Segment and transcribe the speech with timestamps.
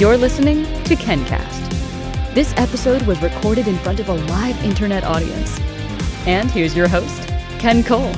[0.00, 2.34] You're listening to KenCast.
[2.34, 5.56] This episode was recorded in front of a live internet audience.
[6.26, 7.28] And here's your host,
[7.60, 8.12] Ken Cole.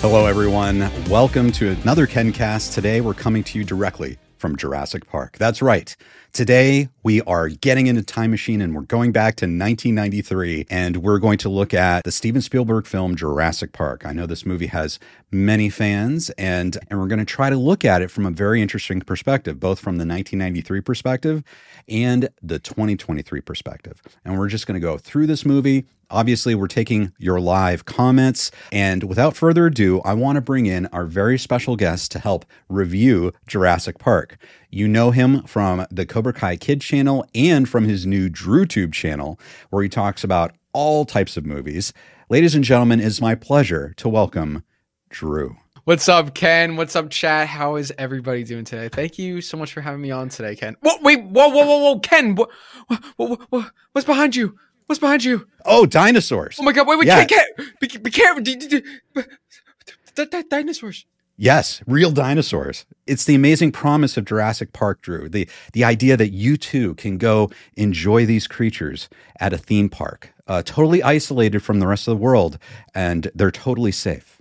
[0.00, 0.90] Hello, everyone.
[1.08, 2.74] Welcome to another KenCast.
[2.74, 5.38] Today, we're coming to you directly from Jurassic Park.
[5.38, 5.96] That's right.
[6.32, 10.98] Today, we are getting in a time machine and we're going back to 1993 and
[10.98, 14.04] we're going to look at the Steven Spielberg film Jurassic Park.
[14.04, 14.98] I know this movie has
[15.30, 18.60] many fans and, and we're going to try to look at it from a very
[18.60, 21.42] interesting perspective, both from the 1993 perspective
[21.88, 24.02] and the 2023 perspective.
[24.24, 25.86] And we're just going to go through this movie.
[26.10, 28.50] Obviously, we're taking your live comments.
[28.70, 32.44] And without further ado, I want to bring in our very special guest to help
[32.68, 34.38] review Jurassic Park.
[34.70, 39.40] You know him from the Cobra Kai Kid channel and from his new DrewTube channel,
[39.70, 41.92] where he talks about all types of movies.
[42.28, 44.62] Ladies and gentlemen, it's my pleasure to welcome
[45.08, 45.56] Drew.
[45.86, 46.74] What's up, Ken?
[46.74, 47.46] What's up, chat?
[47.46, 48.88] How is everybody doing today?
[48.88, 50.76] Thank you so much for having me on today, Ken.
[50.80, 52.50] Whoa, wait, whoa, whoa, whoa, whoa, Ken, what,
[53.14, 54.56] what, what, what's behind you?
[54.86, 55.46] What's behind you?
[55.64, 56.56] Oh, dinosaurs.
[56.58, 56.88] Oh my God!
[56.88, 57.24] Wait, wait, Yeah.
[57.24, 58.42] Ken, Ken, be, be careful.
[58.42, 58.82] D- d- d-
[60.16, 61.06] d- d- dinosaurs.
[61.36, 62.84] Yes, real dinosaurs.
[63.06, 65.28] It's the amazing promise of Jurassic Park, Drew.
[65.28, 69.08] The the idea that you too can go enjoy these creatures
[69.38, 72.58] at a theme park, uh, totally isolated from the rest of the world,
[72.92, 74.35] and they're totally safe.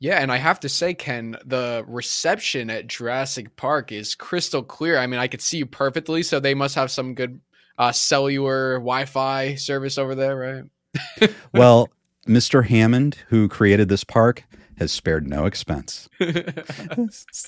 [0.00, 4.98] Yeah, and I have to say, Ken, the reception at Jurassic Park is crystal clear.
[4.98, 7.40] I mean, I could see you perfectly, so they must have some good
[7.78, 11.30] uh, cellular Wi-Fi service over there, right?
[11.52, 11.88] Well,
[12.26, 12.64] Mr.
[12.64, 14.44] Hammond, who created this park,
[14.78, 16.08] has spared no expense.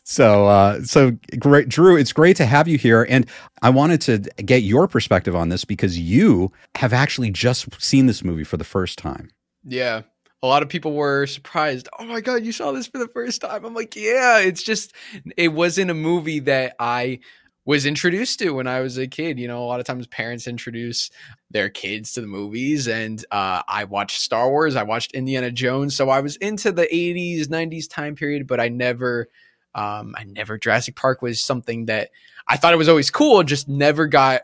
[0.05, 1.97] So, uh, so great, Drew.
[1.97, 3.27] It's great to have you here, and
[3.63, 8.25] I wanted to get your perspective on this because you have actually just seen this
[8.25, 9.31] movie for the first time.
[9.65, 10.03] Yeah.
[10.43, 11.89] A lot of people were surprised.
[11.99, 13.65] Oh my god, you saw this for the first time.
[13.65, 14.95] I'm like, yeah, it's just
[15.37, 17.21] it wasn't a movie that I
[17.67, 19.39] was introduced to when I was a kid.
[19.39, 21.11] You know, a lot of times parents introduce
[21.51, 25.95] their kids to the movies and uh, I watched Star Wars, I watched Indiana Jones,
[25.95, 29.29] so I was into the 80s, 90s time period, but I never
[29.75, 32.11] um I never Jurassic Park was something that
[32.49, 34.43] I thought it was always cool, just never got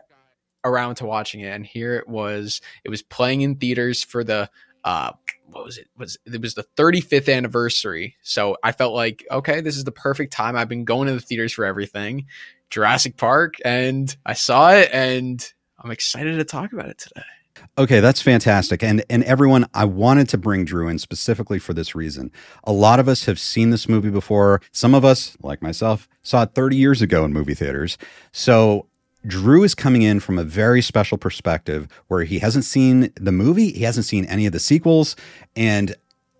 [0.63, 1.47] around to watching it.
[1.47, 2.61] And here it was.
[2.83, 4.49] It was playing in theaters for the
[4.87, 5.11] uh
[5.47, 9.75] what was it was it was the 35th anniversary so i felt like okay this
[9.75, 12.25] is the perfect time i've been going to the theaters for everything
[12.69, 17.21] jurassic park and i saw it and i'm excited to talk about it today
[17.79, 18.83] Okay, that's fantastic.
[18.83, 22.31] And and everyone, I wanted to bring Drew in specifically for this reason.
[22.63, 24.61] A lot of us have seen this movie before.
[24.71, 27.97] Some of us, like myself, saw it 30 years ago in movie theaters.
[28.31, 28.87] So
[29.27, 33.71] Drew is coming in from a very special perspective where he hasn't seen the movie,
[33.71, 35.15] he hasn't seen any of the sequels.
[35.55, 35.95] And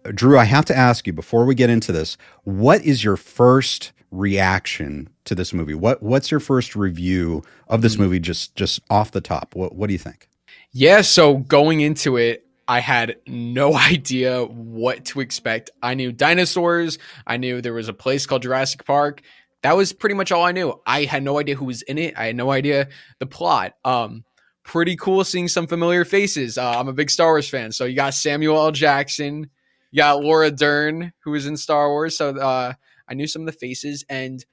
[0.05, 3.91] Drew, I have to ask you before we get into this, what is your first
[4.09, 5.73] reaction to this movie?
[5.73, 8.03] What what's your first review of this hmm.
[8.03, 9.53] movie just just off the top?
[9.53, 10.27] What what do you think?
[10.71, 16.97] yeah so going into it i had no idea what to expect i knew dinosaurs
[17.25, 19.21] i knew there was a place called jurassic park
[19.67, 20.79] that was pretty much all i knew.
[20.85, 22.17] I had no idea who was in it.
[22.17, 22.87] I had no idea
[23.19, 23.73] the plot.
[23.83, 24.23] Um
[24.63, 26.57] pretty cool seeing some familiar faces.
[26.57, 27.73] Uh, i'm a big star wars fan.
[27.73, 28.71] So you got samuel l.
[28.71, 29.49] Jackson
[29.91, 32.17] you got laura dern who was in star wars.
[32.17, 32.73] So uh,
[33.09, 34.45] i knew some of the faces and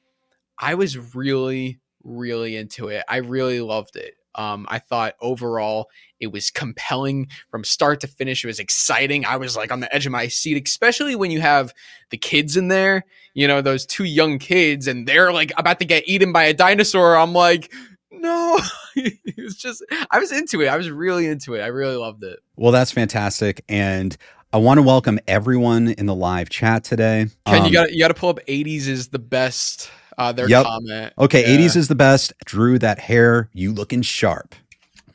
[0.59, 3.05] i was really really into it.
[3.09, 5.89] I really loved it um, I thought overall
[6.21, 8.45] it was compelling from start to finish.
[8.45, 9.25] It was exciting.
[9.25, 11.73] I was like on the edge of my seat, especially when you have
[12.11, 15.85] the kids in there, you know, those two young kids, and they're like about to
[15.85, 17.17] get eaten by a dinosaur.
[17.17, 17.73] I'm like,
[18.11, 18.59] no,
[18.97, 20.69] it was just, I was into it.
[20.69, 21.61] I was really into it.
[21.61, 22.39] I really loved it.
[22.57, 23.65] Well, that's fantastic.
[23.69, 24.17] And
[24.55, 27.27] I want to welcome everyone in the live chat today.
[27.45, 29.91] Ken, Um, you got you got to pull up 80s is the best.
[30.19, 30.65] Uh, their Yep.
[30.65, 31.13] comment.
[31.19, 31.49] Okay, Yeah.
[31.67, 32.33] 80s is the best.
[32.45, 34.55] Drew, that hair, you looking sharp.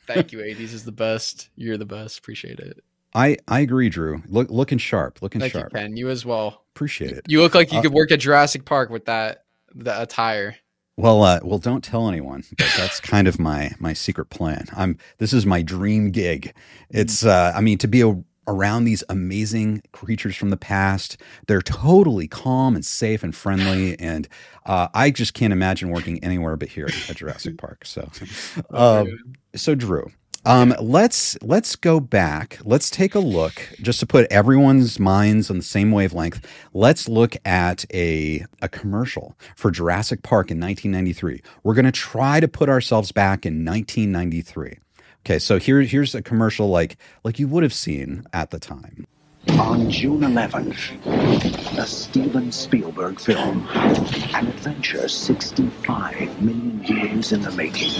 [0.06, 0.38] Thank you.
[0.42, 1.48] 80s is the best.
[1.56, 2.18] You're the best.
[2.18, 2.82] Appreciate it.
[3.14, 4.22] I I agree, Drew.
[4.28, 5.72] Look looking sharp, looking Thank sharp.
[5.72, 5.96] you, Ken.
[5.96, 6.64] You as well.
[6.76, 7.24] Appreciate it.
[7.28, 9.44] You look like you Uh, could work at Jurassic Park with that
[9.74, 10.56] the attire.
[10.96, 12.44] Well, uh, well, don't tell anyone.
[12.58, 14.66] But that's kind of my my secret plan.
[14.76, 14.96] I'm.
[15.18, 16.52] This is my dream gig.
[16.90, 17.24] It's.
[17.24, 21.16] Uh, I mean, to be a, around these amazing creatures from the past.
[21.46, 24.28] They're totally calm and safe and friendly, and
[24.66, 27.84] uh, I just can't imagine working anywhere but here at Jurassic Park.
[27.84, 28.08] So,
[28.70, 30.10] Oh, um, so Drew,
[30.46, 32.58] um, let's let's go back.
[32.64, 36.46] Let's take a look just to put everyone's minds on the same wavelength.
[36.72, 41.42] Let's look at a a commercial for Jurassic Park in 1993.
[41.62, 44.78] We're going to try to put ourselves back in 1993.
[45.26, 49.06] Okay, so here here's a commercial like like you would have seen at the time.
[49.58, 53.66] On June 11th, a Steven Spielberg film.
[53.72, 57.90] An adventure 65 million years in the making.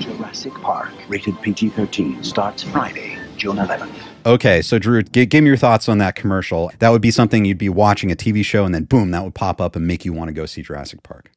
[0.00, 3.94] Jurassic Park, rated PG 13, starts Friday, June 11th.
[4.26, 6.72] Okay, so Drew, g- give me your thoughts on that commercial.
[6.80, 9.34] That would be something you'd be watching a TV show, and then boom, that would
[9.34, 11.30] pop up and make you want to go see Jurassic Park.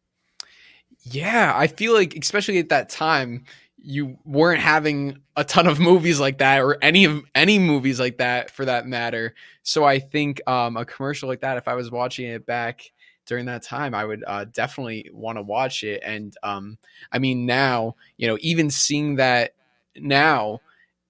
[1.03, 3.45] Yeah, I feel like, especially at that time,
[3.81, 8.17] you weren't having a ton of movies like that or any of any movies like
[8.17, 9.33] that for that matter.
[9.63, 12.91] So I think um, a commercial like that, if I was watching it back
[13.25, 16.01] during that time, I would uh, definitely want to watch it.
[16.03, 16.77] And um,
[17.11, 19.53] I mean, now you know, even seeing that
[19.95, 20.61] now,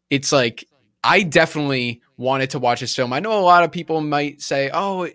[0.10, 0.68] it's like
[1.04, 3.13] I definitely wanted to watch this film.
[3.13, 5.07] I know a lot of people might say, "Oh,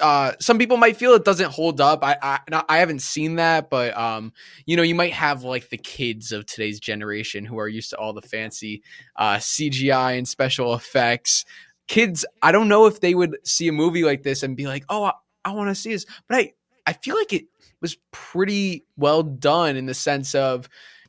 [0.00, 2.02] uh, some people might feel it doesn't hold up.
[2.02, 4.32] I I, I haven't seen that, but um,
[4.66, 7.96] you know, you might have like the kids of today's generation who are used to
[7.96, 8.82] all the fancy
[9.16, 11.44] uh, CGI and special effects.
[11.86, 14.84] Kids, I don't know if they would see a movie like this and be like,
[14.88, 15.12] "Oh, I,
[15.44, 16.52] I want to see this," but I
[16.86, 17.44] I feel like it
[17.80, 20.68] was pretty well done in the sense of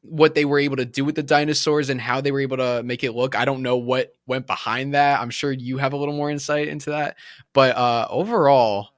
[0.09, 2.83] what they were able to do with the dinosaurs and how they were able to
[2.83, 3.35] make it look.
[3.35, 5.19] I don't know what went behind that.
[5.19, 7.17] I'm sure you have a little more insight into that.
[7.53, 8.89] But uh, overall,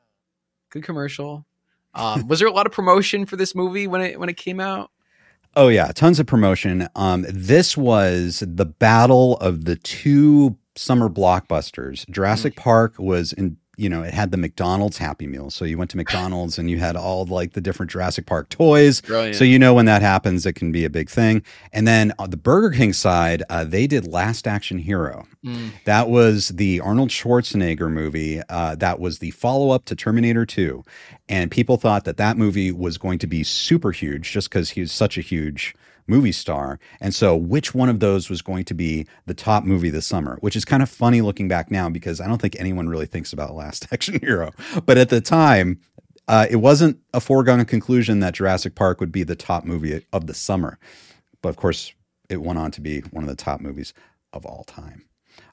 [0.69, 1.45] good commercial.
[1.94, 4.59] Um, was there a lot of promotion for this movie when it when it came
[4.59, 4.92] out?
[5.56, 6.88] Oh yeah, tons of promotion.
[6.95, 12.07] Um, this was the battle of the two summer blockbusters.
[12.09, 12.57] Jurassic mm.
[12.57, 15.52] Park was in you know, it had the McDonald's Happy Meal.
[15.52, 19.02] So you went to McDonald's and you had all like the different Jurassic Park toys.
[19.02, 19.36] Brilliant.
[19.36, 21.44] So you know when that happens, it can be a big thing.
[21.72, 25.28] And then on the Burger King side, uh, they did Last Action Hero.
[25.46, 25.70] Mm.
[25.86, 28.42] That was the Arnold Schwarzenegger movie.
[28.50, 30.84] Uh, that was the follow up to Terminator 2.
[31.30, 34.82] And people thought that that movie was going to be super huge just because he
[34.82, 35.76] was such a huge
[36.07, 36.80] movie star.
[37.00, 40.38] And so, which one of those was going to be the top movie this summer?
[40.42, 43.33] Which is kind of funny looking back now because I don't think anyone really thinks
[43.33, 44.51] about Last Action Hero.
[44.86, 45.80] But at the time,
[46.27, 50.27] uh, it wasn't a foregone conclusion that Jurassic Park would be the top movie of
[50.27, 50.77] the summer.
[51.42, 51.94] But of course,
[52.30, 53.94] it went on to be one of the top movies
[54.33, 55.06] of all time.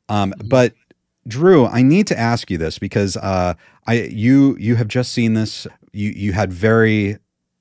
[0.08, 0.48] Um, mm-hmm.
[0.48, 0.74] But
[1.26, 3.54] Drew, I need to ask you this because uh,
[3.86, 5.66] I you you have just seen this.
[5.92, 7.18] You you had very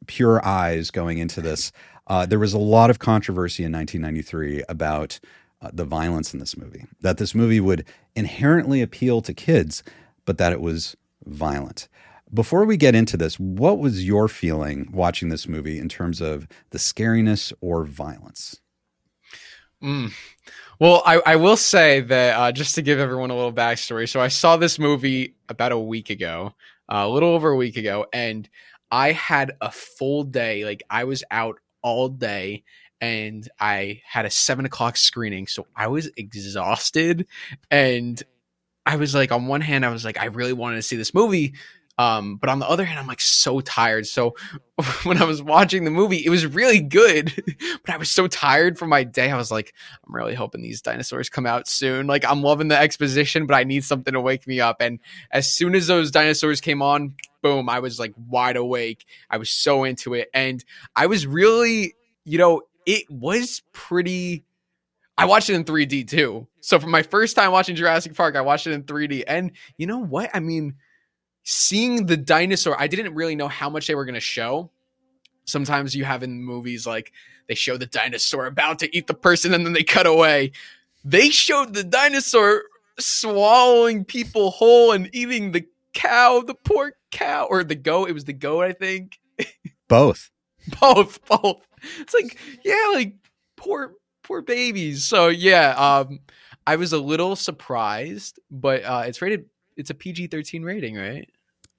[0.08, 1.72] pure eyes going into this.
[2.08, 5.20] Uh, there was a lot of controversy in 1993 about
[5.62, 7.86] uh, the violence in this movie, that this movie would
[8.16, 9.84] inherently appeal to kids,
[10.26, 10.96] but that it was
[11.26, 11.88] violent.
[12.34, 16.48] Before we get into this, what was your feeling watching this movie in terms of
[16.72, 18.60] the scariness or violence?
[19.82, 20.12] Mm.
[20.80, 24.10] Well, I, I, will say that uh, just to give everyone a little backstory.
[24.10, 26.54] So I saw this movie about a week ago,
[26.90, 28.50] uh, a little over a week ago, and
[28.92, 30.66] I had a full day.
[30.66, 32.64] Like I was out all day
[33.04, 35.46] and I had a seven o'clock screening.
[35.48, 37.28] So I was exhausted.
[37.70, 38.24] And
[38.86, 41.14] I was like, on one hand, I was like, I really wanted to see this
[41.14, 41.54] movie.
[41.98, 44.08] Um, but on the other hand, I'm like so tired.
[44.08, 44.36] So
[45.04, 47.32] when I was watching the movie, it was really good,
[47.86, 49.30] but I was so tired from my day.
[49.30, 49.74] I was like,
[50.06, 52.08] I'm really hoping these dinosaurs come out soon.
[52.08, 54.78] Like I'm loving the exposition, but I need something to wake me up.
[54.80, 55.00] And
[55.32, 59.06] as soon as those dinosaurs came on, boom, I was like wide awake.
[59.30, 60.30] I was so into it.
[60.34, 60.64] And
[60.96, 61.94] I was really,
[62.26, 64.46] you know, it was pretty.
[65.16, 66.48] I watched it in 3D too.
[66.62, 69.26] So for my first time watching Jurassic Park, I watched it in 3D.
[69.28, 70.32] And you know what?
[70.34, 70.74] I mean,
[71.44, 74.70] seeing the dinosaur, I didn't really know how much they were going to show.
[75.46, 77.12] Sometimes you have in movies like
[77.48, 80.54] they show the dinosaur about to eat the person and then they cut away.
[81.04, 82.64] They showed the dinosaur
[82.98, 88.10] swallowing people whole and eating the cow, the poor cow, or the goat.
[88.10, 89.20] It was the goat, I think.
[89.88, 90.32] Both.
[90.80, 91.68] both, both.
[92.00, 93.16] It's like, yeah, like
[93.58, 95.04] poor, poor babies.
[95.04, 96.20] So yeah, um,
[96.66, 99.46] I was a little surprised, but uh, it's rated.
[99.76, 101.30] It's a PG thirteen rating, right?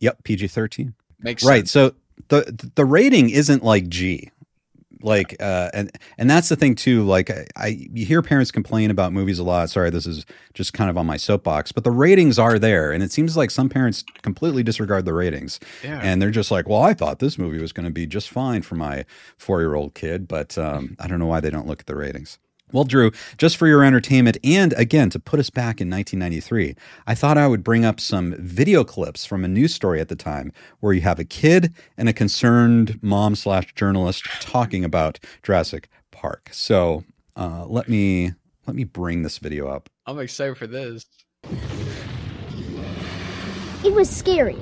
[0.04, 0.94] Yep, PG thirteen.
[1.20, 1.66] Makes right.
[1.66, 1.70] Sense.
[1.70, 1.94] So
[2.28, 4.30] the the rating isn't like G
[5.04, 8.90] like uh and and that's the thing too like I, I, you hear parents complain
[8.90, 11.90] about movies a lot sorry this is just kind of on my soapbox but the
[11.90, 16.00] ratings are there and it seems like some parents completely disregard the ratings yeah.
[16.02, 18.62] and they're just like well i thought this movie was going to be just fine
[18.62, 19.04] for my
[19.36, 21.96] four year old kid but um, i don't know why they don't look at the
[21.96, 22.38] ratings
[22.72, 26.74] well, Drew, just for your entertainment and again to put us back in 1993,
[27.06, 30.16] I thought I would bring up some video clips from a news story at the
[30.16, 35.88] time where you have a kid and a concerned mom slash journalist talking about Jurassic
[36.10, 36.48] Park.
[36.52, 37.04] So
[37.36, 38.32] uh, let me
[38.66, 39.88] let me bring this video up.
[40.06, 41.04] I'm excited for this.
[43.84, 44.58] It was scary.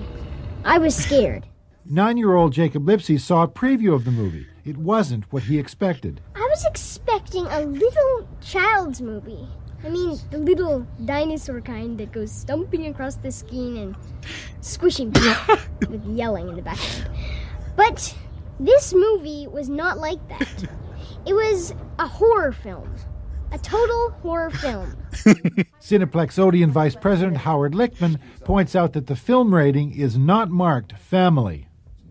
[0.65, 1.47] I was scared.
[1.87, 4.47] Nine year old Jacob Lipsy saw a preview of the movie.
[4.65, 6.21] It wasn't what he expected.
[6.53, 9.49] I was expecting a little child's movie.
[9.83, 13.97] I mean, the little dinosaur kind that goes stumping across the screen and
[14.61, 15.57] squishing people
[15.89, 17.09] with yelling in the background.
[17.75, 18.15] But
[18.61, 20.69] this movie was not like that.
[21.25, 22.93] It was a horror film.
[23.53, 24.95] A total horror film.
[25.81, 30.99] Cineplex Odeon Vice President Howard Lichtman points out that the film rating is not marked
[30.99, 31.69] family.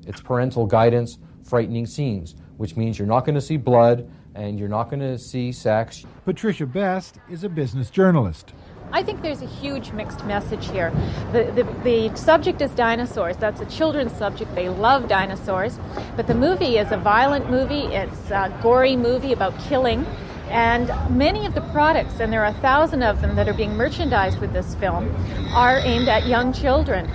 [0.07, 4.69] It's parental guidance, frightening scenes, which means you're not going to see blood and you're
[4.69, 6.05] not going to see sex.
[6.25, 8.53] Patricia Best is a business journalist.
[8.93, 10.91] I think there's a huge mixed message here.
[11.31, 13.37] The, the, the, subject is dinosaurs.
[13.37, 14.53] That's a children's subject.
[14.53, 15.79] They love dinosaurs.
[16.17, 20.05] But the movie is a violent movie, it's a gory movie about killing.
[20.49, 23.75] And many of the products, and there are a thousand of them that are being
[23.75, 25.09] merchandised with this film,
[25.55, 27.09] are aimed at young children.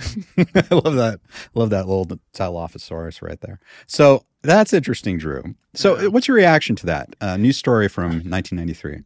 [0.38, 1.20] I love that.
[1.54, 3.60] Love that little Dilophosaurus right there.
[3.86, 5.54] So that's interesting, Drew.
[5.74, 9.02] So, what's your reaction to that uh, news story from 1993?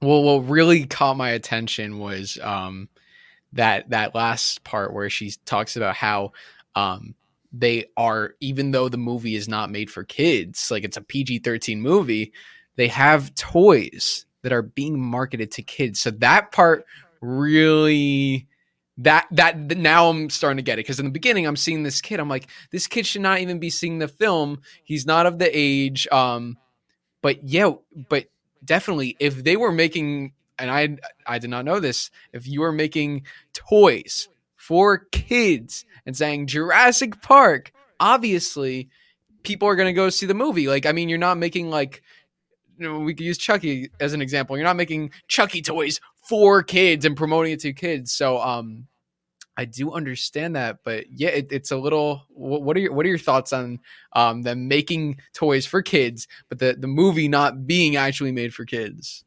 [0.00, 2.88] Well, what really caught my attention was um,
[3.52, 6.32] that that last part where she talks about how
[6.74, 7.14] um,
[7.52, 11.40] they are, even though the movie is not made for kids, like it's a PG
[11.40, 12.32] 13 movie,
[12.76, 16.00] they have toys that are being marketed to kids.
[16.00, 16.86] So that part
[17.20, 18.46] really
[18.98, 22.00] that that now I'm starting to get it because in the beginning I'm seeing this
[22.00, 25.38] kid I'm like this kid should not even be seeing the film he's not of
[25.38, 26.56] the age um
[27.22, 27.70] but yeah
[28.08, 28.26] but
[28.64, 32.72] definitely if they were making and I I did not know this if you were
[32.72, 33.22] making
[33.54, 38.88] toys for kids and saying Jurassic Park, obviously
[39.42, 40.68] people are going to go see the movie.
[40.68, 42.02] Like, I mean, you're not making like,
[42.76, 44.56] you know, we could use Chucky as an example.
[44.56, 48.12] You're not making Chucky toys for kids and promoting it to kids.
[48.12, 48.86] So, um,
[49.58, 52.22] I do understand that, but yeah, it, it's a little.
[52.28, 53.80] What are your What are your thoughts on
[54.12, 58.64] um, them making toys for kids, but the the movie not being actually made for
[58.64, 59.24] kids?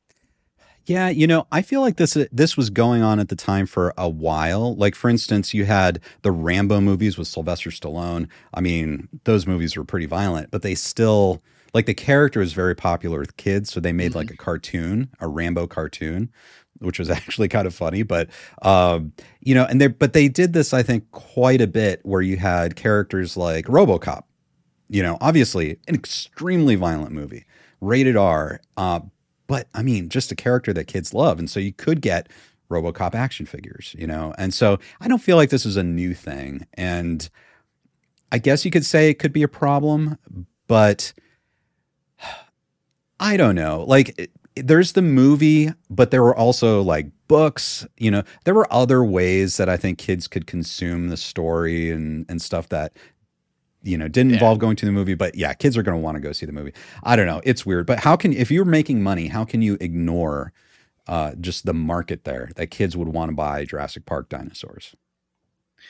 [0.86, 3.94] Yeah, you know, I feel like this this was going on at the time for
[3.98, 4.74] a while.
[4.78, 8.30] Like for instance, you had the Rambo movies with Sylvester Stallone.
[8.54, 11.44] I mean, those movies were pretty violent, but they still
[11.74, 14.18] like the character is very popular with kids, so they made mm-hmm.
[14.18, 16.32] like a cartoon, a Rambo cartoon,
[16.82, 18.04] which was actually kind of funny.
[18.04, 18.30] But
[18.62, 22.22] um, you know, and they but they did this, I think, quite a bit where
[22.22, 24.24] you had characters like RoboCop.
[24.90, 27.46] You know, obviously an extremely violent movie,
[27.80, 28.60] rated R.
[28.76, 29.02] Uh,
[29.48, 31.40] but I mean, just a character that kids love.
[31.40, 32.30] And so you could get
[32.72, 34.34] Robocop action figures, you know?
[34.38, 36.66] And so I don't feel like this is a new thing.
[36.76, 37.30] And
[38.32, 40.18] I guess you could say it could be a problem,
[40.68, 41.14] but
[43.20, 43.84] I don't know.
[43.88, 49.04] Like, there's the movie, but there were also like books, you know, there were other
[49.04, 52.94] ways that I think kids could consume the story and, and stuff that
[53.84, 54.36] you know didn't yeah.
[54.36, 56.46] involve going to the movie but yeah kids are going to want to go see
[56.46, 56.74] the movie.
[57.04, 59.78] I don't know it's weird but how can if you're making money how can you
[59.82, 60.54] ignore
[61.08, 64.96] uh, just the market there that kids would want to buy jurassic park dinosaurs?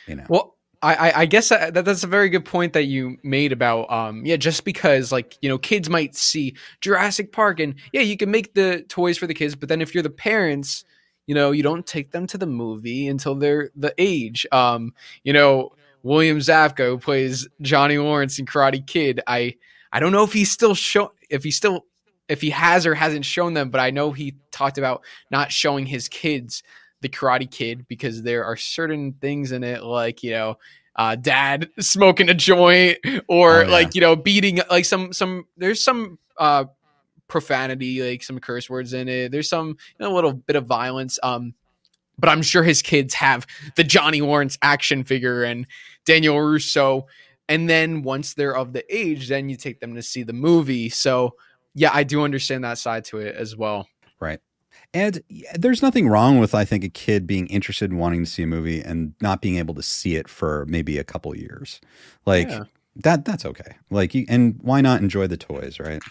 [0.08, 0.26] You know?
[0.30, 4.26] Well I, I guess that, that's a very good point that you made about um
[4.26, 8.32] yeah just because like you know kids might see Jurassic Park and yeah you can
[8.32, 10.84] make the toys for the kids but then if you're the parents
[11.28, 15.34] you know you don't take them to the movie until they're the age um you
[15.34, 15.72] know
[16.04, 19.22] William Zabka, who plays Johnny Lawrence in Karate Kid.
[19.28, 19.56] I
[19.92, 21.86] I don't know if he's still show if he still
[22.28, 25.86] if he has or hasn't shown them, but I know he talked about not showing
[25.86, 26.64] his kids
[27.02, 30.58] the Karate Kid because there are certain things in it, like you know,
[30.96, 33.68] uh, dad smoking a joint or oh, yeah.
[33.68, 36.66] like you know beating like some some there's some uh
[37.28, 40.66] profanity like some curse words in it there's some you know, a little bit of
[40.66, 41.54] violence um
[42.22, 45.66] but I'm sure his kids have the Johnny Lawrence action figure and
[46.06, 47.08] Daniel Russo.
[47.50, 50.88] And then once they're of the age, then you take them to see the movie.
[50.88, 51.36] So,
[51.74, 53.88] yeah, I do understand that side to it as well.
[54.20, 54.40] Right.
[54.94, 55.22] And
[55.54, 58.48] there's nothing wrong with, I think, a kid being interested in wanting to see a
[58.48, 61.80] movie and not being able to see it for maybe a couple years.
[62.26, 62.64] Like, yeah.
[62.98, 63.76] that that's okay.
[63.90, 66.02] Like, and why not enjoy the toys, right?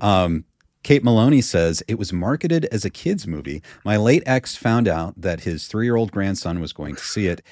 [0.00, 0.44] Um,
[0.84, 3.62] Kate Maloney says it was marketed as a kids movie.
[3.84, 7.26] My late ex found out that his three year old grandson was going to see
[7.26, 7.42] it.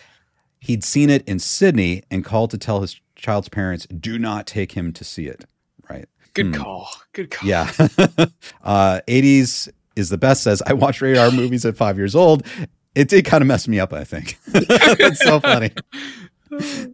[0.60, 4.72] He'd seen it in Sydney and called to tell his child's parents, do not take
[4.72, 5.44] him to see it.
[5.90, 6.08] Right.
[6.34, 6.54] Good hmm.
[6.54, 6.88] call.
[7.12, 7.48] Good call.
[7.48, 7.70] Yeah.
[8.62, 12.46] uh, 80s is the best says, I watched radar movies at five years old.
[12.94, 14.38] It did kind of mess me up, I think.
[14.54, 15.70] It's so funny.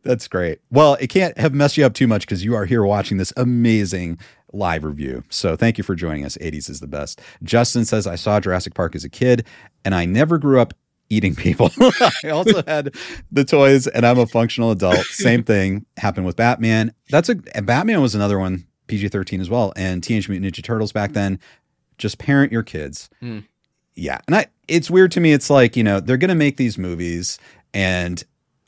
[0.03, 0.61] That's great.
[0.71, 3.33] Well, it can't have messed you up too much because you are here watching this
[3.37, 4.19] amazing
[4.53, 5.23] live review.
[5.31, 6.37] So thank you for joining us.
[6.39, 7.21] 80s is the best.
[7.43, 9.47] Justin says, I saw Jurassic Park as a kid
[9.85, 10.75] and I never grew up
[11.11, 11.71] eating people.
[12.25, 12.95] I also had
[13.31, 15.05] the toys and I'm a functional adult.
[15.07, 16.95] Same thing happened with Batman.
[17.11, 19.73] That's a Batman was another one, PG 13 as well.
[19.77, 21.39] And Teenage Mutant Ninja Turtles back then.
[22.03, 23.09] Just parent your kids.
[23.23, 23.45] Mm.
[23.95, 24.19] Yeah.
[24.27, 25.33] And I it's weird to me.
[25.33, 27.39] It's like, you know, they're gonna make these movies
[27.73, 28.23] and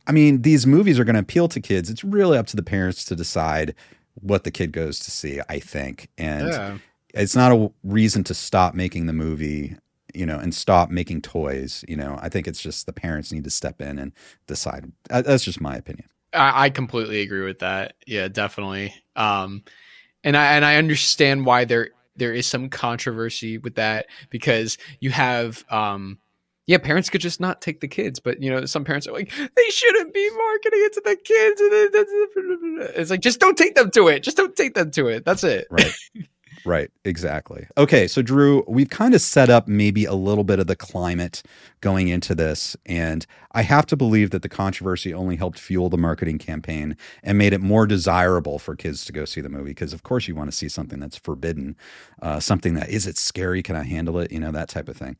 [0.06, 1.90] I mean, these movies are gonna appeal to kids.
[1.90, 3.74] It's really up to the parents to decide
[4.14, 6.08] what the kid goes to see, I think.
[6.16, 6.78] And Yeah.
[7.12, 9.76] it's not a reason to stop making the movie
[10.14, 13.42] you know and stop making toys you know i think it's just the parents need
[13.42, 14.12] to step in and
[14.46, 17.94] decide that's just my opinion I, I completely agree with that.
[18.06, 18.94] Yeah, definitely.
[19.16, 19.62] Um,
[20.24, 25.10] and I and I understand why there there is some controversy with that because you
[25.10, 26.18] have um,
[26.66, 29.30] yeah, parents could just not take the kids, but you know, some parents are like,
[29.36, 31.60] they shouldn't be marketing it to the kids.
[32.96, 34.22] It's like just don't take them to it.
[34.22, 35.24] Just don't take them to it.
[35.24, 35.66] That's it.
[35.70, 35.92] right
[36.64, 37.66] right exactly.
[37.76, 41.42] Okay so drew we've kind of set up maybe a little bit of the climate
[41.80, 45.98] going into this and i have to believe that the controversy only helped fuel the
[45.98, 49.92] marketing campaign and made it more desirable for kids to go see the movie because
[49.92, 51.76] of course you want to see something that's forbidden
[52.22, 53.62] uh, something that is it scary?
[53.62, 54.32] Can i handle it?
[54.32, 55.16] You know that type of thing.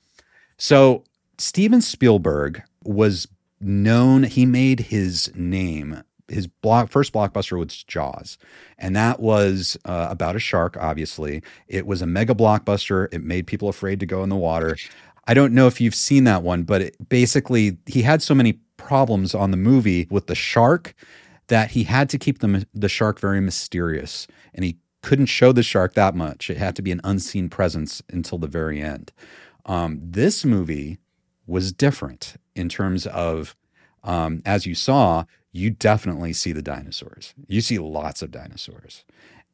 [0.57, 1.05] So
[1.39, 3.29] steven spielberg was
[3.61, 8.39] known he made his name his block first blockbuster was Jaws,
[8.79, 10.77] and that was uh, about a shark.
[10.79, 13.09] Obviously, it was a mega blockbuster.
[13.13, 14.77] It made people afraid to go in the water.
[15.27, 18.55] I don't know if you've seen that one, but it, basically, he had so many
[18.77, 20.95] problems on the movie with the shark
[21.49, 25.63] that he had to keep the the shark very mysterious, and he couldn't show the
[25.63, 26.49] shark that much.
[26.49, 29.13] It had to be an unseen presence until the very end.
[29.67, 30.99] Um, this movie
[31.47, 33.55] was different in terms of,
[34.03, 37.33] um, as you saw, you definitely see the dinosaurs.
[37.47, 39.05] You see lots of dinosaurs.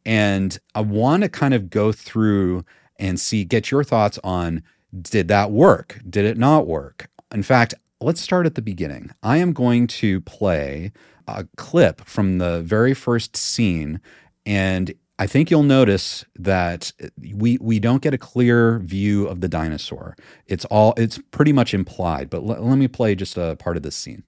[0.07, 2.65] And I want to kind of go through
[2.99, 4.63] and see, get your thoughts on
[4.99, 6.01] did that work?
[6.09, 7.09] Did it not work?
[7.33, 9.11] In fact, let's start at the beginning.
[9.23, 10.91] I am going to play
[11.29, 14.01] a clip from the very first scene.
[14.47, 16.93] And I think you'll notice that
[17.35, 20.17] we we don't get a clear view of the dinosaur.
[20.47, 22.31] It's all it's pretty much implied.
[22.31, 24.25] But l- let me play just a part of this scene.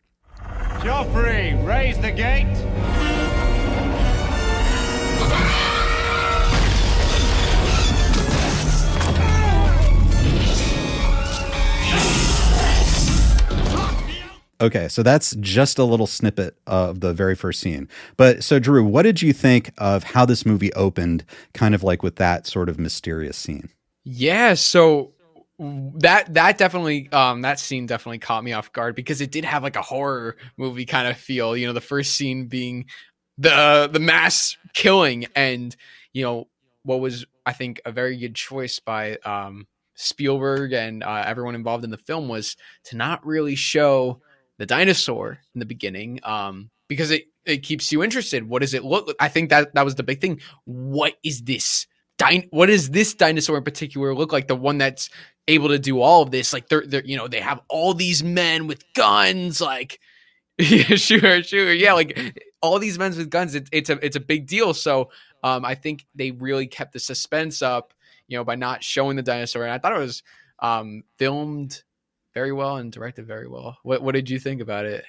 [0.83, 2.47] Jophery, raise the gate.
[14.61, 17.89] Okay, so that's just a little snippet of the very first scene.
[18.17, 22.05] But so, Drew, what did you think of how this movie opened, kind of like
[22.05, 23.71] with that sort of mysterious scene?
[24.05, 25.12] Yeah, so
[25.63, 29.63] that that definitely um that scene definitely caught me off guard because it did have
[29.63, 32.85] like a horror movie kind of feel you know the first scene being
[33.39, 35.77] the the mass killing and
[36.13, 36.49] you know
[36.83, 41.85] what was i think a very good choice by um spielberg and uh, everyone involved
[41.85, 44.21] in the film was to not really show
[44.59, 48.49] the dinosaur in the beginning um because it it keeps you interested.
[48.49, 50.41] What does it look i think that that was the big thing.
[50.65, 51.87] What is this
[52.51, 54.49] What does this dinosaur in particular look like?
[54.49, 55.11] The one that's
[55.49, 58.23] able to do all of this like they're, they're you know they have all these
[58.23, 59.99] men with guns like
[60.59, 64.21] yeah sure sure yeah like all these men with guns it, it's a it's a
[64.21, 64.73] big deal.
[64.73, 65.11] So
[65.43, 67.93] um i think they really kept the suspense up
[68.29, 70.23] you know by not showing the dinosaur and i thought it was
[70.61, 71.83] um filmed
[72.35, 73.79] very well and directed very well.
[73.83, 75.05] What what did you think about it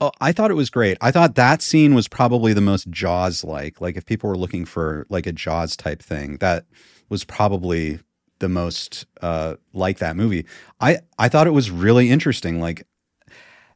[0.00, 0.96] Oh, I thought it was great.
[1.00, 3.80] I thought that scene was probably the most Jaws like.
[3.80, 6.66] Like if people were looking for like a Jaws type thing, that
[7.08, 7.98] was probably
[8.38, 10.46] the most uh like that movie.
[10.80, 12.60] I I thought it was really interesting.
[12.60, 12.86] Like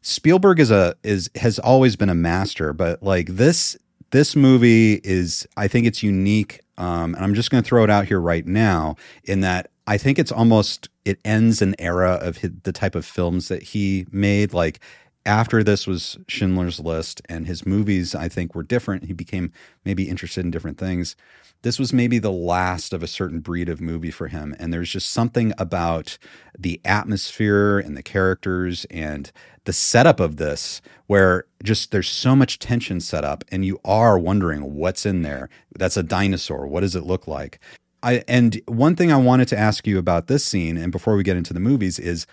[0.02, 3.76] Spielberg is a is has always been a master, but like this
[4.12, 6.60] this movie is I think it's unique.
[6.78, 9.98] Um, and I'm just going to throw it out here right now in that I
[9.98, 14.06] think it's almost it ends an era of his, the type of films that he
[14.10, 14.52] made.
[14.52, 14.80] Like
[15.24, 19.04] after this was Schindler's List, and his movies I think were different.
[19.04, 19.52] He became
[19.84, 21.16] maybe interested in different things.
[21.62, 24.90] This was maybe the last of a certain breed of movie for him, and there's
[24.90, 26.18] just something about
[26.58, 29.30] the atmosphere and the characters and
[29.64, 34.18] the setup of this where just there's so much tension set up, and you are
[34.18, 35.48] wondering what's in there.
[35.78, 36.66] That's a dinosaur.
[36.66, 37.60] What does it look like?
[38.02, 41.22] I, and one thing I wanted to ask you about this scene, and before we
[41.22, 42.26] get into the movies, is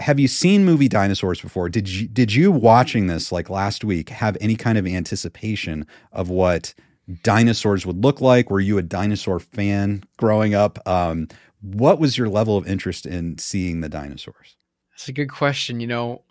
[0.00, 1.68] have you seen movie dinosaurs before?
[1.68, 6.30] Did you did you watching this like last week have any kind of anticipation of
[6.30, 6.74] what
[7.22, 8.50] dinosaurs would look like?
[8.50, 10.78] Were you a dinosaur fan growing up?
[10.86, 11.28] Um,
[11.60, 14.56] what was your level of interest in seeing the dinosaurs?
[14.92, 15.80] That's a good question.
[15.80, 16.22] You know,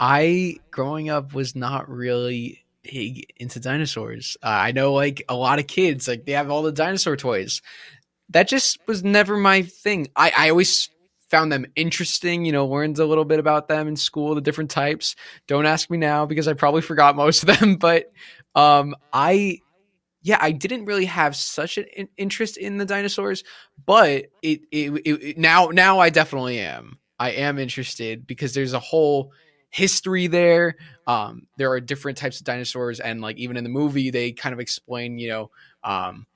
[0.00, 4.36] I growing up was not really big into dinosaurs.
[4.42, 7.60] Uh, I know like a lot of kids like they have all the dinosaur toys.
[8.30, 10.08] That just was never my thing.
[10.16, 10.88] I I always
[11.32, 14.70] found them interesting, you know, learned a little bit about them in school, the different
[14.70, 15.16] types.
[15.46, 18.12] Don't ask me now because I probably forgot most of them, but
[18.54, 19.60] um I
[20.20, 23.42] yeah, I didn't really have such an interest in the dinosaurs,
[23.84, 26.98] but it, it, it, it now now I definitely am.
[27.18, 29.32] I am interested because there's a whole
[29.70, 30.76] history there.
[31.06, 34.52] Um, there are different types of dinosaurs, and like even in the movie, they kind
[34.52, 35.50] of explain, you know,
[35.82, 36.26] um,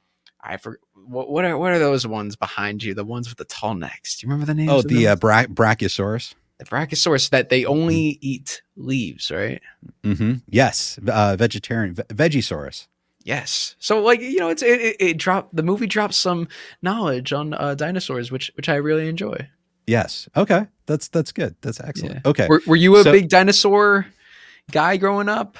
[0.47, 2.95] I for what, what are what are those ones behind you?
[2.95, 4.17] The ones with the tall necks.
[4.19, 4.71] Do you remember the names?
[4.73, 6.35] Oh, the uh, Bra- Brachiosaurus.
[6.59, 9.61] the Brachiosaurus that they only eat leaves, right?
[10.05, 10.35] Mm-hmm.
[10.49, 12.87] Yes, uh, vegetarian ve- Vegisaurus.
[13.25, 13.75] Yes.
[13.79, 16.49] So like you know, it's it, it, it dropped the movie drops some
[16.83, 19.49] knowledge on uh, dinosaurs, which which I really enjoy.
[19.89, 20.29] Yes.
[20.37, 21.55] Okay, that's that's good.
[21.61, 22.21] That's excellent.
[22.25, 22.31] Yeah.
[22.31, 22.47] Okay.
[22.49, 24.07] Were, were you a So- big dinosaur
[24.71, 25.59] guy growing up?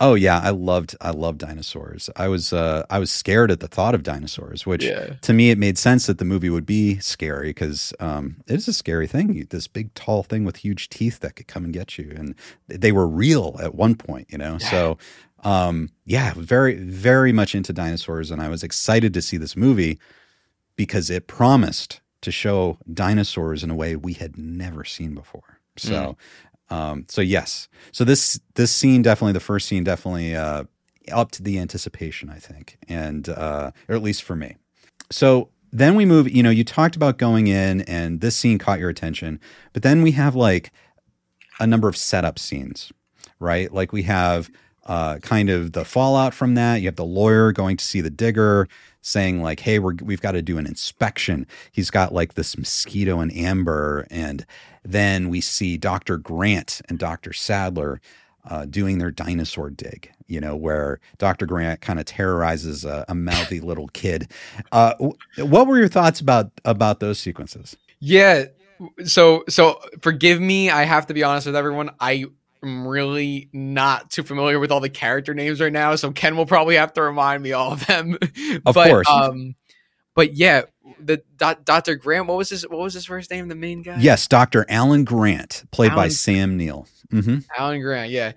[0.00, 2.08] Oh yeah, I loved I loved dinosaurs.
[2.14, 5.14] I was uh I was scared at the thought of dinosaurs, which Yeah.
[5.22, 8.68] to me it made sense that the movie would be scary because um it is
[8.68, 9.34] a scary thing.
[9.34, 12.36] You- This big tall thing with huge teeth that could come and get you, and
[12.68, 14.58] they were real at one point, you know.
[14.58, 14.98] So
[15.42, 19.98] um yeah, very very much into dinosaurs, and I was excited to see this movie
[20.76, 25.58] because it promised to show dinosaurs in a way we had never seen before.
[25.76, 26.16] So,
[26.70, 30.64] um, so yes, so this this scene definitely the first scene definitely uh,
[31.12, 34.56] up to the anticipation, I think, and uh, or at least for me.
[35.10, 36.30] So then we move.
[36.30, 39.40] You know, you talked about going in, and this scene caught your attention,
[39.72, 40.72] but then we have like
[41.60, 42.92] a number of setup scenes,
[43.40, 43.72] right?
[43.72, 44.50] Like we have
[44.86, 46.76] uh, kind of the fallout from that.
[46.76, 48.68] You have the lawyer going to see the digger,
[49.02, 53.20] saying like, "Hey, we're, we've got to do an inspection." He's got like this mosquito
[53.20, 54.44] and amber, and
[54.88, 58.00] then we see Doctor Grant and Doctor Sadler
[58.48, 60.10] uh, doing their dinosaur dig.
[60.26, 64.30] You know, where Doctor Grant kind of terrorizes a, a mouthy little kid.
[64.72, 64.94] Uh,
[65.38, 67.76] what were your thoughts about about those sequences?
[68.00, 68.44] Yeah.
[69.04, 70.70] So so forgive me.
[70.70, 71.90] I have to be honest with everyone.
[72.00, 72.26] I
[72.62, 76.46] am really not too familiar with all the character names right now, so Ken will
[76.46, 78.16] probably have to remind me all of them.
[78.66, 79.08] Of but, course.
[79.08, 79.54] Um,
[80.14, 80.62] but yeah,
[81.00, 81.96] the doc, Dr.
[81.96, 82.26] Grant.
[82.26, 83.48] What was his What was his first name?
[83.48, 83.98] The main guy.
[83.98, 86.86] Yes, Doctor Alan Grant, played by Sam Neill.
[87.10, 88.32] hmm Alan Grant, yeah.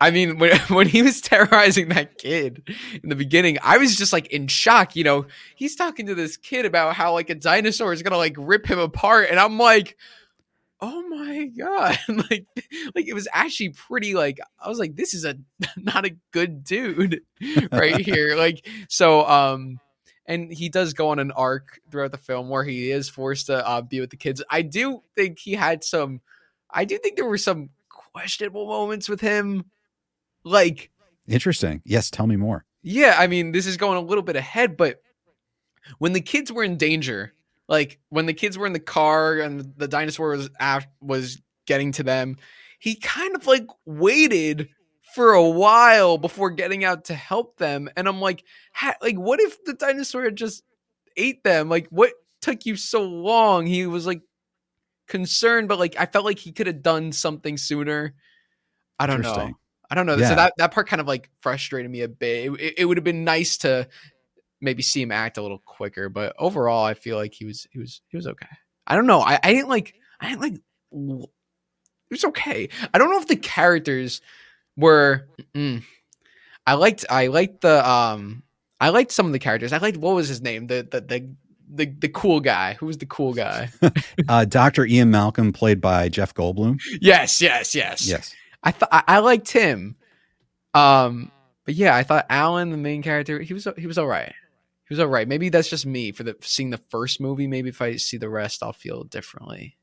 [0.00, 2.62] I mean, when when he was terrorizing that kid
[3.02, 4.96] in the beginning, I was just like in shock.
[4.96, 8.34] You know, he's talking to this kid about how like a dinosaur is gonna like
[8.38, 9.96] rip him apart, and I'm like,
[10.80, 12.46] oh my god, like
[12.94, 14.14] like it was actually pretty.
[14.14, 15.36] Like I was like, this is a
[15.76, 17.22] not a good dude
[17.72, 18.36] right here.
[18.36, 19.80] Like so, um,
[20.28, 23.66] and he does go on an arc throughout the film where he is forced to
[23.66, 24.44] uh, be with the kids.
[24.50, 26.20] I do think he had some.
[26.70, 29.64] I do think there were some questionable moments with him.
[30.44, 30.90] Like,
[31.26, 31.82] Interesting.
[31.84, 32.64] Yes, tell me more.
[32.82, 35.00] yeah, I mean, this is going a little bit ahead, but
[35.98, 37.32] when the kids were in danger,
[37.68, 41.92] like when the kids were in the car and the dinosaur was af- was getting
[41.92, 42.36] to them,
[42.78, 44.68] he kind of like waited
[45.18, 49.40] for a while before getting out to help them, and I'm like, ha- like, what
[49.40, 50.62] if the dinosaur had just
[51.16, 51.68] ate them?
[51.68, 53.66] Like, what took you so long?
[53.66, 54.22] He was like
[55.08, 58.14] concerned, but like I felt like he could have done something sooner.
[58.96, 59.50] I don't know.
[59.90, 60.14] I don't know.
[60.14, 60.28] Yeah.
[60.28, 62.46] So that, that part kind of like frustrated me a bit.
[62.46, 63.88] It, it, it would have been nice to
[64.60, 67.80] maybe see him act a little quicker, but overall, I feel like he was he
[67.80, 68.46] was he was okay.
[68.86, 69.18] I don't know.
[69.18, 70.54] I, I didn't like I didn't like.
[70.92, 72.68] It was okay.
[72.94, 74.20] I don't know if the characters
[74.78, 75.28] were.
[75.54, 75.82] mm.
[76.66, 78.42] I liked I liked the um
[78.80, 79.72] I liked some of the characters.
[79.72, 81.30] I liked what was his name the the the
[81.70, 82.74] the, the cool guy.
[82.74, 83.70] Who was the cool guy?
[84.28, 86.80] Uh, Doctor Ian Malcolm, played by Jeff Goldblum.
[87.00, 88.06] yes, yes, yes.
[88.06, 88.34] Yes.
[88.62, 89.96] I thought I, I liked him.
[90.74, 91.30] Um,
[91.64, 94.34] but yeah, I thought Alan, the main character, he was he was all right.
[94.86, 95.26] He was all right.
[95.26, 97.46] Maybe that's just me for the seeing the first movie.
[97.46, 99.77] Maybe if I see the rest, I'll feel differently.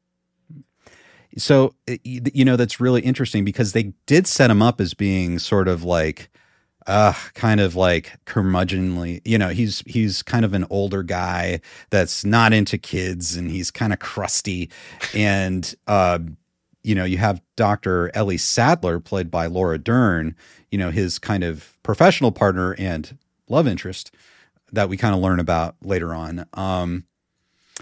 [1.38, 5.68] So you know that's really interesting because they did set him up as being sort
[5.68, 6.30] of like
[6.88, 12.24] uh kind of like curmudgeonly you know he's he's kind of an older guy that's
[12.24, 14.70] not into kids and he's kind of crusty
[15.14, 16.20] and uh
[16.84, 18.12] you know you have Dr.
[18.14, 20.36] Ellie Sadler played by Laura Dern
[20.70, 23.18] you know his kind of professional partner and
[23.50, 24.12] love interest
[24.72, 27.04] that we kind of learn about later on um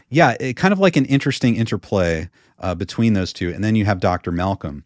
[0.09, 3.49] yeah, it, kind of like an interesting interplay uh, between those two.
[3.53, 4.31] And then you have Dr.
[4.31, 4.83] Malcolm.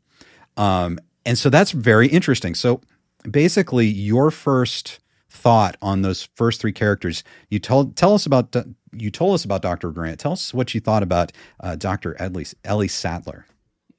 [0.57, 2.55] Um, and so that's very interesting.
[2.55, 2.81] So
[3.29, 4.99] basically, your first
[5.29, 8.55] thought on those first three characters, you told tell us about
[8.93, 9.91] you told us about Dr.
[9.91, 10.19] Grant.
[10.19, 12.19] Tell us what you thought about uh, Dr.
[12.19, 13.45] Ellie, Ellie Sadler.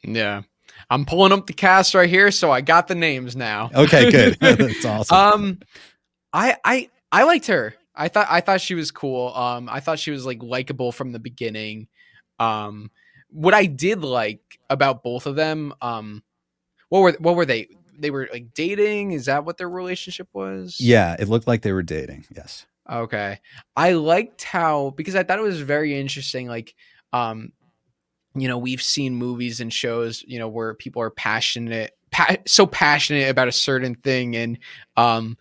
[0.02, 0.42] Yeah,
[0.90, 3.70] I'm pulling up the cast right here, so I got the names now.
[3.74, 4.38] Okay, good.
[4.40, 5.16] That's awesome.
[5.16, 5.59] Um,
[6.33, 7.74] I I I liked her.
[7.94, 9.35] I thought I thought she was cool.
[9.35, 11.88] Um, I thought she was like likable from the beginning.
[12.38, 12.90] Um,
[13.30, 16.22] what I did like about both of them, um,
[16.88, 17.68] what were what were they?
[17.98, 19.12] they were like dating.
[19.12, 20.80] Is that what their relationship was?
[20.80, 22.26] Yeah, it looked like they were dating.
[22.34, 22.66] Yes.
[22.90, 23.40] Okay.
[23.76, 26.48] I liked how because I thought it was very interesting.
[26.48, 26.74] Like,
[27.12, 27.52] um,
[28.34, 32.66] you know, we've seen movies and shows, you know, where people are passionate, pa- so
[32.66, 34.58] passionate about a certain thing, and
[34.96, 35.36] um,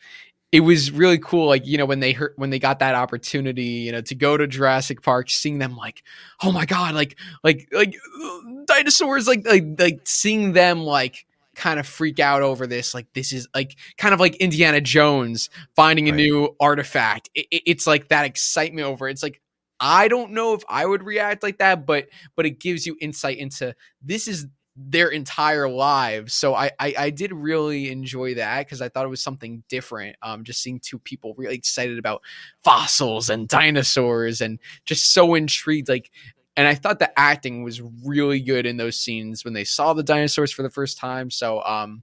[0.52, 1.48] it was really cool.
[1.48, 4.38] Like, you know, when they heard when they got that opportunity, you know, to go
[4.38, 6.04] to Jurassic Park, seeing them like,
[6.42, 11.80] oh my god, like, like, like uh, dinosaurs, like, like, like seeing them like kind
[11.80, 12.94] of freak out over this.
[12.94, 16.18] Like this is like kind of like Indiana Jones finding a Right.
[16.18, 17.30] new artifact.
[17.36, 19.08] It, it- it's like that excitement over.
[19.08, 19.12] it.
[19.12, 19.42] It's like
[19.80, 23.38] I don't know if I would react like that, but but it gives you insight
[23.38, 26.34] into this is their entire lives.
[26.34, 30.16] So I I, I did really enjoy that because I thought it was something different.
[30.22, 32.22] Um, just seeing two people really excited about
[32.63, 35.90] fossils and dinosaurs and just so intrigued.
[35.90, 36.12] Like
[36.58, 40.02] and I thought the acting was really good in those scenes when they saw the
[40.02, 41.30] dinosaurs for the first time.
[41.30, 42.02] So, um,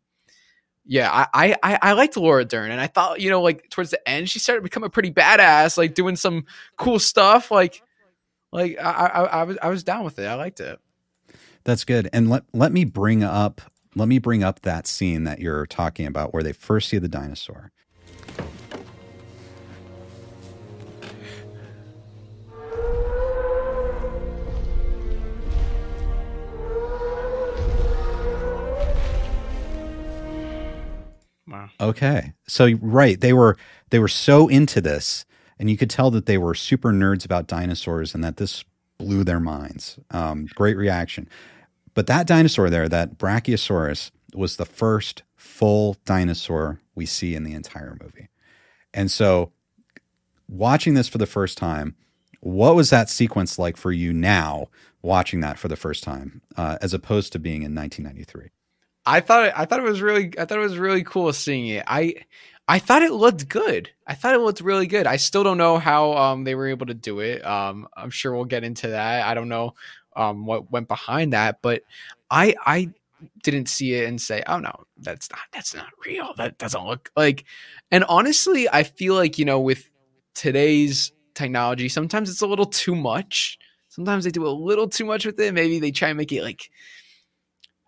[0.86, 4.08] yeah, I, I I liked Laura Dern, and I thought you know like towards the
[4.08, 6.44] end she started to become a pretty badass, like doing some
[6.76, 7.50] cool stuff.
[7.50, 7.82] Like,
[8.52, 10.26] like I I, I was I was down with it.
[10.26, 10.78] I liked it.
[11.64, 12.10] That's good.
[12.12, 13.60] And let let me bring up
[13.96, 17.08] let me bring up that scene that you're talking about where they first see the
[17.08, 17.70] dinosaur.
[31.46, 31.70] Wow.
[31.80, 32.32] Okay.
[32.46, 33.56] So right, they were
[33.90, 35.24] they were so into this
[35.58, 38.64] and you could tell that they were super nerds about dinosaurs and that this
[38.98, 39.98] blew their minds.
[40.10, 41.28] Um, great reaction.
[41.94, 47.54] But that dinosaur there, that Brachiosaurus, was the first full dinosaur we see in the
[47.54, 48.28] entire movie.
[48.92, 49.52] And so,
[50.48, 51.94] watching this for the first time,
[52.40, 54.68] what was that sequence like for you now,
[55.02, 58.50] watching that for the first time, uh, as opposed to being in 1993?
[59.06, 61.84] I thought I thought it was really I thought it was really cool seeing it.
[61.86, 62.14] I
[62.66, 63.90] I thought it looked good.
[64.06, 65.06] I thought it looked really good.
[65.06, 67.44] I still don't know how um they were able to do it.
[67.44, 69.26] Um I'm sure we'll get into that.
[69.26, 69.74] I don't know
[70.16, 71.82] um what went behind that, but
[72.30, 72.90] I I
[73.42, 76.34] didn't see it and say, "Oh no, that's not that's not real.
[76.36, 77.44] That doesn't look like."
[77.90, 79.88] And honestly, I feel like, you know, with
[80.34, 83.58] today's technology, sometimes it's a little too much.
[83.88, 85.54] Sometimes they do a little too much with it.
[85.54, 86.70] Maybe they try and make it like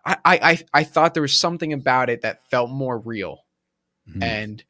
[0.05, 3.45] I, I I thought there was something about it that felt more real,
[4.09, 4.23] Mhm.
[4.23, 4.63] and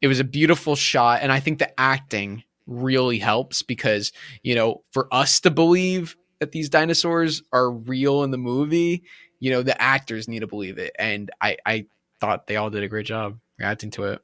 [0.00, 1.20] it was a beautiful shot.
[1.22, 6.52] And I think the acting really helps because you know for us to believe that
[6.52, 9.04] these dinosaurs are real in the movie,
[9.38, 11.86] you know the actors need to believe it, and I I
[12.20, 14.22] thought they all did a great job reacting to it.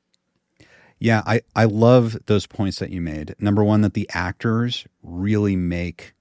[0.99, 3.35] Yeah, I, I love those points that you made.
[3.39, 6.15] Number one, that the actors really make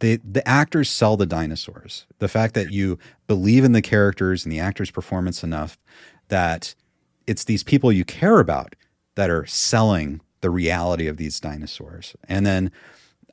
[0.00, 2.06] the the actors sell the dinosaurs.
[2.18, 5.78] The fact that you believe in the characters and the actors' performance enough
[6.28, 6.74] that
[7.26, 8.74] it's these people you care about
[9.14, 12.14] that are selling the reality of these dinosaurs.
[12.28, 12.70] And then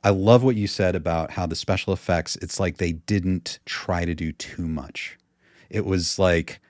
[0.06, 4.04] I love what you said about how the special effects, it's like they didn't try
[4.04, 5.18] to do too much.
[5.68, 6.60] It was like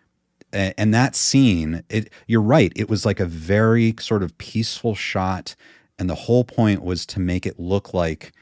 [0.52, 5.54] and that scene it you're right it was like a very sort of peaceful shot
[5.98, 8.32] and the whole point was to make it look like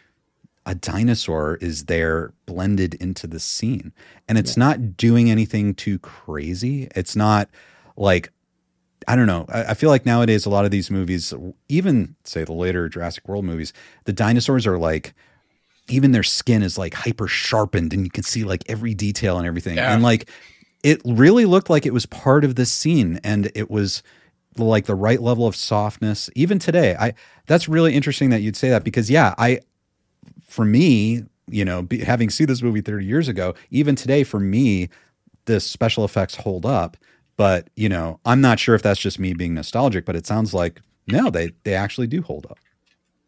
[0.67, 3.93] a dinosaur is there blended into the scene.
[4.29, 6.89] And it's not doing anything too crazy.
[6.95, 7.49] It's not
[7.97, 8.33] like
[9.09, 9.47] i don't know.
[9.49, 11.33] I, I feel like nowadays a lot of these movies
[11.69, 13.73] even say the later jurassic world movies
[14.05, 15.15] the dinosaurs are like
[15.89, 19.47] even their skin is like hyper sharpened and you can see like every detail and
[19.47, 19.77] everything.
[19.77, 19.93] Yeah.
[19.93, 20.31] and like
[20.83, 24.03] it really looked like it was part of the scene and it was
[24.57, 26.31] like the right level of softness.
[26.35, 27.15] Even today i
[27.47, 29.61] that's really interesting that you'd say that because yeah i
[30.47, 34.41] for me you know be, having seen this movie 30 years ago even today for
[34.41, 34.89] me
[35.47, 36.97] the special effects hold up
[37.37, 40.55] but you know i'm not sure if that's just me being nostalgic but it sounds
[40.55, 42.59] like no they they actually do hold up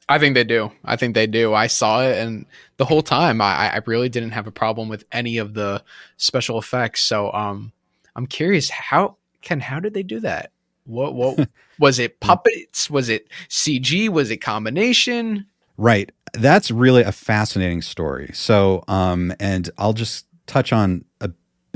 [0.08, 0.70] I think they do.
[0.84, 1.52] I think they do.
[1.52, 5.04] I saw it, and the whole time, I, I really didn't have a problem with
[5.10, 5.82] any of the
[6.16, 7.02] special effects.
[7.02, 7.72] So, um,
[8.14, 10.52] I'm curious how can how did they do that?
[10.84, 11.48] What what
[11.80, 12.20] was it?
[12.20, 12.88] Puppets?
[12.88, 14.08] Was it CG?
[14.08, 15.46] Was it combination?
[15.76, 16.12] Right.
[16.32, 18.30] That's really a fascinating story.
[18.32, 21.04] So, um, and I'll just touch on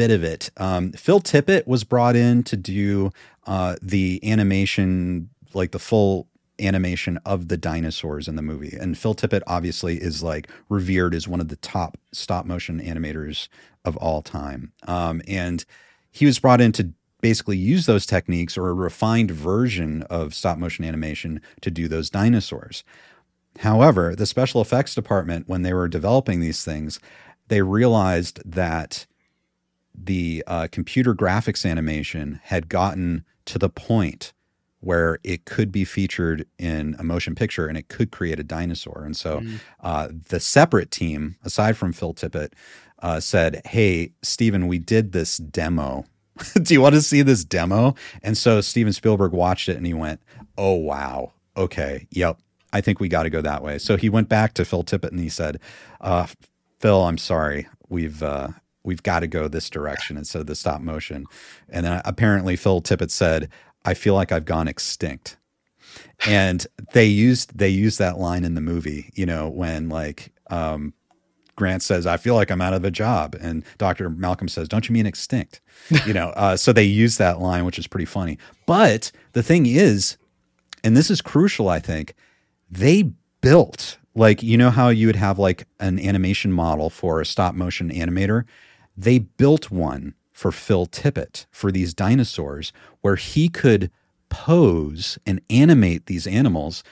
[0.00, 0.50] bit of it.
[0.56, 3.10] Um, Phil Tippett was brought in to do
[3.46, 6.26] uh, the animation, like the full
[6.58, 8.74] animation of the dinosaurs in the movie.
[8.80, 13.48] And Phil Tippett obviously is like revered as one of the top stop motion animators
[13.84, 14.72] of all time.
[14.88, 15.66] Um, and
[16.10, 20.56] he was brought in to basically use those techniques or a refined version of stop
[20.56, 22.84] motion animation to do those dinosaurs.
[23.58, 27.00] However, the special effects department, when they were developing these things,
[27.48, 29.04] they realized that
[29.94, 34.32] the uh, computer graphics animation had gotten to the point
[34.80, 39.02] where it could be featured in a motion picture and it could create a dinosaur.
[39.04, 39.42] And so
[39.80, 42.52] uh, the separate team, aside from Phil Tippett,
[43.02, 46.06] uh, said, Hey, Steven, we did this demo.
[46.62, 47.94] Do you want to see this demo?
[48.22, 50.20] And so Steven Spielberg watched it and he went,
[50.56, 51.32] Oh, wow.
[51.56, 52.06] Okay.
[52.10, 52.38] Yep.
[52.72, 53.78] I think we got to go that way.
[53.78, 55.58] So he went back to Phil Tippett and he said,
[56.00, 56.26] uh,
[56.78, 57.66] Phil, I'm sorry.
[57.88, 58.48] We've, uh,
[58.84, 61.26] we've got to go this direction instead of the stop motion.
[61.68, 63.48] And then apparently Phil Tippett said,
[63.84, 65.36] I feel like I've gone extinct.
[66.26, 70.92] And they used they used that line in the movie, you know, when like um,
[71.56, 74.88] Grant says, "I feel like I'm out of a job," and Doctor Malcolm says, "Don't
[74.88, 75.60] you mean extinct?"
[76.06, 78.38] You know, uh, so they use that line, which is pretty funny.
[78.66, 80.16] But the thing is,
[80.84, 82.14] and this is crucial, I think,
[82.70, 87.26] they built like you know how you would have like an animation model for a
[87.26, 88.44] stop motion animator.
[89.00, 93.90] They built one for Phil Tippett for these dinosaurs where he could
[94.28, 96.84] pose and animate these animals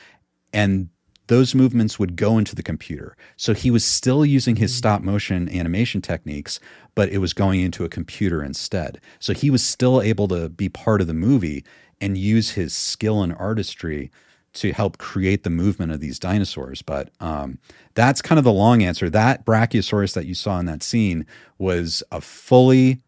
[0.51, 0.88] and
[1.27, 3.14] those movements would go into the computer.
[3.37, 4.79] So he was still using his hmm.
[4.79, 6.59] stop motion animation techniques,
[6.94, 9.03] but it was going into a computer instead.
[9.18, 11.62] So he was still able to be part of the movie
[12.01, 14.11] and use his skill and artistry
[14.54, 16.82] to help create the movement of these dinosaurs.
[16.82, 17.58] But um,
[17.94, 19.11] that's kind of the long answer.
[19.11, 21.26] That Brachiosaurus that you saw in that scene
[21.58, 23.00] was a fully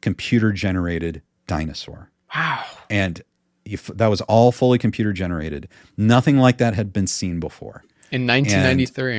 [0.00, 2.10] computer generated dinosaur.
[2.34, 2.64] Wow.
[2.90, 3.22] And
[3.64, 5.68] if, that was all fully computer generated.
[5.96, 7.84] Nothing like that had been seen before.
[8.10, 9.18] In 1993.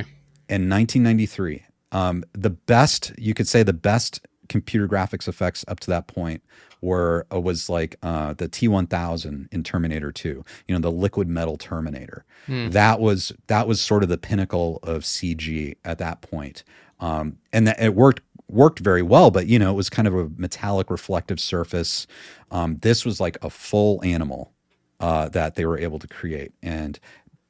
[0.49, 1.63] in 1993.
[1.91, 6.43] Um, the best, you could say, the best computer graphics effects up to that point
[6.81, 10.43] were uh, was like uh, the T1000 in Terminator 2.
[10.67, 12.25] You know, the liquid metal Terminator.
[12.45, 12.69] Hmm.
[12.69, 16.63] That was that was sort of the pinnacle of CG at that point.
[16.99, 20.15] Um, and that it worked worked very well, but you know, it was kind of
[20.15, 22.07] a metallic reflective surface.
[22.51, 24.51] Um, this was like a full animal
[24.99, 26.99] uh, that they were able to create, and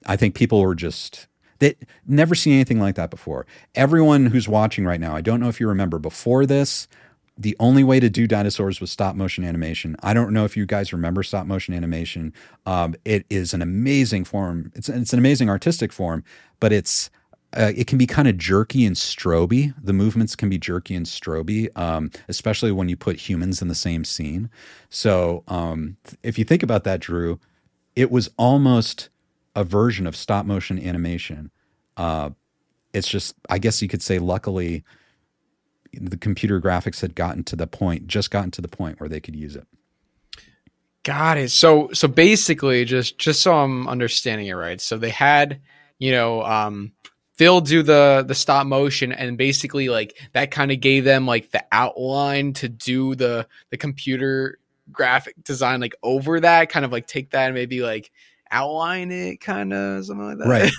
[0.06, 1.28] I think people were just
[1.60, 1.76] they
[2.08, 3.46] never seen anything like that before.
[3.76, 6.88] Everyone who's watching right now, I don't know if you remember before this,
[7.40, 9.96] the only way to do dinosaurs was stop motion animation.
[10.04, 12.34] I don't know if you guys remember stop motion animation.
[12.66, 14.74] Um, it is an amazing form.
[14.76, 16.26] It's it's an amazing artistic form,
[16.60, 17.10] but it's
[17.58, 19.74] uh, it can be kind of jerky and stroby.
[19.82, 23.76] The movements can be jerky and stroby, um, especially when you put humans in the
[23.76, 24.50] same scene.
[24.90, 27.40] So um, if you think about that, Drew,
[27.96, 29.10] it was almost
[29.56, 31.52] a version of stop motion animation.
[31.98, 32.32] Uh,
[32.94, 34.84] it's just, I guess you could say, luckily,
[35.94, 39.20] the computer graphics had gotten to the point, just gotten to the point where they
[39.20, 39.68] could use it.
[41.04, 41.52] Got it.
[41.52, 44.82] So so basically, just just so I'm understanding it right.
[44.82, 45.62] So they had,
[45.98, 46.92] you know, um,
[47.38, 51.52] Phil do the the stop motion, and basically like that kind of gave them like
[51.52, 54.60] the outline to do the the computer
[54.92, 58.12] graphic design like over that, kind of like take that and maybe like
[58.52, 60.48] outline it, kind of something like that.
[60.48, 60.72] Right.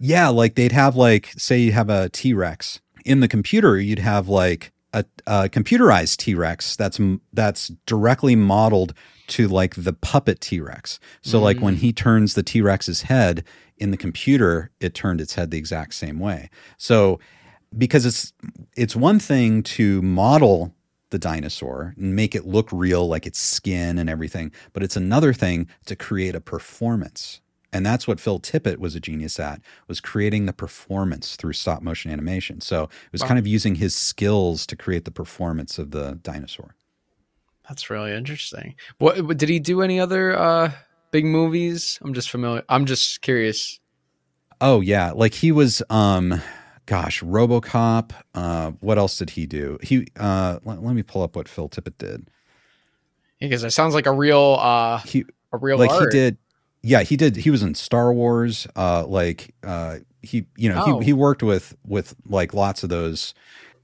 [0.00, 4.28] yeah, like they'd have like say you have a T-Rex in the computer, you'd have
[4.28, 7.00] like a, a computerized T-Rex that's
[7.32, 8.94] that's directly modeled
[9.28, 10.98] to like the puppet T-Rex.
[11.22, 11.78] So like when mm.
[11.78, 13.44] he turns the T-Rex's head
[13.76, 16.50] in the computer, it turned its head the exact same way.
[16.78, 17.20] So
[17.76, 18.32] because it's
[18.76, 20.74] it's one thing to model
[21.10, 25.32] the dinosaur and make it look real like its skin and everything, but it's another
[25.32, 27.40] thing to create a performance.
[27.72, 31.82] And that's what Phil Tippett was a genius at, was creating the performance through stop
[31.82, 32.60] motion animation.
[32.62, 33.28] So it was Wow.
[33.28, 36.74] kind of using his skills to create the performance of the dinosaur.
[37.68, 38.74] That's really interesting.
[38.98, 39.82] What did he do?
[39.82, 40.72] Any other uh
[41.10, 41.98] big movies?
[42.02, 42.62] I'm just familiar.
[42.70, 43.78] I'm just curious.
[44.60, 46.40] Oh yeah, like he was um
[46.86, 49.78] gosh, RoboCop, uh what else did he do?
[49.82, 52.30] He uh let, let me pull up what Phil Tippett did.
[53.40, 56.10] Because it sounds like a real uh He a real like art.
[56.12, 56.38] he did
[56.88, 60.98] yeah, he did he was in Star Wars uh like uh he you know Oh.
[61.00, 63.34] he he worked with with like lots of those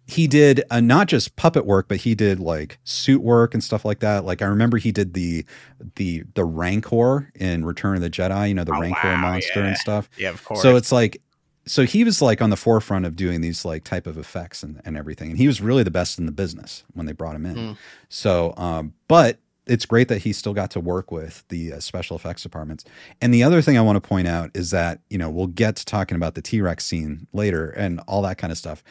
[0.06, 3.84] he did uh, not just puppet work but he did like suit work and stuff
[3.86, 5.46] like that like i remember he did the
[5.96, 9.60] the the rancor in return of the jedi you know the Oh, rancor wow, monster
[9.60, 9.66] yeah.
[9.68, 10.60] and stuff Yeah, of course.
[10.60, 11.22] so it's like
[11.66, 14.79] so he was like on the forefront of doing these like type of effects and,
[14.85, 17.46] and everything and he was really the best in the business when they brought him
[17.46, 17.76] in Mm.
[18.10, 22.17] so um but it's great that he still got to work with the uh, special
[22.17, 22.85] effects departments
[23.21, 25.77] and the other thing i want to point out is that you know we'll get
[25.77, 28.83] to talking about the t-rex scene later and all that kind of stuff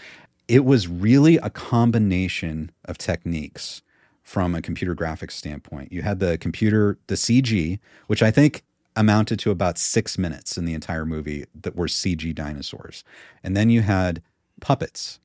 [0.47, 3.81] it was really a combination of techniques
[4.23, 5.91] from a computer graphics standpoint.
[5.91, 8.63] You had the computer, the CG, which I think
[8.95, 13.03] amounted to about six minutes in the entire movie that were CG dinosaurs.
[13.43, 14.21] And then you had
[14.61, 15.19] puppets.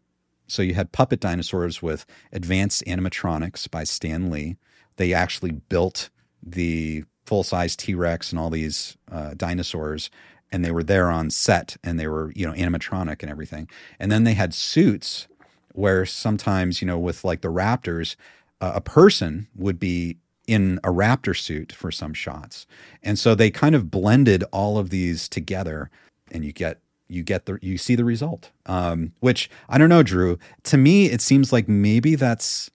[0.46, 4.56] So you had puppet dinosaurs with advanced animatronics by Stan Lee.
[4.98, 6.10] They actually built
[6.42, 10.10] the full size T Rex and all these uh, dinosaurs,
[10.52, 13.68] and they were there on set, and they were you know animatronic and everything.
[13.98, 15.26] And then they had suits
[15.72, 18.16] where sometimes you know with like the raptors,
[18.60, 22.66] uh, a person would be in a raptor suit for some shots,
[23.02, 25.90] and so they kind of blended all of these together,
[26.32, 28.50] and you get you get the you see the result.
[28.66, 30.38] Um, which I don't know, Drew.
[30.64, 32.70] To me, it seems like maybe that's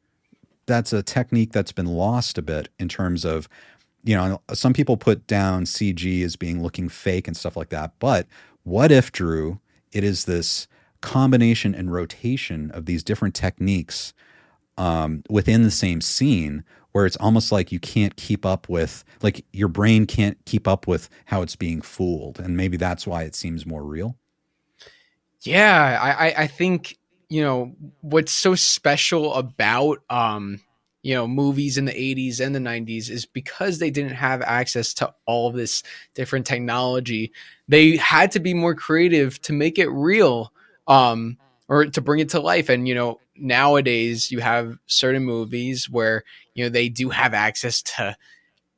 [0.65, 3.47] that's a technique that's been lost a bit in terms of
[4.03, 7.93] you know some people put down CG as being looking fake and stuff like that.
[7.99, 8.27] But
[8.63, 9.59] what if, Drew,
[9.91, 10.67] it is this
[11.01, 14.13] combination and rotation of these different techniques
[14.77, 19.45] um, within the same scene where it's almost like you can't keep up with like
[19.51, 23.35] your brain can't keep up with how it's being fooled and maybe that's why it
[23.35, 24.15] seems more real
[25.45, 26.97] yeah, I, I think
[27.33, 30.59] you know what's so special about um
[31.01, 34.93] you know movies in the 80s and the 90s is because they didn't have access
[34.95, 35.83] to all this
[36.15, 37.31] different technology
[37.67, 40.53] they had to be more creative to make it real
[40.87, 41.37] um
[41.69, 42.69] or to bring it to life.
[42.69, 46.23] And you know nowadays you have certain movies where
[46.53, 48.15] you know they do have access to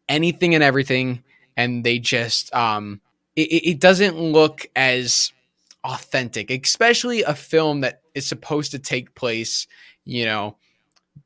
[0.09, 1.23] anything and everything
[1.57, 3.01] and they just um
[3.35, 5.33] it, it doesn't look as
[5.85, 9.67] authentic, especially a film that is supposed to take place,
[10.03, 10.57] you know,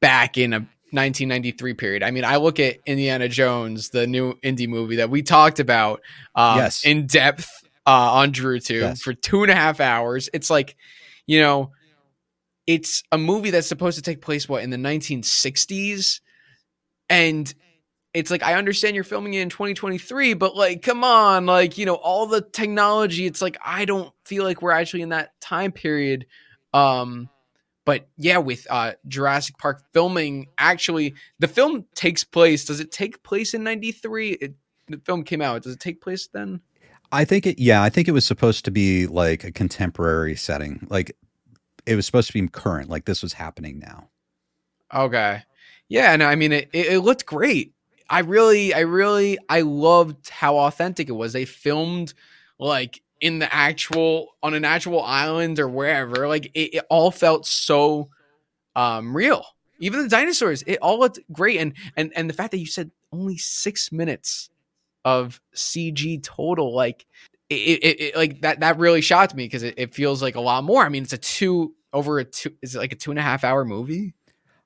[0.01, 0.59] back in a
[0.91, 2.03] 1993 period.
[2.03, 6.01] I mean, I look at Indiana Jones, the new indie movie that we talked about
[6.35, 6.85] um, yes.
[6.85, 7.49] in depth
[7.85, 9.01] uh, on DrewTube yes.
[9.01, 10.29] for two and a half hours.
[10.33, 10.75] It's like,
[11.25, 11.71] you know,
[12.67, 16.21] it's a movie that's supposed to take place what in the 1960s,
[17.09, 17.53] and
[18.13, 21.85] it's like I understand you're filming it in 2023, but like, come on, like you
[21.85, 23.25] know, all the technology.
[23.25, 26.25] It's like I don't feel like we're actually in that time period.
[26.73, 27.29] Um,
[27.85, 32.65] but yeah, with uh, Jurassic Park filming, actually, the film takes place.
[32.65, 34.37] Does it take place in '93?
[34.87, 35.63] The film came out.
[35.63, 36.61] Does it take place then?
[37.11, 37.59] I think it.
[37.59, 40.87] Yeah, I think it was supposed to be like a contemporary setting.
[40.89, 41.15] Like
[41.85, 42.89] it was supposed to be current.
[42.89, 44.09] Like this was happening now.
[44.93, 45.43] Okay.
[45.87, 47.73] Yeah, and I mean, it, it looked great.
[48.09, 51.33] I really, I really, I loved how authentic it was.
[51.33, 52.13] They filmed
[52.57, 56.27] like in the actual on an actual island or wherever.
[56.27, 58.09] Like it, it all felt so
[58.75, 59.45] um real.
[59.79, 61.59] Even the dinosaurs, it all looked great.
[61.59, 64.49] And and and the fact that you said only six minutes
[65.05, 67.05] of CG total, like
[67.49, 70.41] it, it, it like that that really shocked me because it, it feels like a
[70.41, 70.83] lot more.
[70.83, 73.23] I mean, it's a two over a two is it like a two and a
[73.23, 74.13] half hour movie?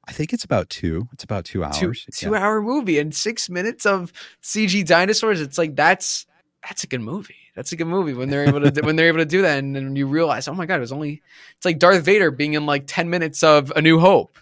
[0.06, 1.08] I think it's about two.
[1.14, 1.78] It's about two hours.
[1.78, 2.40] Two, two yeah.
[2.40, 5.40] hour movie and six minutes of CG dinosaurs.
[5.40, 6.26] It's like that's
[6.68, 7.36] that's a good movie.
[7.56, 9.76] That's a good movie when they're able to when they're able to do that, and
[9.76, 11.22] then you realize, oh my god, it was only
[11.56, 14.38] it's like Darth Vader being in like ten minutes of A New Hope.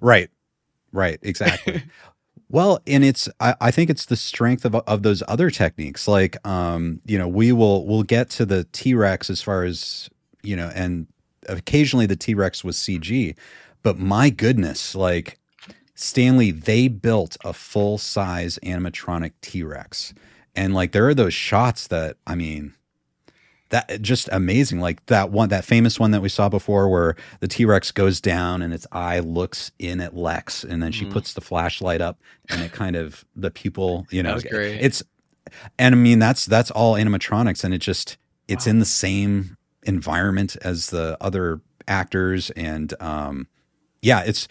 [0.00, 0.30] Right,
[0.92, 1.82] right, exactly.
[2.48, 6.08] well, and it's I, I think it's the strength of of those other techniques.
[6.08, 10.08] Like, um, you know, we will we'll get to the T Rex as far as
[10.42, 11.06] you know, and
[11.48, 13.36] occasionally the T Rex was CG
[13.82, 15.38] but my goodness, like
[15.94, 20.14] Stanley, they built a full size animatronic T Rex.
[20.56, 22.74] And like there are those shots that, I mean,
[23.68, 24.80] that just amazing.
[24.80, 28.20] Like that one, that famous one that we saw before where the T Rex goes
[28.20, 31.12] down and its eye looks in at Lex and then she mm.
[31.12, 32.18] puts the flashlight up
[32.48, 34.38] and it kind of, the pupil, you know,
[34.80, 35.02] it's,
[35.78, 38.16] and I mean, that's, that's all animatronics and it just,
[38.48, 38.70] it's wow.
[38.70, 43.46] in the same environment as the other actors and, um,
[44.02, 44.48] yeah, it's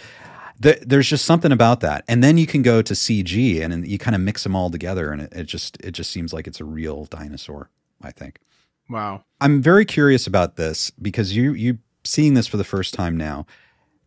[0.60, 3.88] the, there's just something about that, and then you can go to CG and, and
[3.88, 6.48] you kind of mix them all together, and it, it just it just seems like
[6.48, 7.70] it's a real dinosaur.
[8.02, 8.40] I think.
[8.90, 9.24] Wow.
[9.40, 13.46] I'm very curious about this because you you seeing this for the first time now.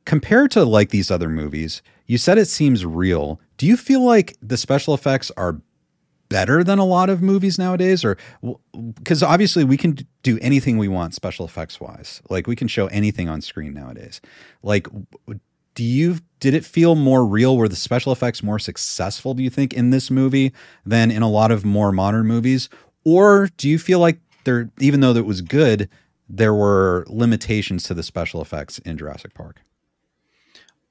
[0.04, 3.40] Compared to like these other movies, you said it seems real.
[3.56, 5.60] Do you feel like the special effects are
[6.32, 8.04] better than a lot of movies nowadays?
[8.04, 8.16] Or
[8.94, 12.22] because obviously we can do anything we want special effects wise.
[12.30, 14.20] Like we can show anything on screen nowadays.
[14.62, 14.88] Like
[15.74, 17.56] do you did it feel more real?
[17.56, 20.52] Were the special effects more successful do you think in this movie
[20.84, 22.68] than in a lot of more modern movies?
[23.04, 25.88] Or do you feel like there even though it was good
[26.28, 29.60] there were limitations to the special effects in Jurassic Park?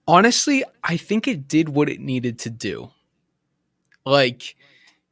[0.08, 2.92] Honestly i think it did what it needed to do.
[4.06, 4.56] Like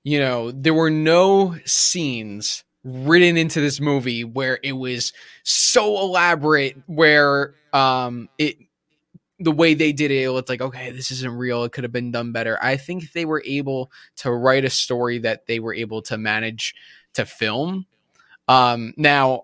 [0.09, 6.75] you know, there were no scenes written into this movie where it was so elaborate
[6.87, 8.57] where um it
[9.37, 11.63] the way they did it, it looked like okay this isn't real.
[11.63, 12.57] It could have been done better.
[12.59, 16.73] I think they were able to write a story that they were able to manage
[17.13, 17.85] to film.
[18.47, 19.43] Um now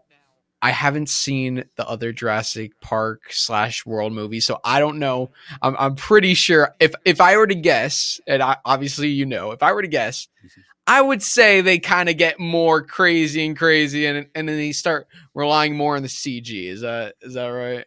[0.65, 5.29] I haven't seen the other Jurassic Park slash World movies, so I don't know.
[5.61, 9.51] I'm I'm pretty sure if if I were to guess, and I, obviously you know,
[9.51, 10.61] if I were to guess, mm-hmm.
[10.87, 14.71] I would say they kind of get more crazy and crazy, and and then they
[14.71, 16.67] start relying more on the CG.
[16.67, 17.85] Is that is that right?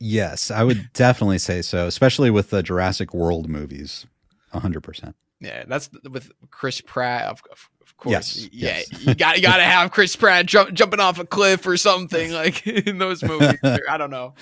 [0.00, 4.04] Yes, I would definitely say so, especially with the Jurassic World movies.
[4.52, 5.14] 100%.
[5.38, 7.26] Yeah, that's with Chris Pratt.
[7.26, 7.69] Of
[8.00, 9.02] course, Yes, yeah, yes.
[9.06, 12.32] you got you got to have Chris Pratt jump, jumping off a cliff or something
[12.32, 13.58] like in those movies.
[13.88, 14.34] I don't know.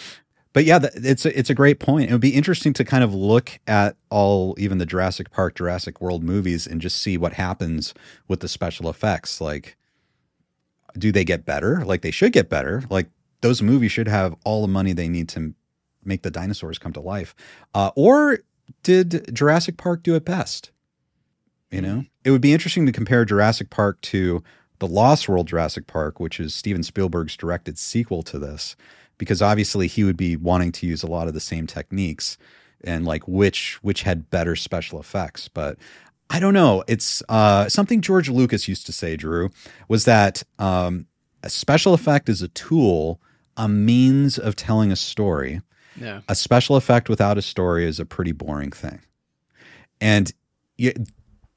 [0.55, 2.09] But yeah, it's a, it's a great point.
[2.09, 6.01] It would be interesting to kind of look at all, even the Jurassic Park, Jurassic
[6.01, 7.93] World movies, and just see what happens
[8.27, 9.41] with the special effects.
[9.41, 9.77] Like,
[10.97, 11.85] do they get better?
[11.85, 12.83] Like they should get better.
[12.91, 13.09] Like
[13.43, 15.55] those movies should have all the money they need to
[16.03, 17.35] make the dinosaurs come to life.
[17.75, 18.39] Uh, or
[18.83, 20.71] did Jurassic Park do it best?
[21.71, 24.43] You know, it would be interesting to compare Jurassic Park to
[24.79, 28.75] the Lost World Jurassic Park, which is Steven Spielberg's directed sequel to this,
[29.19, 32.39] because obviously he would be wanting to use a lot of the same techniques
[32.83, 35.49] and like which which had better special effects.
[35.49, 35.77] But
[36.31, 36.85] I don't know.
[36.87, 39.51] It's uh, something George Lucas used to say, Drew,
[39.89, 41.07] was that um,
[41.43, 43.21] a special effect is a tool,
[43.57, 45.61] a means of telling a story.
[46.01, 46.21] Yeah.
[46.29, 49.01] A special effect without a story is a pretty boring thing.
[50.01, 50.33] And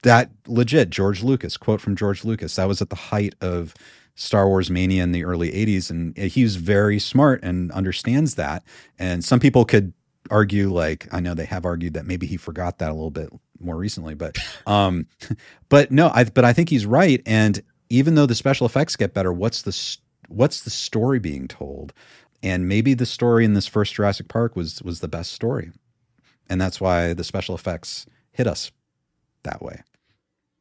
[0.04, 3.74] that legit, George Lucas, quote from George Lucas, that was at the height of
[4.16, 5.90] Star Wars mania in the early 80s.
[5.90, 8.64] And he was very smart and understands that.
[9.00, 9.94] And some people could
[10.30, 13.30] argue, like, I know they have argued that maybe he forgot that a little bit
[13.60, 15.08] more recently, but, um,
[15.70, 17.22] but no, I, but I think he's right.
[17.26, 19.98] And even though the special effects get better, what's the,
[20.30, 21.94] what's the story being told?
[22.44, 25.72] And maybe the story in this first Jurassic Park was, was the best story.
[26.50, 28.72] And that's why the special effects hit us
[29.44, 29.84] that way.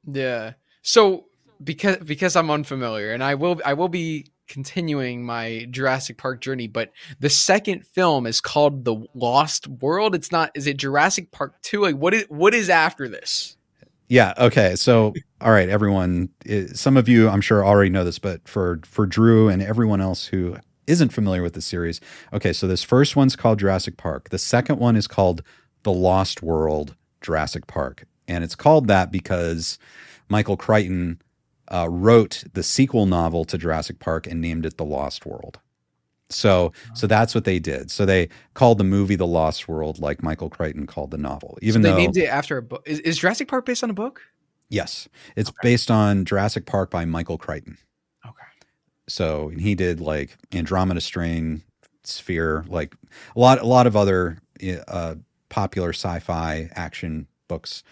[0.07, 0.53] Yeah.
[0.83, 1.27] So
[1.63, 6.67] because because I'm unfamiliar, and I will I will be continuing my Jurassic Park journey,
[6.67, 6.91] but
[7.21, 10.15] the second film is called The Lost World.
[10.15, 10.51] It's not.
[10.55, 11.83] Is it Jurassic Park Two?
[11.83, 13.57] Like what is what is after this?
[14.09, 14.35] Yeah.
[14.39, 14.75] Okay.
[14.75, 16.29] So, all right, everyone.
[16.47, 20.01] Eh, some of you, I'm sure, already know this, but for for Drew and everyone
[20.01, 22.01] else who isn't familiar with the series,
[22.33, 22.53] okay.
[22.53, 24.31] So this first one's called Jurassic Park.
[24.31, 25.43] The second one is called
[25.85, 29.79] The Lost World Jurassic Park, and it's called that because
[30.29, 31.21] Michael Crichton
[31.69, 35.59] uh, wrote the sequel novel to Jurassic Park and named it The Lost World.
[36.29, 37.91] So, so that's what they did.
[37.91, 41.59] So they called the movie The Lost World, like Michael Crichton called the novel.
[41.61, 42.85] Even so they though named it after a book.
[42.87, 44.23] Is, is Jurassic Park based on a book?
[44.69, 47.77] Yes, it's based on Jurassic Park by Michael Crichton.
[48.25, 48.37] Okay.
[49.09, 51.63] So and he did like Andromeda Strain,
[52.05, 52.95] Sphere, like
[53.35, 54.39] a lot, a lot of other
[54.87, 55.17] uh,
[55.49, 57.83] popular sci-fi action books.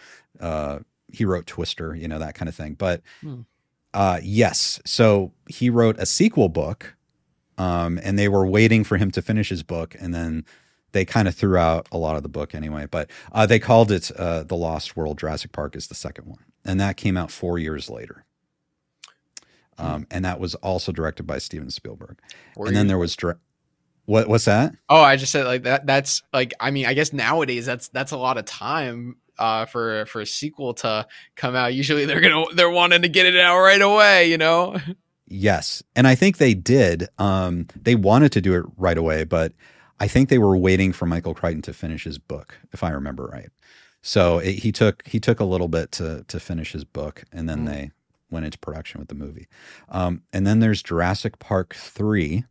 [0.41, 0.81] Uh,
[1.13, 2.75] he wrote Twister, you know that kind of thing.
[2.75, 3.41] But Hmm.
[3.95, 6.95] uh, yes, so he wrote a sequel book,
[7.57, 10.45] um, and they were waiting for him to finish his book, and then
[10.93, 12.87] they kind of threw out a lot of the book anyway.
[12.91, 16.45] But uh, they called it uh, "The Lost World." Jurassic Park is the second one,
[16.65, 18.25] and that came out four years later.
[19.81, 22.19] Um, and that was also directed by Steven Spielberg.
[22.55, 22.91] Four and then years.
[22.91, 23.39] there was dir-
[24.07, 24.27] what?
[24.29, 24.75] What's that?
[24.89, 25.87] Oh, I just said like that.
[25.87, 30.07] That's like I mean I guess nowadays that's that's a lot of time uh, for
[30.07, 31.75] for a sequel to come out.
[31.75, 34.31] Usually they're gonna they're wanting to get it out right away.
[34.31, 34.77] You know.
[35.31, 37.07] Yes, and I think they did.
[37.19, 39.53] Um, they wanted to do it right away, but
[40.01, 43.27] I think they were waiting for Michael Crichton to finish his book, if I remember
[43.27, 43.51] right.
[44.01, 47.47] So it, he took he took a little bit to to finish his book, and
[47.47, 47.91] then they
[48.31, 49.49] went into production with the movie.
[49.89, 52.45] Um, and then there's Jurassic Park three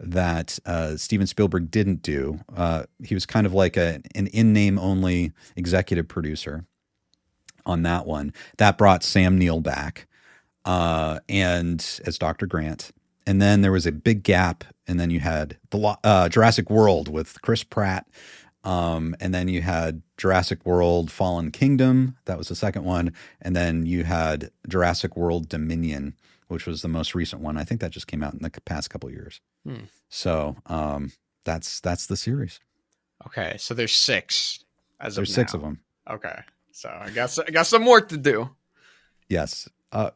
[0.00, 2.40] that uh, Steven Spielberg didn't do.
[2.56, 6.64] Uh, he was kind of like a, an in name only executive producer
[7.66, 8.32] on that one.
[8.56, 10.06] That brought Sam Neill back
[10.64, 12.46] uh, and as Dr.
[12.46, 12.90] Grant.
[13.26, 17.08] And then there was a big gap, and then you had the uh, Jurassic World
[17.08, 18.06] with Chris Pratt,
[18.64, 22.16] um, and then you had Jurassic World Fallen Kingdom.
[22.24, 26.14] That was the second one, and then you had Jurassic World Dominion,
[26.50, 27.56] which was the most recent one.
[27.56, 29.40] I think that just came out in the past couple of years.
[29.66, 29.84] Hmm.
[30.08, 31.12] So um,
[31.44, 32.60] that's that's the series.
[33.26, 34.64] Okay, so there's six.
[35.00, 35.80] As There's of six of them.
[36.08, 36.40] Okay,
[36.72, 38.50] so I got I got some work to do.
[39.30, 39.68] Yes.
[39.92, 40.10] Uh,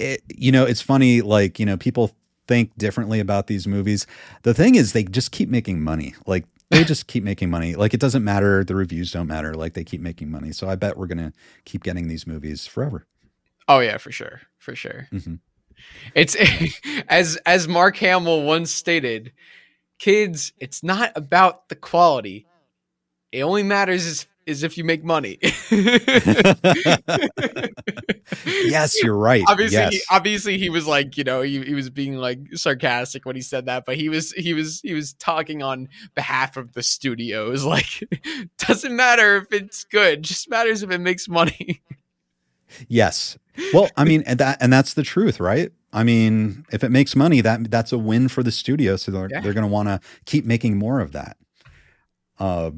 [0.00, 1.20] it, you know, it's funny.
[1.20, 2.10] Like, you know, people
[2.48, 4.06] think differently about these movies.
[4.42, 6.14] The thing is, they just keep making money.
[6.26, 7.76] Like, they just keep making money.
[7.76, 8.64] Like, it doesn't matter.
[8.64, 9.54] The reviews don't matter.
[9.54, 10.50] Like, they keep making money.
[10.50, 11.32] So I bet we're going to
[11.64, 13.06] keep getting these movies forever.
[13.68, 15.08] Oh yeah, for sure, for sure.
[15.12, 15.40] Mhm.
[16.14, 16.36] It's
[17.08, 19.32] as as Mark Hamill once stated,
[19.98, 22.46] kids, it's not about the quality.
[23.32, 25.38] It only matters is is if you make money.
[28.44, 29.42] yes, you're right.
[29.48, 29.92] obviously, yes.
[29.94, 33.42] he, obviously he was like, you know, he, he was being like sarcastic when he
[33.42, 37.64] said that, but he was he was he was talking on behalf of the studios.
[37.64, 37.86] Like,
[38.58, 41.82] doesn't matter if it's good, just matters if it makes money.
[42.88, 43.38] Yes.
[43.72, 45.70] Well, I mean, and that and that's the truth, right?
[45.92, 48.96] I mean, if it makes money, that that's a win for the studio.
[48.96, 49.40] So they're Yeah.
[49.40, 51.36] they're going to want to keep making more of that.
[52.38, 52.72] Uh,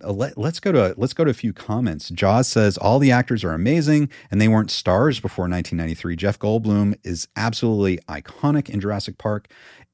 [0.00, 2.08] let, let's go to let's go to a few comments.
[2.10, 6.16] Jaws says all the actors are amazing, and they weren't stars before 1993.
[6.16, 9.48] Jeff Goldblum is absolutely iconic in Jurassic Park,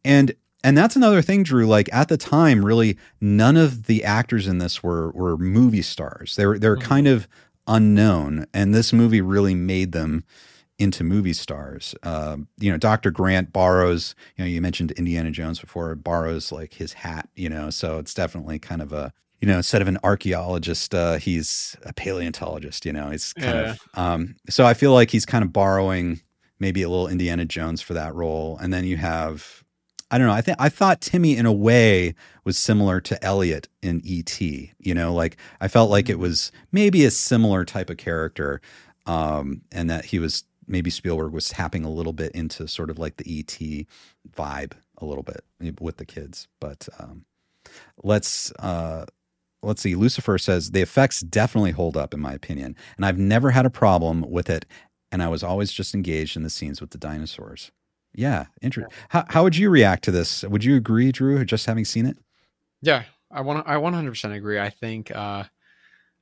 [0.05, 1.67] and and that's another thing, Drew.
[1.67, 6.37] Like at the time, really, none of the actors in this were were movie stars.
[6.37, 7.29] They were they're kind of
[7.67, 10.25] unknown, and this movie really made them
[10.79, 11.95] into movie stars.
[12.03, 13.11] Uh, you know, Dr.
[13.11, 17.69] Grant borrows, you know, you mentioned Indiana Jones before, borrows like his hat, you know,
[17.71, 21.93] so it's definitely kind of a, you know, instead of an archaeologist, uh, he's a
[21.93, 23.73] paleontologist, you know, he's kind Yeah.
[23.73, 26.21] of, um, so I feel like he's kind of borrowing
[26.59, 28.57] maybe a little Indiana Jones for that role.
[28.59, 29.63] And then you have,
[30.11, 30.33] I don't know.
[30.33, 34.73] I think I thought Timmy in a way was similar to Elliot in E.T.
[34.79, 38.61] You know, like I felt like it was maybe a similar type of character,
[39.07, 42.99] um, and that he was maybe Spielberg was tapping a little bit into sort of
[42.99, 43.87] like the E.T.
[44.37, 45.45] vibe a little bit
[45.81, 46.49] with the kids.
[46.59, 47.25] But um,
[48.03, 49.07] let's uh,
[49.63, 49.95] let's see.
[49.95, 53.71] Lucifer says the effects definitely hold up in my opinion, and I've never had a
[53.71, 54.67] problem with it.
[55.13, 57.73] And I was always just engaged in the scenes with the dinosaurs.
[58.15, 58.93] Yeah, interesting.
[59.09, 60.43] How, how would you react to this?
[60.43, 62.19] Would you agree, Drew, just having seen it?
[62.83, 64.59] Yeah, I want I 100% agree.
[64.59, 65.45] I think uh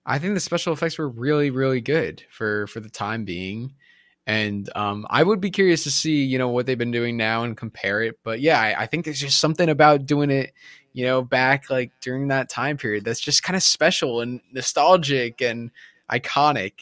[0.05, 3.75] I think the special effects were really really good for for the time being.
[4.27, 7.45] And um I would be curious to see, you know, what they've been doing now
[7.45, 8.19] and compare it.
[8.23, 10.53] But yeah, I, I think there's just something about doing it,
[10.93, 15.41] you know, back like during that time period that's just kind of special and nostalgic
[15.41, 15.71] and
[16.11, 16.75] iconic,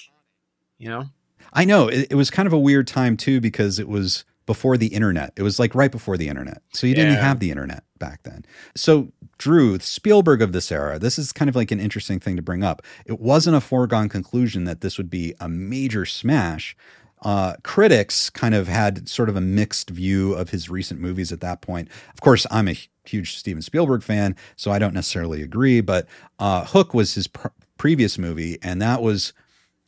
[0.78, 1.04] you know?
[1.52, 4.76] I know it, it was kind of a weird time too because it was before
[4.76, 5.32] the internet.
[5.36, 6.62] It was like right before the internet.
[6.72, 8.44] So you didn't have the internet back then.
[8.76, 12.42] So Drew, Spielberg of this era, this is kind of like an interesting thing to
[12.42, 12.82] bring up.
[13.04, 16.76] It wasn't a foregone conclusion that this would be a major smash.
[17.22, 21.40] Uh, critics kind of had sort of a mixed view of his recent movies at
[21.40, 21.88] that point.
[22.12, 25.80] Of course, I'm a huge Steven Spielberg fan, so I don't necessarily agree.
[25.80, 26.06] But
[26.38, 29.32] uh, Hook was his pr- previous movie, and that was,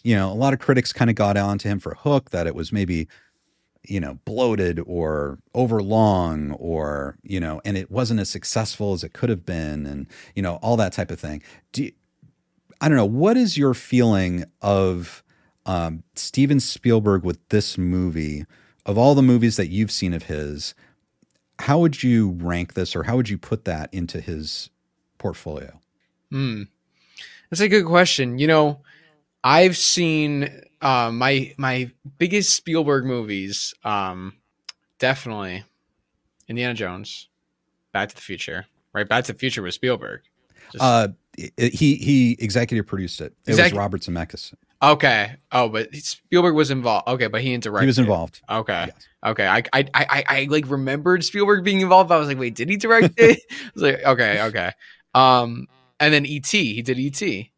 [0.02, 2.46] you know, a lot of critics kind of got on to him for Hook that
[2.46, 3.08] it was maybe
[3.88, 9.12] you know bloated or overlong or you know and it wasn't as successful as it
[9.12, 11.92] could have been and you know all that type of thing do you,
[12.80, 15.22] i don't know what is your feeling of
[15.66, 18.44] um, steven spielberg with this movie
[18.86, 20.74] of all the movies that you've seen of his
[21.60, 24.70] how would you rank this or how would you put that into his
[25.18, 25.78] portfolio
[26.30, 26.64] Hmm.
[27.50, 28.38] That's a good question.
[28.38, 28.80] You know,
[29.42, 33.74] I've seen uh, my my biggest Spielberg movies.
[33.84, 34.34] Um,
[34.98, 35.64] definitely
[36.48, 37.28] Indiana Jones,
[37.92, 38.66] Back to the Future.
[38.92, 40.22] Right, Back to the Future was Spielberg.
[40.72, 41.08] Just- uh,
[41.56, 44.52] he he executive produced it it Exec- was robert zemeckis
[44.82, 45.36] okay.
[45.52, 47.08] Oh, but Spielberg was involved.
[47.08, 47.82] Okay, but he didn't direct.
[47.82, 48.86] he was involved Okay.
[48.86, 49.08] Yes.
[49.24, 49.46] Okay.
[49.46, 52.10] I, I I I I like remembered Spielberg being involved.
[52.10, 53.40] I was like, wait, did he direct it?
[53.50, 54.72] I was like, okay, okay.
[55.14, 55.66] Um,
[56.00, 56.74] and then E.T.
[56.74, 57.50] He did E.T.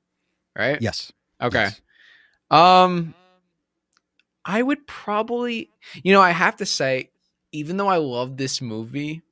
[0.56, 0.80] Right.
[0.80, 1.12] yes
[1.42, 1.64] Okay.
[1.64, 1.80] Yes.
[2.50, 3.14] Um,
[4.44, 5.70] I would probably,
[6.02, 7.10] you know, I have to say,
[7.52, 9.22] even though I love this movie,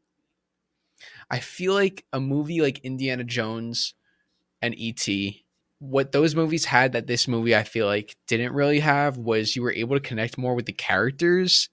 [1.30, 3.94] I feel like a movie like Indiana Jones
[4.62, 5.44] and E.T.,
[5.80, 9.62] what those movies had that this movie I feel like didn't really have was you
[9.62, 11.68] were able to connect more with the characters.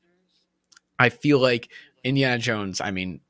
[1.00, 1.70] I feel like
[2.04, 3.22] Indiana Jones, I mean,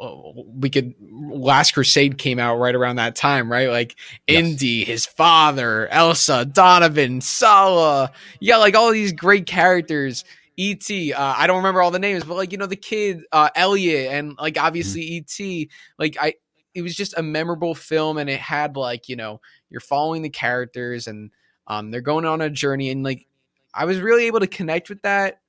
[0.00, 3.70] we could Last Crusade came out right around that time, right?
[3.70, 4.44] Like Yes.
[4.44, 8.10] Indy, his father, Elsa, Donovan, Sallah.
[8.40, 10.24] Yeah, like all these great characters.
[10.58, 11.12] E.T.
[11.12, 14.10] Uh, I don't remember all the names, but like you know the kid uh, Elliot
[14.12, 15.68] and like obviously E.T.
[15.98, 16.34] Like I,
[16.74, 20.30] it was just a memorable film, and it had like you know you're following the
[20.30, 21.30] characters and
[21.66, 23.26] um they're going on a journey, and like
[23.74, 25.40] I was really able to connect with that.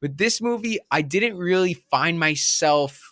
[0.00, 3.11] With this movie, I didn't really find myself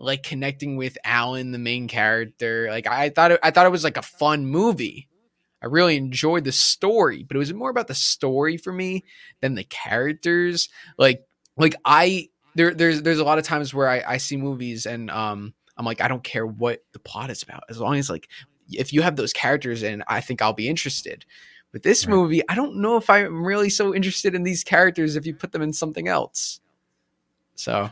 [0.00, 2.68] like connecting with Alan, the main character.
[2.70, 5.08] Like I thought, it, I thought it was like a fun movie.
[5.62, 9.04] I really enjoyed the story, but it was more about the story for me
[9.40, 10.70] than the characters.
[10.96, 11.22] Like,
[11.56, 15.10] like I there, there's there's a lot of times where I, I see movies and
[15.10, 18.28] um I'm like I don't care what the plot is about as long as like
[18.72, 21.26] if you have those characters in, I think I'll be interested.
[21.72, 22.14] With this Right.
[22.14, 25.52] movie, I don't know if I'm really so interested in these characters if you put
[25.52, 26.60] them in something else.
[27.54, 27.90] So,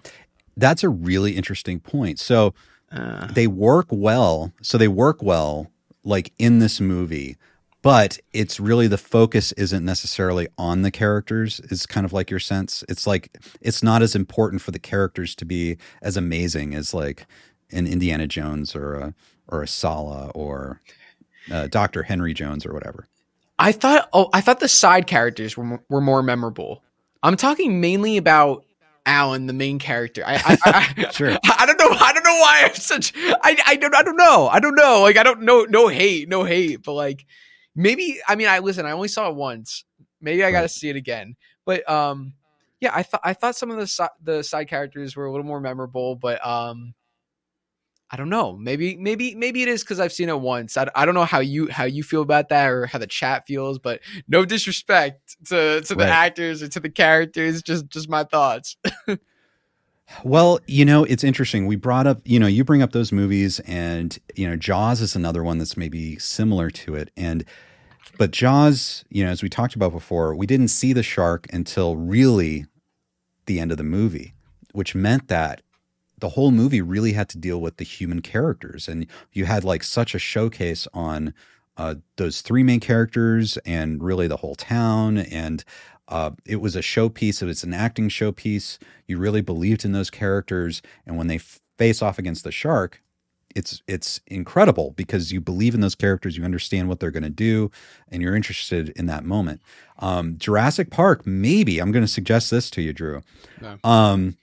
[0.58, 2.18] that's a really interesting point.
[2.18, 2.54] So
[2.92, 5.70] uh, they work well so they work well
[6.04, 7.36] like in this movie
[7.82, 12.40] but it's really the focus isn't necessarily on the characters It's kind of like your
[12.40, 12.82] sense.
[12.88, 17.26] It's like it's not as important for the characters to be as amazing as like
[17.70, 19.14] an indiana jones or a
[19.46, 20.80] or a sallah or
[21.52, 23.06] uh, dr henry jones or whatever.
[23.58, 26.82] I thought oh I thought the side characters were were more memorable.
[27.22, 28.64] I'm talking mainly about
[29.08, 30.22] Alan, the main character.
[30.24, 31.30] I I, I, Sure.
[31.58, 31.88] I don't know.
[31.90, 33.12] I don't know why I'm such.
[33.16, 34.48] I I don't I don't know.
[34.48, 35.00] I don't know.
[35.02, 35.64] Like I don't know.
[35.64, 36.28] No hate.
[36.28, 36.82] No hate.
[36.84, 37.24] But like
[37.74, 38.86] maybe I mean I listen.
[38.86, 39.84] I only saw it once.
[40.20, 41.36] Maybe I got to see it again.
[41.64, 42.34] But um
[42.80, 45.46] yeah I thought I thought some of the si- the side characters were a little
[45.46, 46.14] more memorable.
[46.14, 46.94] But um
[48.10, 48.56] I don't know.
[48.56, 50.76] Maybe maybe maybe it is because I've seen it once.
[50.76, 53.46] I, I don't know how you how you feel about that or how the chat
[53.46, 57.62] feels, but no disrespect to to the actors or to the characters.
[57.62, 58.76] Just just my thoughts.
[60.24, 61.66] Well, you know, it's interesting.
[61.66, 65.14] We brought up, you know, you bring up those movies, and you know, Jaws is
[65.14, 67.10] another one that's maybe similar to it.
[67.16, 67.44] And
[68.16, 71.96] but Jaws, you know, as we talked about before, we didn't see the shark until
[71.96, 72.66] really
[73.46, 74.34] the end of the movie,
[74.72, 75.62] which meant that
[76.20, 79.82] the whole movie really had to deal with the human characters, and you had like
[79.82, 81.34] such a showcase on
[81.76, 85.64] uh, those three main characters and really the whole town and
[86.08, 87.42] uh, it was a showpiece.
[87.42, 88.78] It was an acting showpiece.
[89.06, 93.02] You really believed in those characters, and when they face off against the shark,
[93.54, 96.36] it's it's incredible because you believe in those characters.
[96.36, 97.70] You understand what they're going to do,
[98.10, 99.60] and you're interested in that moment.
[99.98, 103.22] Um, Jurassic Park, maybe I'm going to suggest this to you, Drew.
[103.60, 103.78] No.
[103.84, 104.38] Um,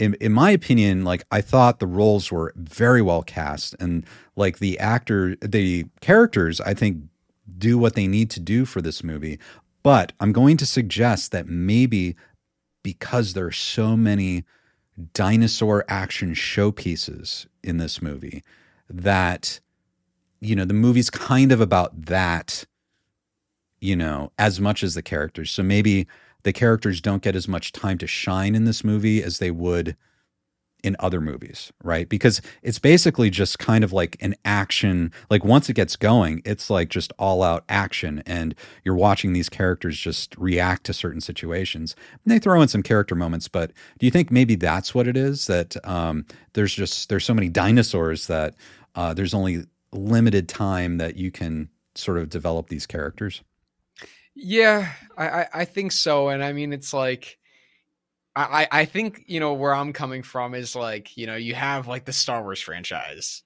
[0.00, 4.58] in, in my opinion, like I thought the roles were very well cast, and like
[4.58, 7.02] the actor, the characters, I think
[7.58, 9.38] do what they need to do for this movie.
[9.82, 12.16] But I'm going to suggest that maybe
[12.82, 14.44] because there are so many
[15.12, 18.42] dinosaur action showpieces in this movie,
[18.88, 19.60] that
[20.40, 22.64] you know the movie's kind of about that,
[23.80, 25.50] you know, as much as the characters.
[25.50, 26.06] So maybe
[26.42, 29.96] the characters don't get as much time to shine in this movie as they would
[30.82, 32.08] in other movies, right?
[32.08, 36.70] Because it's basically just kind of like an action, like once it gets going, it's
[36.70, 41.94] like just all out action and you're watching these characters just react to certain situations.
[42.24, 45.16] And they throw in some character moments, but do you think maybe that's what it
[45.16, 46.24] is that um
[46.54, 48.54] there's just there's so many dinosaurs that
[48.94, 53.42] uh there's only limited time that you can sort of develop these characters?
[54.34, 56.28] Yeah, I, I, think so.
[56.28, 57.38] And I mean, it's like,
[58.36, 61.88] I, I think, you know, where I'm coming from is like, you know, you have
[61.88, 63.42] like the Star Wars franchise,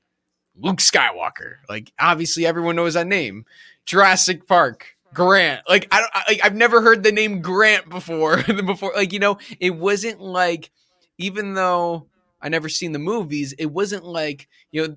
[0.54, 1.56] Luke Skywalker.
[1.68, 3.46] Like, obviously, everyone knows that name.
[3.86, 5.62] Jurassic Park, Grant.
[5.68, 8.42] Like, I I, like, I've never heard the name Grant before.
[8.66, 10.70] before, like, you know, it wasn't like,
[11.18, 12.08] even though
[12.40, 14.96] I never seen the movies, it wasn't like, you know,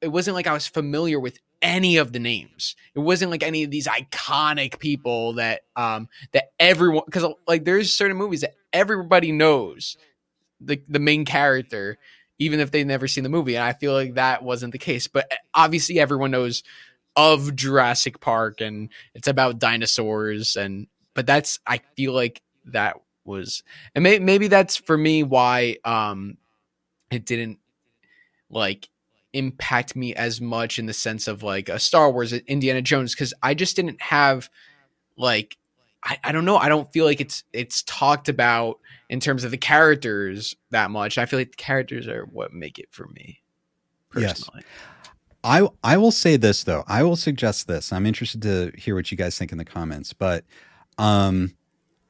[0.00, 2.76] it wasn't like I was familiar with any of the names.
[2.94, 7.92] It wasn't like any of these iconic people that um that everyone because like there's
[7.92, 9.96] certain movies that everybody knows
[10.60, 11.98] the the main character
[12.38, 15.08] even if they've never seen the movie and I feel like that wasn't the case.
[15.08, 16.62] But eh, obviously everyone knows
[17.16, 23.62] of Jurassic Park and it's about dinosaurs and but that's I feel like that was
[23.94, 26.36] and may, maybe that's for me why um
[27.10, 27.58] it didn't
[28.50, 28.88] like
[29.34, 33.34] impact me as much in the sense of like a Star Wars, Indiana Jones, because
[33.42, 34.48] I just didn't have
[35.16, 35.56] like
[36.02, 36.56] I, I don't know.
[36.56, 38.78] I don't feel like it's it's talked about
[39.08, 41.18] in terms of the characters that much.
[41.18, 43.40] I feel like the characters are what make it for me.
[44.16, 44.40] Yes.
[44.44, 44.62] Personally.
[45.42, 46.84] I I will say this though.
[46.86, 47.92] I will suggest this.
[47.92, 50.44] I'm interested to hear what you guys think in the comments, but
[50.98, 51.54] um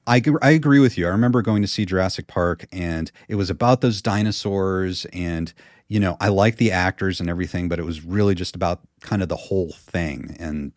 [0.06, 1.06] I I agree with you.
[1.06, 5.52] I remember going to see Jurassic Park and it was about those dinosaurs and
[5.88, 9.22] you know, I like the actors and everything, but it was really just about kind
[9.22, 10.72] of the whole thing and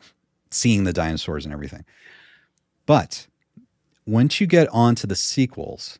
[0.51, 1.85] seeing the dinosaurs and everything.
[2.85, 3.27] But
[4.05, 5.99] once you get on to the sequels,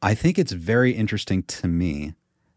[0.00, 2.14] I think it's very interesting to me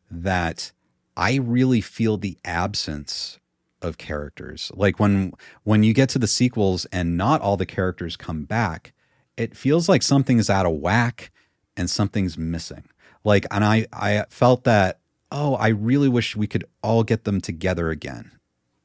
[0.10, 0.72] that
[1.18, 3.40] I really feel the absence
[3.82, 4.72] of characters.
[4.76, 5.34] Like when
[5.64, 8.94] when you get to the sequels and not all the characters come back,
[9.38, 11.32] it feels like something's out of whack
[11.78, 12.84] and something's missing.
[13.24, 15.00] Like and I I felt that
[15.32, 18.32] oh, I really wish we could all get them together again.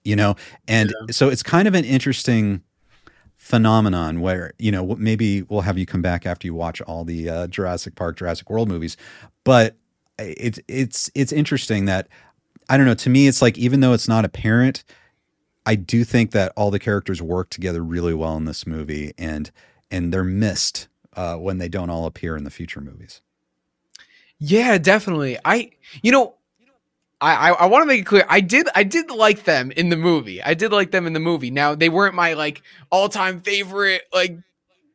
[0.04, 0.34] You know?
[0.66, 2.62] And so it's kind of an interesting
[3.36, 7.28] phenomenon where you know maybe we'll have you come back after you watch all the
[7.28, 8.96] uh, Jurassic Park, Jurassic World movies,
[9.44, 9.76] but
[10.18, 12.08] it's it's it's interesting that
[12.68, 12.94] I don't know.
[12.94, 14.84] To me, it's like even though it's not apparent,
[15.66, 19.50] I do think that all the characters work together really well in this movie, and
[19.90, 23.20] and they're missed uh, when they don't all appear in the future movies.
[24.38, 25.38] Yeah, definitely.
[25.44, 25.72] I
[26.02, 26.34] you know
[27.20, 28.24] I, I, I want to make it clear.
[28.28, 30.42] I did I did like them in the movie.
[30.42, 31.50] I did like them in the movie.
[31.50, 34.38] Now they weren't my like all time favorite like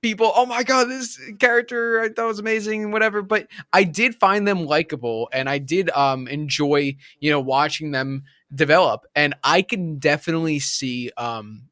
[0.01, 0.31] people.
[0.35, 3.21] Oh my god, this character I thought was amazing, whatever.
[3.21, 8.23] But I did find them likable, and I did um enjoy you know watching them
[8.53, 9.05] develop.
[9.15, 11.63] And I can definitely see um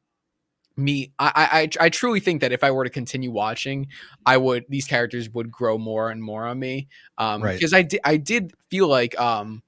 [0.76, 3.86] me I, I i truly think that if i were to continue watching
[4.26, 7.54] i would these characters would grow more and more on me um Right.
[7.54, 9.62] because i did i did feel like um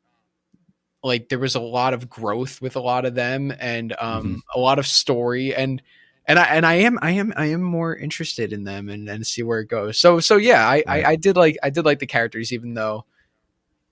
[1.05, 4.59] like there was a lot of growth with a lot of them and um a
[4.59, 5.81] lot of story and
[6.29, 9.25] and I and I am I am I am more interested in them and, and
[9.25, 9.97] see where it goes.
[9.97, 11.05] So so yeah, I, Right.
[11.05, 13.05] I I did like I did like the characters even though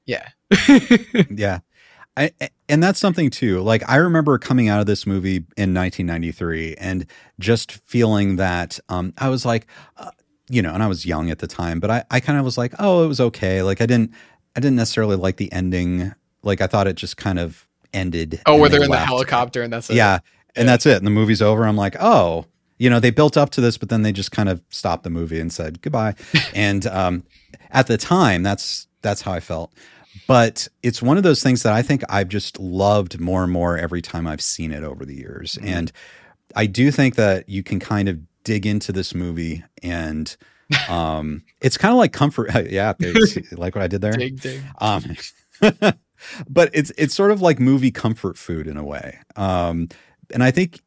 [0.05, 0.31] yeah.
[1.31, 1.61] yeah.
[2.17, 2.31] I,
[2.69, 3.61] and that's something too.
[3.61, 7.07] Like I remember coming out of this movie in 1993 and
[7.41, 10.11] just feeling that um, I was like, uh,
[10.49, 12.57] you know, and I was young at the time, but I, I kind of was
[12.57, 13.63] like, oh, it was okay.
[13.63, 14.13] Like I didn't,
[14.55, 16.15] I didn't necessarily like the ending.
[16.43, 18.41] Like I thought it just kind of ended.
[18.47, 19.97] Oh, where they they're in the helicopter and that's it.
[19.97, 20.21] Yeah,
[20.55, 20.97] and that's it.
[20.97, 21.67] And the movie's over.
[21.67, 22.47] I'm like, oh,
[22.79, 25.11] you know, they built up to this, but then they just kind of stopped the
[25.11, 26.15] movie and said goodbye.
[26.55, 27.25] and um,
[27.71, 29.73] at the time, that's that's how I felt.
[30.27, 33.77] But it's one of those things that I think I've just loved more and more
[33.77, 35.55] every time I've seen it over the years.
[35.55, 35.69] Mm-hmm.
[35.69, 35.93] And
[36.57, 40.37] I do think that you can kind of dig into this movie and
[40.91, 42.93] um it's kind of like comfort yeah
[43.53, 44.63] like what i did there Dig dig.
[44.83, 45.17] um,
[46.49, 49.19] but it's it's sort of like movie comfort food in a way.
[49.37, 49.89] Um,
[50.33, 50.81] and I think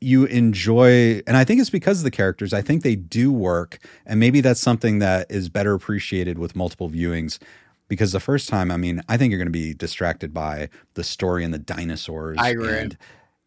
[0.00, 2.52] you enjoy, and I think it's because of the characters.
[2.54, 6.88] I think they do work, and maybe that's something that is better appreciated with multiple
[6.88, 7.38] viewings.
[7.90, 11.02] Because the first time, I mean, I think you're going to be distracted by the
[11.02, 12.38] story and the dinosaurs.
[12.40, 12.78] I agree.
[12.78, 12.96] And,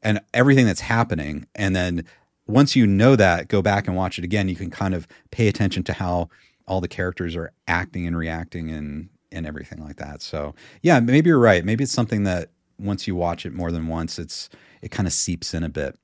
[0.02, 1.48] and everything that's happening.
[1.56, 2.04] And then
[2.46, 4.50] once you know that, go back and watch it again.
[4.50, 6.28] You can kind of pay attention to how
[6.68, 10.22] all the characters are acting and reacting and and everything like that.
[10.22, 11.64] So yeah, maybe you're right.
[11.64, 14.50] Maybe it's something that once you watch it more than once, it's
[14.82, 15.98] it kind of seeps in a bit.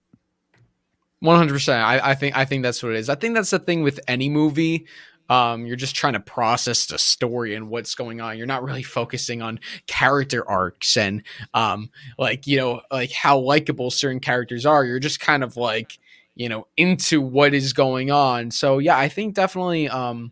[1.19, 1.83] One hundred percent.
[1.83, 3.09] I I think I think that's what it is.
[3.09, 4.87] I think that's the thing with any movie.
[5.29, 8.37] Um, you're just trying to process the story and what's going on.
[8.37, 11.23] You're not really focusing on character arcs and
[11.53, 14.85] um, like you know, like how likable certain characters are.
[14.85, 15.99] You're just kind of like
[16.35, 18.51] you know into what is going on.
[18.51, 19.89] So yeah, I think definitely.
[19.89, 20.31] Um,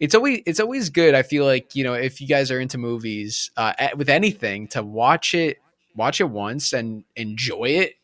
[0.00, 1.14] it's always it's always good.
[1.14, 4.82] I feel like you know if you guys are into movies uh, with anything to
[4.82, 5.58] watch it
[5.94, 7.94] watch it once and enjoy it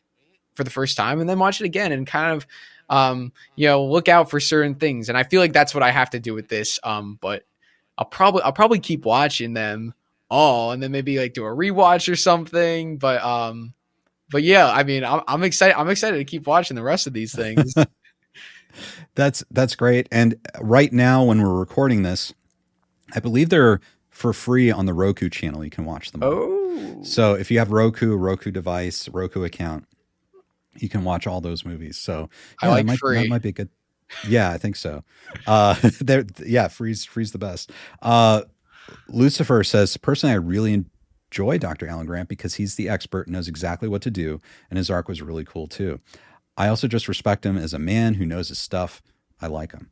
[0.53, 2.45] for the first time and then watch it again and kind of
[2.89, 5.91] um you know look out for certain things and i feel like that's what i
[5.91, 7.43] have to do with this um but
[7.97, 9.93] i'll probably i'll probably keep watching them
[10.29, 13.73] all and then maybe like do a rewatch or something but um
[14.29, 17.13] but yeah i mean i'm, I'm excited i'm excited to keep watching the rest of
[17.13, 17.73] these things
[19.15, 20.07] That's that's great.
[20.11, 22.33] And right now, when we're recording this,
[23.13, 23.79] I believe they're
[24.09, 25.63] for free on the Roku channel.
[25.63, 26.21] You can watch them.
[26.23, 29.86] oh So if you have Roku, Roku device, Roku account,
[30.81, 31.97] you can watch all those movies.
[31.97, 32.29] So
[32.61, 33.21] I yeah, like that might, free.
[33.21, 33.69] That might be good.
[34.27, 35.03] Yeah, I think so.
[35.45, 37.71] Uh, there, yeah, freeze, freeze the best.
[38.01, 38.43] Uh,
[39.09, 40.85] Lucifer says, personally, I really
[41.31, 41.87] enjoy Dr.
[41.87, 45.21] Alan Grant because he's the expert, knows exactly what to do, and his arc was
[45.21, 45.99] really cool too.
[46.57, 49.01] I also just respect him as a man who knows his stuff.
[49.41, 49.91] I like him.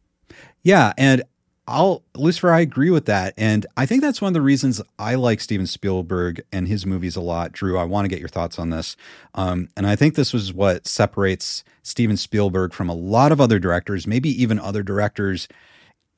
[0.63, 1.23] Yeah, and
[1.67, 3.33] I'll Lucifer, I agree with that.
[3.37, 7.15] And I think that's one of the reasons I like Steven Spielberg and his movies
[7.15, 7.53] a lot.
[7.53, 8.95] Drew, I want to get your thoughts on this.
[9.33, 13.57] Um, and I think this was what separates Steven Spielberg from a lot of other
[13.57, 15.47] directors, maybe even other directors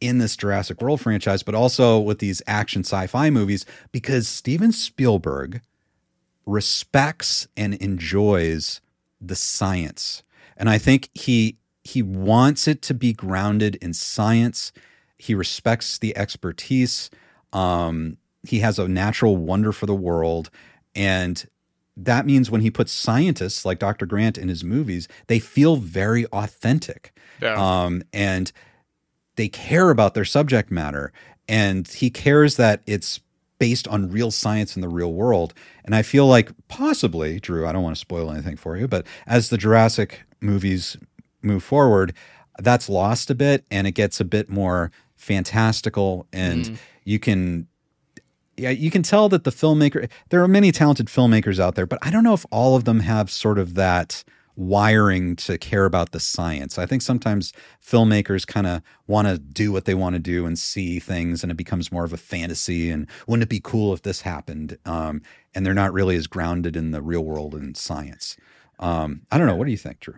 [0.01, 5.61] in this Jurassic World franchise, but also with these action sci-fi movies, because Steven Spielberg
[6.45, 8.79] respects and enjoys
[9.19, 10.23] the science.
[10.55, 14.73] And I think he he wants it to be grounded in science.
[15.17, 17.09] He respects the expertise.
[17.53, 20.49] Um, he has a natural wonder for the world.
[20.95, 21.45] And
[21.95, 24.05] that means when he puts scientists like Dr.
[24.05, 27.17] Grant in his movies, they feel very authentic.
[27.41, 27.55] Yeah.
[27.55, 28.51] Um, and
[29.35, 31.11] they care about their subject matter.
[31.47, 33.19] And he cares that it's
[33.59, 35.53] based on real science in the real world.
[35.83, 39.05] And I feel like possibly, Drew, I don't want to spoil anything for you, but
[39.25, 40.97] as the Jurassic movies
[41.41, 42.13] move forward,
[42.59, 47.67] that's lost a bit and it gets a bit more fantastical and you can
[48.55, 51.99] yeah, you can tell that the filmmaker there are many talented filmmakers out there, but
[52.01, 54.23] I don't know if all of them have sort of that
[54.55, 56.79] wiring to care about the science.
[56.79, 57.53] I think sometimes
[57.85, 61.51] filmmakers kind of want to do what they want to do and see things and
[61.51, 64.79] it becomes more of a fantasy and wouldn't it be cool if this happened?
[64.85, 65.21] Um,
[65.53, 68.35] and they're not really as grounded in the real world and science.
[68.79, 69.55] Um, I don't know.
[69.55, 70.15] What do you think, Drew?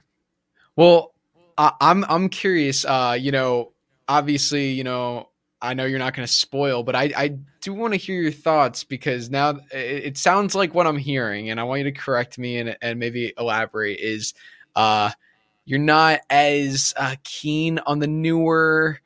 [0.78, 1.14] Well,
[1.58, 2.86] I, I'm I'm curious.
[2.86, 3.74] Uh, you know,
[4.10, 5.30] obviously, you know,
[5.62, 7.28] I know you're not going to spoil, but I, I
[7.62, 11.50] do want to hear your thoughts because now it, it, sounds like what I'm hearing,
[11.50, 14.00] and I want you to correct me and, and maybe elaborate.
[14.00, 14.34] Is
[14.76, 15.12] uh,
[15.66, 19.00] you're not as uh, keen on the newer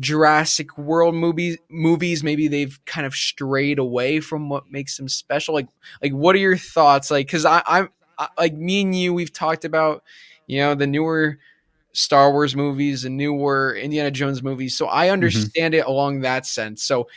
[0.00, 1.58] Jurassic World movies.
[1.68, 5.54] Movies maybe they've kind of strayed away from what makes them special.
[5.54, 5.68] Like,
[6.02, 7.10] like what are your thoughts?
[7.10, 10.02] Like, because I, I'm I, like me and you, we've talked about
[10.46, 11.38] you know the newer
[11.92, 14.76] Star Wars movies and newer Indiana Jones movies.
[14.76, 15.14] So I mm-hmm.
[15.14, 15.80] understand mm-hmm.
[15.80, 16.82] it along that sense.
[16.82, 17.08] So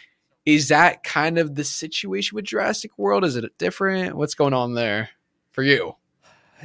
[0.45, 3.24] is that kind of the situation with Jurassic World?
[3.24, 4.15] Is it different?
[4.15, 5.09] What's going on there
[5.51, 5.95] for you?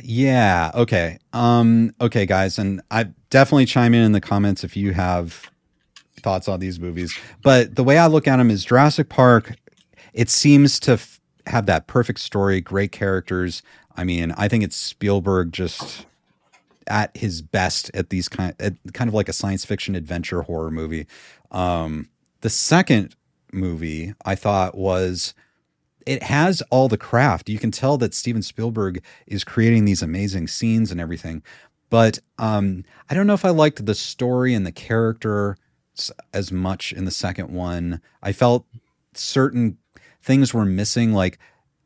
[0.03, 0.71] Yeah.
[0.75, 1.19] Okay.
[1.33, 2.59] Um, okay, guys.
[2.59, 5.51] And I definitely chime in in the comments if you have
[6.21, 7.19] thoughts on these movies.
[7.43, 9.55] But the way I look at them is Jurassic Park,
[10.13, 13.63] it seems to f- have that perfect story, great characters.
[13.97, 16.07] I mean, I think it's Spielberg just
[16.87, 20.70] at his best at these kind at kind of like a science fiction adventure horror
[20.70, 21.07] movie.
[21.51, 22.09] Um,
[22.41, 23.16] the second
[23.53, 25.34] movie I thought was
[26.07, 27.49] it has all the craft.
[27.49, 31.43] You can tell that Steven Spielberg is creating these amazing scenes and everything.
[31.91, 35.57] But um, I don't know if I liked the story and the character
[36.32, 38.01] as much in the second one.
[38.22, 38.66] I felt
[39.14, 39.78] certain
[40.22, 41.39] things were missing, like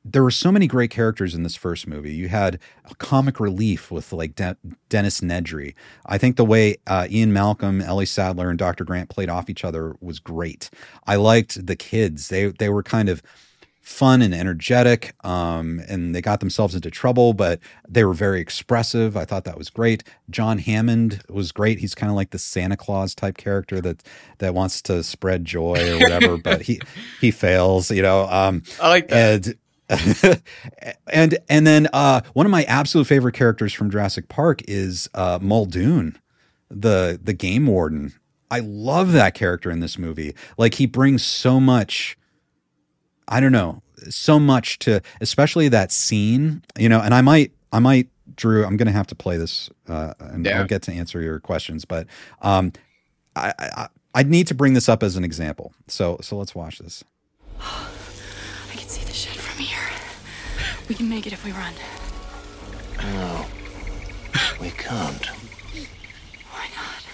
[0.04, 2.14] there were so many great characters in this first movie.
[2.14, 2.58] You had
[2.90, 4.56] a comic relief with like De-
[4.88, 5.74] Dennis Nedry.
[6.06, 8.84] I think the way uh, Ian Malcolm, Ellie Sattler, and Dr.
[8.84, 10.70] Grant played off each other was great.
[11.06, 12.28] I liked the kids.
[12.28, 13.22] They they were kind of
[13.82, 19.16] fun and energetic, um, and they got themselves into trouble, but they were very expressive.
[19.16, 20.04] I thought that was great.
[20.30, 21.78] John Hammond was great.
[21.78, 24.02] He's kind of like the Santa Claus type character that
[24.38, 26.80] that wants to spread joy or whatever, but he
[27.20, 27.90] he fails.
[27.90, 29.46] You know, um, I like that.
[29.46, 29.56] And,
[31.08, 35.38] and and then uh, one of my absolute favorite characters from Jurassic Park is uh,
[35.42, 36.16] Muldoon,
[36.70, 38.12] the the game warden.
[38.52, 40.34] I love that character in this movie.
[40.56, 42.16] Like he brings so much.
[43.26, 46.62] I don't know, so much to, especially that scene.
[46.78, 48.64] You know, and I might, I might, Drew.
[48.64, 50.60] I'm going to have to play this, uh, and yeah.
[50.60, 51.84] I'll get to answer your questions.
[51.84, 52.06] But
[52.42, 52.72] um,
[53.34, 55.72] I, I I need to bring this up as an example.
[55.88, 57.02] So so let's watch this.
[60.90, 61.72] We can make it if we run.
[62.98, 63.46] No.
[64.60, 65.24] We can't.
[66.50, 67.06] Why not?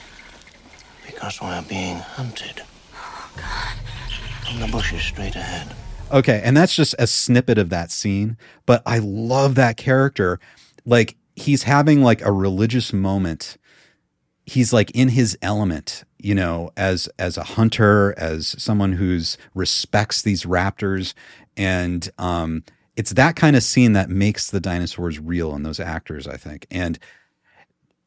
[1.05, 2.63] Because we're being hunted.
[2.95, 4.49] Oh, God.
[4.49, 5.77] From the bushes straight ahead.
[6.11, 10.41] Okay, and that's just a snippet of that scene, but I love that character.
[10.87, 13.59] Like, he's having like a religious moment.
[14.47, 20.23] He's like in his element, you know, as as a hunter, as someone who's respects
[20.23, 21.13] these raptors
[21.59, 22.63] and um
[22.97, 26.67] it's that kind of scene that makes the dinosaurs real and those actors, I think.
[26.71, 26.99] And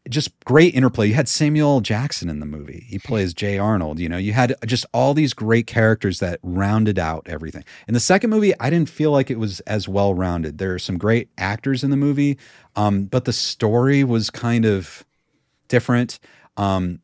[0.09, 1.07] just great interplay.
[1.07, 2.85] You had Samuel Jackson in the movie.
[2.87, 3.99] He plays Jay Arnold.
[3.99, 7.63] You know, you had just all these great characters that rounded out everything.
[7.87, 10.57] In the second movie, I didn't feel like it was as well rounded.
[10.57, 12.37] There are some great actors in the movie,
[12.75, 15.05] um, but the story was kind of
[15.67, 16.19] different.
[16.57, 17.01] Um,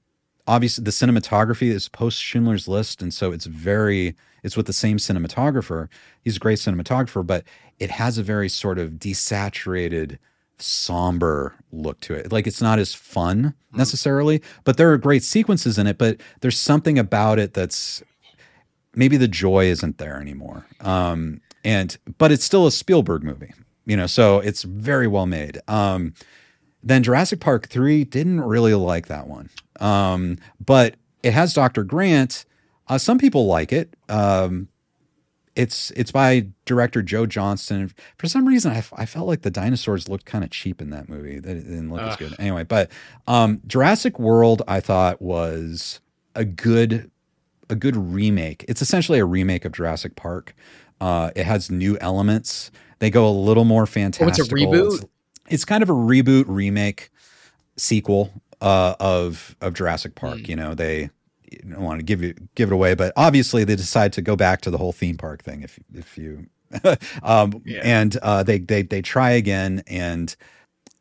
[0.48, 4.16] obviously, the cinematography is post Schindler's List, and so it's very
[4.46, 5.90] it's with the same cinematographer.
[6.22, 7.44] He's a great cinematographer, but
[7.80, 10.18] it has a very sort of desaturated,
[10.58, 12.32] somber look to it.
[12.32, 13.78] Like it's not as fun hmm.
[13.78, 15.98] necessarily, but there are great sequences in it.
[15.98, 18.04] But there's something about it that's
[18.96, 20.66] maybe the joy isn't there anymore.
[20.82, 23.54] Um, and but it's still a Spielberg movie,
[23.86, 25.60] you know, so it's very well made.
[25.68, 26.14] Um,
[26.84, 29.50] then Jurassic Park 3 didn't really like that one.
[29.80, 31.84] Um, but it has Dr.
[31.84, 32.46] Grant
[32.88, 33.96] uh, some people like it.
[34.10, 34.68] Um,
[35.56, 37.94] it's it's by director Joe Johnston.
[38.18, 41.08] For some reason, I, I felt like the dinosaurs looked kind of cheap in that
[41.08, 41.40] movie.
[41.40, 42.10] They didn't look Ugh.
[42.10, 42.36] as good.
[42.40, 42.92] Anyway, but
[43.28, 46.02] um, Jurassic World, I thought was
[46.36, 47.10] a good
[47.70, 48.66] a good remake.
[48.68, 50.54] It's essentially a remake of Jurassic Park.
[51.02, 52.72] Uh, it has new elements.
[53.00, 54.26] They go a little more fantastic.
[54.26, 54.96] Oh, it's a reboot.
[54.96, 55.06] It's,
[55.48, 57.12] it's, kind of a reboot remake
[57.78, 58.32] sequel
[58.62, 60.40] uh, of of Jurassic Park.
[60.40, 60.48] Mm.
[60.50, 61.10] You know, they
[61.70, 64.62] don't want to give you give it away, but obviously they decide to go back
[64.62, 65.64] to the whole theme park thing.
[65.64, 66.48] If if you,
[67.24, 67.82] um, yeah.
[67.84, 70.36] and uh, they they they try again, and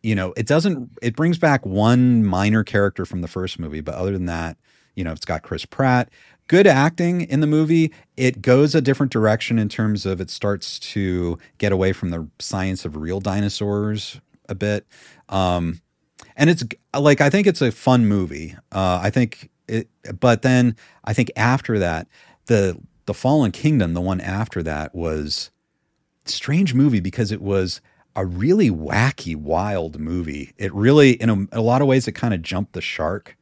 [0.03, 0.91] you know it doesn't.
[1.03, 4.57] It brings back one minor character from the first movie, but other than that,
[4.95, 6.11] you know, it's got Chris Pratt.
[6.47, 7.93] Good acting in the movie.
[8.17, 12.29] It goes a different direction in terms of it starts to get away from the
[12.39, 14.87] science of real dinosaurs a bit.
[15.31, 15.81] Um,
[16.37, 16.65] and it's
[16.99, 18.57] like I think it's a fun movie.
[18.73, 19.89] Uh, I think it,
[20.21, 22.07] but then I think after that,
[22.47, 25.51] the the Fallen Kingdom, the one after that, was
[26.25, 27.81] strange movie because it was
[28.17, 30.53] a really wacky, wild movie.
[30.57, 33.37] It really, in a, in a lot of ways, it kind of jumped the shark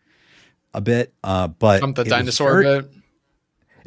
[0.74, 1.12] a bit.
[1.22, 2.90] Uh, but jumped the dinosaur very, bit.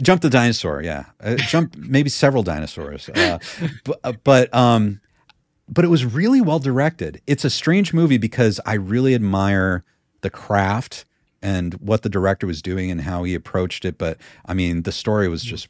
[0.01, 1.05] Jump the dinosaur, yeah.
[1.21, 3.09] Uh, jump maybe several dinosaurs.
[3.09, 3.39] Uh,
[3.83, 5.01] but, uh, but um,
[5.67, 7.21] but it was really well directed.
[7.25, 9.83] It's a strange movie because I really admire
[10.21, 11.05] the craft
[11.45, 13.99] and what the director was doing and how he approached it.
[13.99, 14.17] But
[14.47, 15.67] I mean, the story was just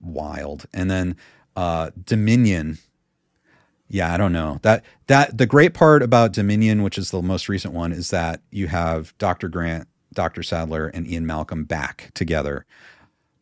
[0.00, 0.64] wild.
[0.72, 1.14] And then
[1.54, 2.78] uh, Dominion.
[3.88, 7.48] Yeah, I don't know that that the great part about Dominion, which is the most
[7.48, 9.48] recent one, is that you have Dr.
[9.48, 10.42] Grant, Dr.
[10.42, 12.64] Sattler, and Ian Malcolm back together.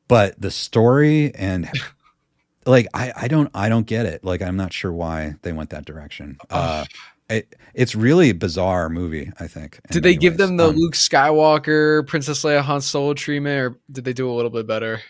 [0.08, 1.70] But the story and
[2.66, 4.24] like I, I don't I don't get it.
[4.24, 6.38] Like I'm not sure why they went that direction.
[6.50, 6.86] Uh,
[7.28, 9.32] it, it's really a bizarre movie.
[9.38, 9.80] I think.
[9.90, 10.38] Did they give ways.
[10.38, 14.34] them the Um, Luke Skywalker, Princess Leia, Han Solo treatment, or did they do a
[14.34, 15.00] little bit better?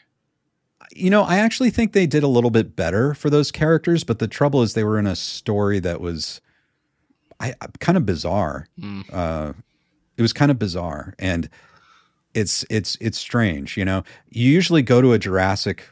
[0.92, 4.20] you know, I actually think they did a little bit better for those characters, but
[4.20, 6.40] the trouble is they were in a story that was
[7.40, 8.66] I, kind of bizarre.
[8.80, 9.02] Hmm.
[9.12, 9.52] Uh,
[10.16, 11.48] it was kind of bizarre, and
[12.34, 13.76] it's it's it's strange.
[13.76, 15.88] You know, you usually go to a Jurassic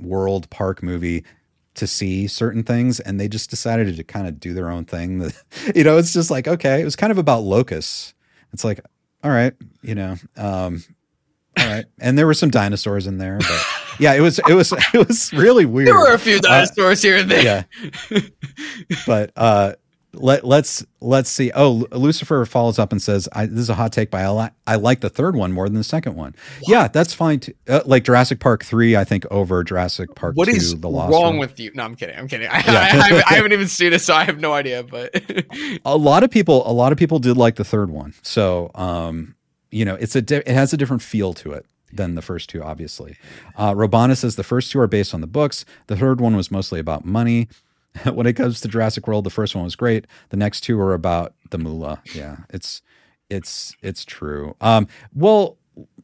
[0.00, 1.24] World Park movie
[1.74, 5.30] to see certain things, and they just decided to kind of do their own thing.
[5.74, 8.14] you know, it's just like okay, it was kind of about locusts.
[8.52, 8.80] It's like
[9.22, 10.16] all right, you know.
[10.36, 10.82] Um,
[11.58, 13.66] all right, and there were some dinosaurs in there, but
[14.00, 15.88] yeah, it was it was it was really weird.
[15.88, 17.66] There were a few Uh, dinosaurs here and there.
[18.10, 18.20] yeah.
[19.06, 19.74] but uh
[20.14, 21.50] let let's let's see.
[21.54, 24.50] Oh, Lucifer follows up and says, I, "This is a hot take, but I, li-
[24.66, 26.34] I like the third one more than the second one."
[26.66, 27.40] Yeah, that's fine.
[27.40, 27.52] Too.
[27.68, 31.12] Uh, like Jurassic Park three, I think over Jurassic Park What two, is The Lost.
[31.12, 31.50] wrong World.
[31.50, 31.70] with you?
[31.74, 32.16] No, I'm kidding.
[32.18, 32.48] I'm kidding.
[32.50, 33.02] I, Yeah.
[33.02, 34.82] I, I haven't even seen it, so I have no idea.
[34.82, 35.14] But
[35.84, 39.34] a lot of people a lot of people did like the third one so um
[39.70, 42.48] you know it's a di- it has a different feel to it than the first
[42.48, 43.16] two obviously
[43.56, 46.50] uh robana says the first two are based on the books the third one was
[46.50, 47.48] mostly about money
[48.12, 50.94] when it comes to jurassic world the first one was great the next two are
[50.94, 52.82] about the moolah yeah it's
[53.30, 55.56] it's it's true um well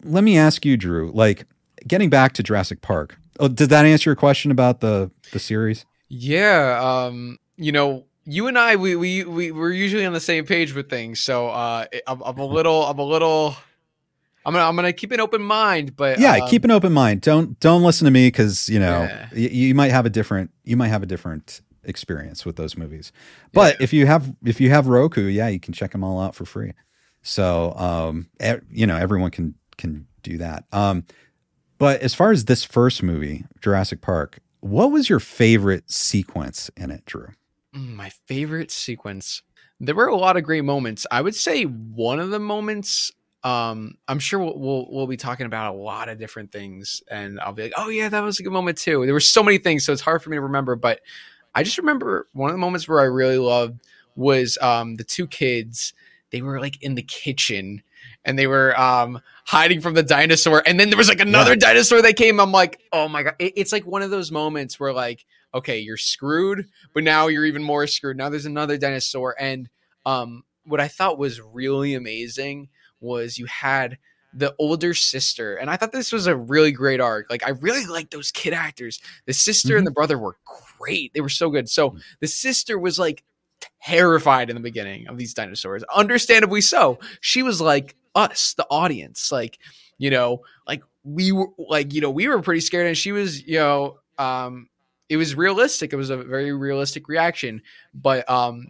[0.04, 1.46] let me ask you drew like
[1.86, 5.84] getting back to jurassic park oh, did that answer your question about the the series
[6.12, 10.44] yeah, um, you know, you and I, we we we we're usually on the same
[10.44, 11.20] page with things.
[11.20, 13.54] So uh, I'm, I'm a little, I'm a little.
[14.44, 17.20] I'm gonna, I'm gonna keep an open mind, but yeah um, keep an open mind
[17.20, 19.28] don't don't listen to me because you know Yeah.
[19.32, 23.12] y- you might have a different you might have a different experience with those movies
[23.52, 26.34] but if you have if you have roku yeah you can check them all out
[26.34, 26.72] for free
[27.22, 31.04] so um e- you know everyone can can do that um
[31.78, 36.90] but as far as this first movie jurassic park what was your favorite sequence in
[36.90, 37.28] it drew
[37.74, 39.42] Mm, My favorite sequence.
[39.78, 41.06] There were a lot of great moments.
[41.10, 43.12] I would say one of the moments.
[43.44, 47.38] Um, I'm sure we'll, we'll we'll be talking about a lot of different things, and
[47.40, 49.58] I'll be like, "Oh yeah, that was a good moment too." There were so many
[49.58, 50.74] things, so it's hard for me to remember.
[50.74, 51.00] But
[51.54, 53.80] I just remember one of the moments where I really loved
[54.16, 55.92] was um, the two kids.
[56.30, 57.82] They were like in the kitchen,
[58.24, 62.00] and they were um, hiding from the dinosaur, and then there was like another dinosaur
[62.02, 62.38] that came.
[62.40, 65.80] I'm like, "Oh my god!" It- it's like one of those moments where like okay,
[65.80, 68.16] you're screwed, but now you're even more screwed.
[68.16, 69.34] Now there's another dinosaur.
[69.36, 69.68] And
[70.06, 72.68] um, what I thought was really amazing
[73.00, 73.98] was you had
[74.32, 77.28] the older sister, and I thought this was a really great arc.
[77.30, 79.00] Like I really like those kid actors.
[79.26, 80.36] The sister and the brother were
[80.78, 81.12] great.
[81.14, 81.68] They were so good.
[81.68, 83.24] So the sister was like
[83.82, 85.82] terrified in the beginning of these dinosaurs.
[85.94, 86.98] Understandably so.
[87.20, 89.32] She was like us, the audience.
[89.32, 89.58] Like,
[89.98, 93.46] you know, like we were like, you know, we were pretty scared and she was,
[93.46, 94.68] you know, um
[95.08, 95.92] it was realistic.
[95.92, 97.62] It was a very realistic reaction.
[97.94, 98.68] But um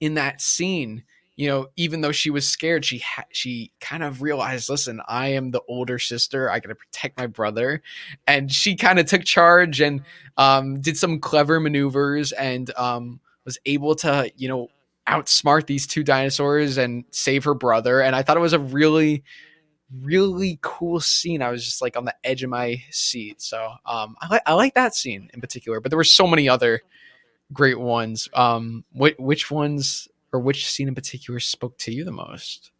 [0.00, 1.04] in that scene,
[1.38, 5.28] you know, even though she was scared, she ha- she kind of realized, listen, I
[5.28, 6.50] am the older sister.
[6.50, 7.80] I got to protect my brother,
[8.26, 10.02] and she kind of took charge and
[10.36, 14.66] um, did some clever maneuvers and um, was able to, you know,
[15.06, 18.00] outsmart these two dinosaurs and save her brother.
[18.00, 19.22] And I thought it was a really,
[20.02, 21.40] really cool scene.
[21.40, 23.40] I was just like on the edge of my seat.
[23.40, 25.78] So um, I like I like that scene in particular.
[25.78, 26.80] But there were so many other
[27.52, 28.28] great ones.
[28.34, 32.70] Um, which which ones or which scene in particular spoke to you the most?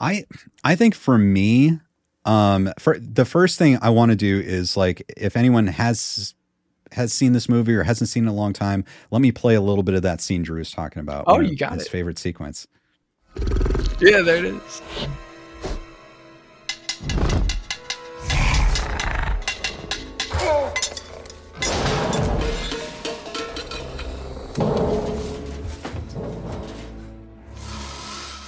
[0.00, 0.26] I
[0.64, 1.78] I think for me,
[2.24, 6.34] um, for the first thing I want to do is like if anyone has
[6.92, 9.54] has seen this movie or hasn't seen it in a long time, let me play
[9.54, 11.24] a little bit of that scene Drew was talking about.
[11.26, 11.90] Oh, you got his it.
[11.90, 12.66] favorite sequence.
[14.00, 14.82] Yeah, there it is.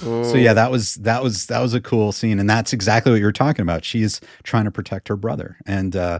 [0.03, 3.21] So yeah, that was that was that was a cool scene, and that's exactly what
[3.21, 3.83] you're talking about.
[3.85, 6.19] She's trying to protect her brother, and uh,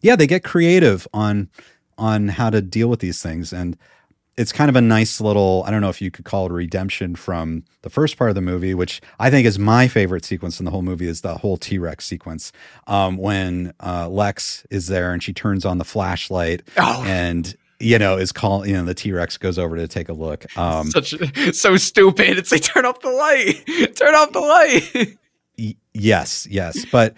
[0.00, 1.48] yeah, they get creative on
[1.98, 3.52] on how to deal with these things.
[3.52, 3.76] And
[4.36, 6.54] it's kind of a nice little I don't know if you could call it a
[6.54, 10.58] redemption from the first part of the movie, which I think is my favorite sequence
[10.58, 12.50] in the whole movie is the whole T Rex sequence
[12.88, 17.04] um, when uh, Lex is there and she turns on the flashlight Oh.
[17.06, 20.12] and you know is calling you know the T Rex goes over to take a
[20.12, 20.46] look.
[20.56, 21.14] Um, Such
[21.52, 22.38] so stupid.
[22.38, 23.62] It's like turn off the light.
[23.96, 25.16] Turn off the light.
[25.56, 26.84] Y- yes, yes.
[26.90, 27.14] But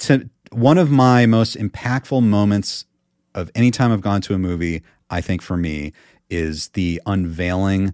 [0.00, 2.84] to one of my most impactful moments
[3.34, 5.92] of any time I've gone to a movie, I think for me,
[6.28, 7.92] is the unveiling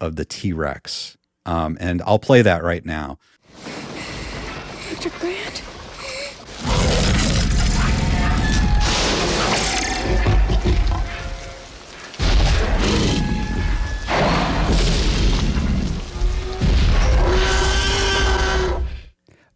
[0.00, 1.16] of the T Rex.
[1.44, 3.18] Um, and I'll play that right now.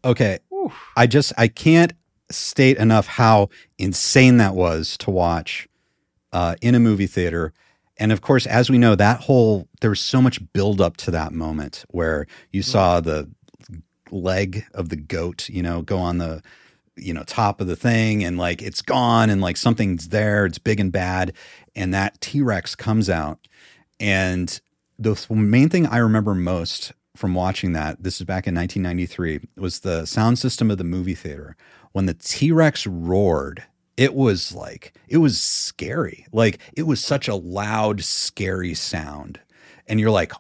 [0.07, 0.39] Okay.
[0.97, 1.93] I just I can't
[2.31, 5.69] state enough how insane that was to watch
[6.33, 7.53] uh, in a movie theater.
[7.99, 11.11] And of course, as we know, that whole there was so much build up to
[11.11, 13.29] that moment where you saw the
[14.13, 16.43] leg of the goat, you know, go on the
[16.95, 20.59] you know top of the thing and like it's gone and like something's there, it's
[20.59, 21.33] big and bad,
[21.75, 23.49] and that T Rex comes out.
[23.99, 24.61] And
[24.99, 29.81] the main thing I remember most from watching that, this is back in 1993, was
[29.81, 31.57] the sound system of the movie theater.
[31.93, 33.63] When the T Rex roared,
[33.97, 36.27] it was like, it was scary.
[36.33, 39.41] Like, it was such a loud, scary sound.
[39.87, 40.33] And you're like,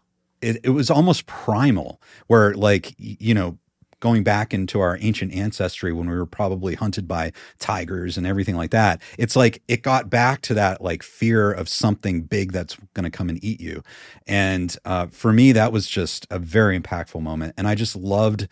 [0.43, 3.59] it, it was almost primal, where, like, you know,
[4.01, 8.57] going back into our ancient ancestry when we were probably hunted by tigers and everything
[8.57, 9.01] like that.
[9.19, 13.11] It's like it got back to that like fear of something big that's going to
[13.11, 13.83] come and eat you.
[14.27, 17.55] And uh, for me, that was just a very impactful moment.
[17.57, 18.49] And I just loved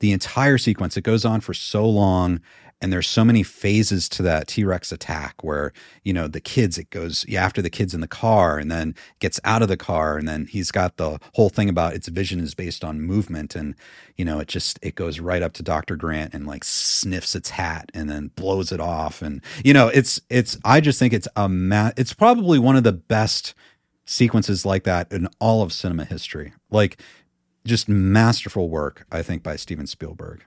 [0.00, 0.96] the entire sequence.
[0.96, 2.40] It goes on for so long.
[2.86, 5.72] And there's so many phases to that T Rex attack where,
[6.04, 9.40] you know, the kids, it goes after the kids in the car and then gets
[9.42, 10.16] out of the car.
[10.16, 13.56] And then he's got the whole thing about its vision is based on movement.
[13.56, 13.74] And,
[14.16, 15.96] you know, it just, it goes right up to Dr.
[15.96, 19.20] Grant and like sniffs its hat and then blows it off.
[19.20, 22.84] And, you know, it's, it's, I just think it's a, ma- it's probably one of
[22.84, 23.52] the best
[24.04, 26.52] sequences like that in all of cinema history.
[26.70, 27.02] Like,
[27.64, 30.44] just masterful work, I think, by Steven Spielberg.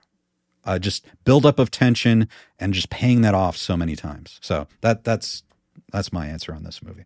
[0.64, 2.28] Uh, just buildup of tension
[2.58, 4.38] and just paying that off so many times.
[4.42, 5.42] So that that's
[5.92, 7.04] that's my answer on this movie.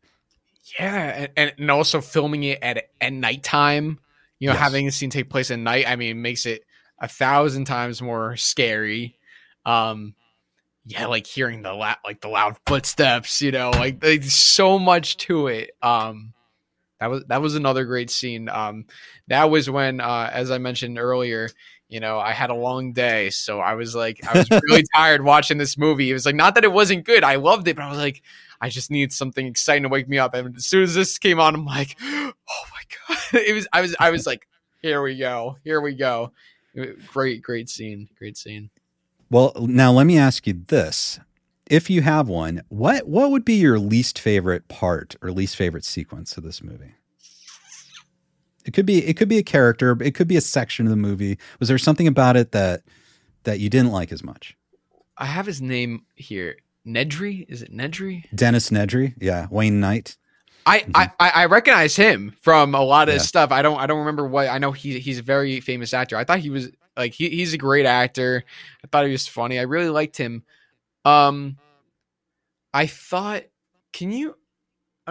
[0.79, 4.01] Yeah, and, and also filming it at at nighttime.
[4.41, 4.63] You know, Yes.
[4.63, 5.89] having a scene take place at night.
[5.89, 6.65] I mean, makes it
[6.99, 9.19] a thousand times more scary.
[9.65, 10.15] Um,
[10.85, 13.41] yeah, like hearing the la- like the loud footsteps.
[13.41, 15.71] You know, like there's so much to it.
[15.81, 16.35] Um,
[17.01, 18.49] that was that was another great scene.
[18.49, 18.87] Um,
[19.29, 21.49] that was when, uh, as I mentioned earlier,
[21.95, 25.23] you know, I had a long day, so I was like, I was really tired
[25.23, 26.11] watching this movie.
[26.11, 27.23] It was like not that it wasn't good.
[27.23, 28.21] I loved it, but I was like,
[28.61, 30.35] I just need something exciting to wake me up.
[30.35, 32.33] And as soon as this came on, I'm like, oh
[32.73, 33.19] my god!
[33.47, 34.49] It was I was I was like,
[34.83, 36.33] here we go, here we go.
[37.13, 38.71] Great, great scene, great scene.
[39.31, 41.21] Well, now let me ask you this:
[41.71, 45.85] If you have one, what what would be your least favorite part or least favorite
[45.85, 46.95] sequence of this movie?
[48.65, 50.97] It could be it could be a character, it could be a section of the
[50.97, 51.39] movie.
[51.61, 52.83] Was there something about it that
[53.45, 54.57] that you didn't like as much?
[55.17, 56.57] I have his name here.
[56.87, 57.47] Nedry?
[57.49, 58.25] Is it Nedry?
[58.35, 60.17] Dennis Nedry, yeah, Wayne Knight.
[60.67, 63.21] I, I I I recognize him from a lot of Yeah.
[63.21, 63.53] stuff.
[63.53, 64.73] I don't I don't remember what I know.
[64.73, 66.17] He he's a very famous actor.
[66.17, 68.45] I thought he was like he, he's a great actor.
[68.83, 69.59] I thought he was funny.
[69.59, 70.43] I really liked him.
[71.05, 71.59] Um,
[72.73, 73.45] I thought.
[73.93, 74.37] Can you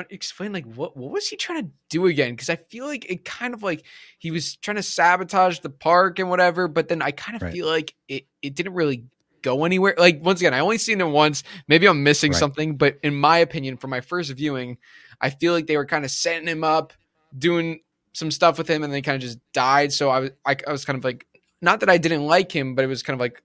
[0.09, 2.31] explain like what what was he trying to do again?
[2.31, 3.85] Because I feel like it kind of like
[4.19, 6.67] he was trying to sabotage the park and whatever.
[6.67, 7.53] But then I kind of Right.
[7.53, 9.05] feel like it it didn't really
[9.43, 9.93] go anywhere.
[9.97, 11.43] Like once again, I only seen it once.
[11.67, 12.39] Maybe I'm missing Right.
[12.39, 12.77] something.
[12.77, 14.77] But in my opinion, from my first viewing,
[15.21, 16.93] I feel like they were kind of setting him up,
[17.37, 17.81] doing
[18.13, 19.93] some stuff with him, and then kind of just died.
[19.93, 21.27] So I was I, I was kind of like,
[21.61, 23.43] not that I didn't like him, but it was kind of like,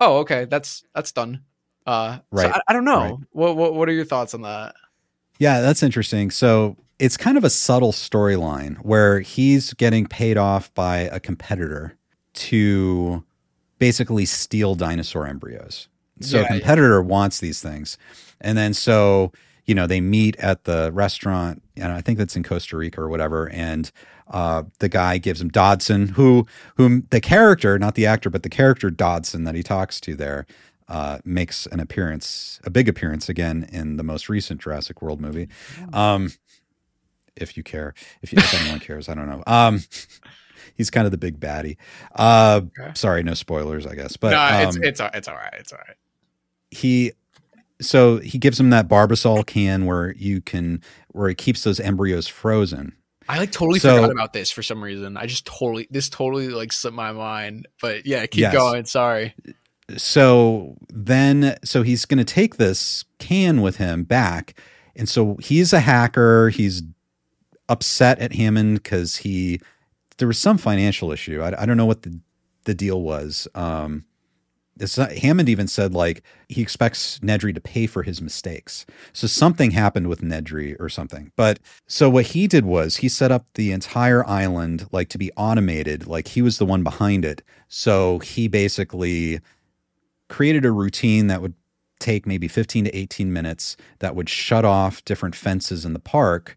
[0.00, 1.42] oh okay, that's that's done.
[1.86, 3.00] Uh, so I, I don't know.
[3.00, 3.16] Right.
[3.32, 4.74] What, what what are your thoughts on that?
[5.40, 6.30] Yeah, that's interesting.
[6.30, 11.96] So it's kind of a subtle storyline where he's getting paid off by a competitor
[12.34, 13.24] to
[13.78, 15.88] basically steal dinosaur embryos.
[16.20, 16.48] So Yeah, a yeah.
[16.58, 17.98] competitor wants these things.
[18.42, 19.32] And then so,
[19.66, 23.08] you know, they meet at the restaurant, and I think that's in Costa Rica or
[23.08, 23.48] whatever.
[23.50, 23.90] And
[24.30, 26.46] uh, the guy gives him Dodson, who
[26.76, 30.46] whom the character, not the actor, but the character Dodson that he talks to there,
[30.90, 35.48] uh, makes an appearance, a big appearance again in the most recent Jurassic World movie.
[35.94, 36.30] Um,
[37.36, 39.42] if you care, if, you, if anyone cares, I don't know.
[39.46, 39.80] Um,
[40.76, 41.76] he's kind of the big baddie.
[42.14, 42.90] Uh, Okay.
[42.94, 44.16] Sorry, no spoilers, I guess.
[44.18, 45.54] But no, it's um, it's all- it's all right.
[45.58, 45.96] It's all right.
[46.70, 47.12] he
[47.80, 52.26] so he gives him that Barbasol can where you can where it keeps those embryos
[52.28, 52.94] frozen.
[53.28, 55.16] I like totally So- forgot about this for some reason.
[55.16, 57.68] I just totally this totally like slipped my mind.
[57.80, 58.52] But yeah, keep Yes.
[58.52, 58.84] going.
[58.84, 59.34] Sorry.
[59.96, 64.60] So then so he's going to take this can with him back.
[64.96, 66.50] And so he's a hacker.
[66.50, 66.82] He's
[67.68, 69.60] upset at hammond because he
[70.18, 71.40] there was some financial issue.
[71.40, 72.18] I, I don't know what the
[72.64, 73.48] the deal was.
[73.54, 74.04] Um
[74.96, 78.86] hammond even said like he expects nedry to pay for his mistakes.
[79.12, 81.32] So something happened with nedry or something.
[81.36, 85.30] But so what he did was he set up the entire island like to be
[85.36, 86.06] automated.
[86.06, 87.42] Like he was the one behind it.
[87.68, 89.40] So he basically
[90.30, 91.54] created a routine that would
[91.98, 96.56] take maybe 15 to 18 minutes that would shut off different fences in the park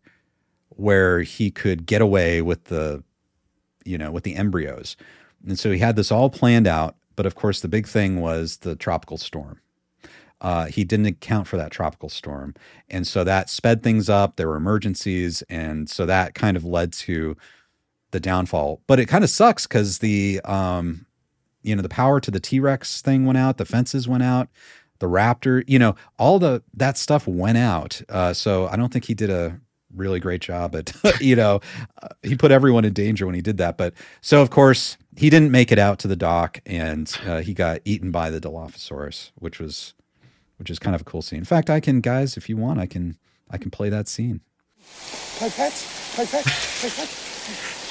[0.70, 3.04] where he could get away with the
[3.84, 4.95] you know with the embryos.
[5.45, 8.58] And so he had this all planned out but of course the big thing was
[8.58, 9.60] the tropical storm.
[10.41, 12.54] Uh, he didn't account for that tropical storm.
[12.90, 14.36] And so that sped things up.
[14.36, 15.41] There were emergencies.
[15.44, 17.38] And so that kind of led to
[18.12, 18.82] the downfall.
[18.86, 21.06] But it kind of sucks because the um,
[21.64, 24.49] you know the power to the t-rex thing went out the fences went out
[24.99, 29.06] the raptor you know all the that stuff went out uh, so i don't think
[29.06, 29.60] he did a
[29.95, 31.60] really great job at you know
[32.02, 35.30] uh, he put everyone in danger when he did that but so of course he
[35.30, 39.31] didn't make it out to the dock and uh, he got eaten by the dilophosaurus
[39.35, 39.94] which was
[40.57, 42.80] which is kind of a cool scene in fact i can guys if you want
[42.80, 43.18] i can
[43.52, 44.41] i can play that scene.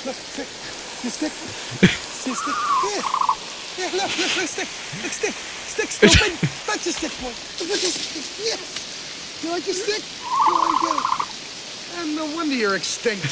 [0.04, 1.32] Look, stick.
[1.32, 2.54] See stick.
[2.84, 3.31] Yeah.
[3.78, 4.68] Yeah, look, look, look, stick.
[5.02, 5.34] Look, stick.
[5.34, 6.36] Stick, open.
[6.66, 7.32] That's a stick, boy.
[7.64, 8.46] Look at this stick.
[8.46, 9.40] Yes.
[9.42, 10.02] You like your stick?
[10.46, 11.98] Go on, get it.
[11.98, 13.24] And no wonder you're extinct.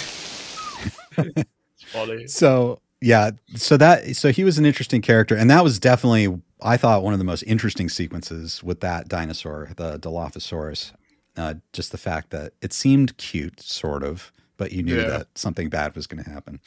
[1.93, 2.27] Funny.
[2.27, 6.77] so yeah so that so he was an interesting character and that was definitely i
[6.77, 10.93] thought one of the most interesting sequences with that dinosaur the dilophosaurus
[11.37, 15.09] uh, just the fact that it seemed cute sort of but you knew Yeah.
[15.09, 16.61] that something bad was going to happen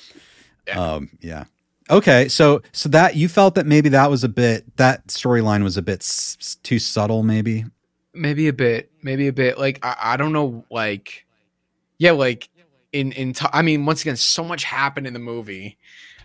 [0.75, 1.45] um yeah
[1.89, 5.77] okay so so that you felt that maybe that was a bit that storyline was
[5.77, 7.65] a bit s- too subtle maybe?
[8.13, 9.57] Maybe a bit maybe a bit.
[9.57, 11.25] Like i, I don't know like
[11.97, 12.49] yeah like
[12.91, 15.77] in in t- i mean once again so much happened in the movie.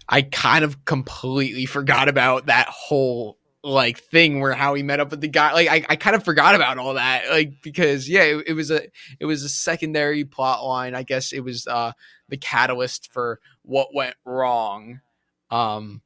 [0.09, 5.11] I kind of completely forgot about that whole like thing where how he met up
[5.11, 5.53] with the guy.
[5.53, 8.71] Like i, I kind of forgot about all that like because yeah it, it was
[8.71, 8.83] a
[9.19, 10.95] it was a secondary plot line.
[10.95, 11.93] I guess it was uh
[12.29, 15.01] the catalyst for what went wrong
[15.51, 16.03] um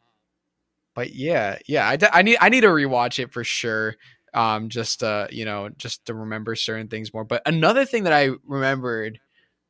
[0.95, 3.97] but yeah yeah i, I need i need to rewatch it for sure.
[4.35, 7.25] Um just uh you know just to remember certain things more.
[7.25, 9.19] But another thing that i remembered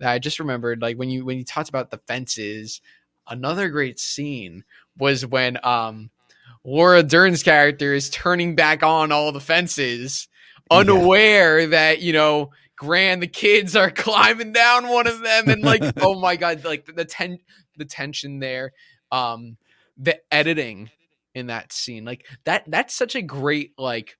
[0.00, 2.80] that i just remembered like when you when you talked about the fences
[3.28, 4.64] another great scene
[4.98, 6.10] was when um
[6.64, 10.28] laura dern's character is turning back on all the fences
[10.70, 12.50] unaware that you know
[12.82, 16.84] Grant the kids are climbing down one of them and like oh my god like
[16.84, 17.38] the, the ten
[17.76, 18.72] the tension there.
[19.12, 19.56] Um
[20.02, 20.90] the editing
[21.34, 24.18] in that scene like that that's such a great like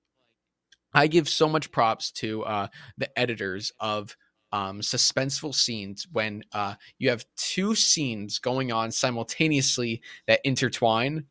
[0.93, 4.15] I give so much props to uh, the editors of
[4.51, 11.25] um, suspenseful scenes when uh, you have two scenes going on simultaneously that intertwine.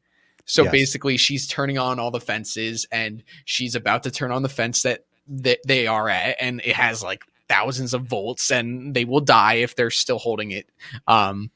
[0.45, 0.73] So Yes.
[0.73, 4.83] basically, she's turning on all the fences, and she's about to turn on the fence
[4.83, 9.21] that that they are at, and it has like thousands of volts, and they will
[9.21, 10.69] die if they're still holding it.
[11.07, 11.53] Um,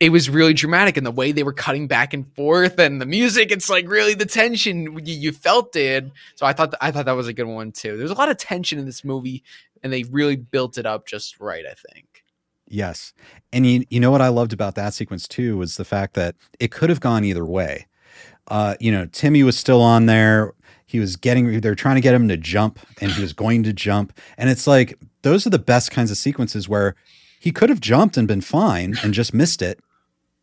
[0.00, 3.06] it was really dramatic and the way they were cutting back and forth and the
[3.06, 7.04] music it's like really the tension you, you felt it so i thought i thought
[7.04, 9.42] that was a good one too there's a lot of tension in this movie
[9.82, 12.20] and they really built it up just right i think
[12.70, 13.12] Yes.
[13.52, 16.36] And you, you know what I loved about that sequence too was the fact that
[16.60, 17.86] it could have gone either way.
[18.46, 20.54] Uh, you know, Timmy was still on there.
[20.86, 23.72] He was getting, they're trying to get him to jump and he was going to
[23.72, 24.16] jump.
[24.38, 26.94] And it's like, those are the best kinds of sequences where
[27.40, 29.80] he could have jumped and been fine and just missed it.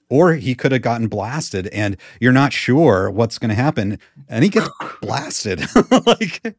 [0.10, 4.00] Or he could have gotten blasted and you're not sure what's going to happen.
[4.30, 4.70] And he gets
[5.02, 5.62] blasted.
[6.06, 6.56] like,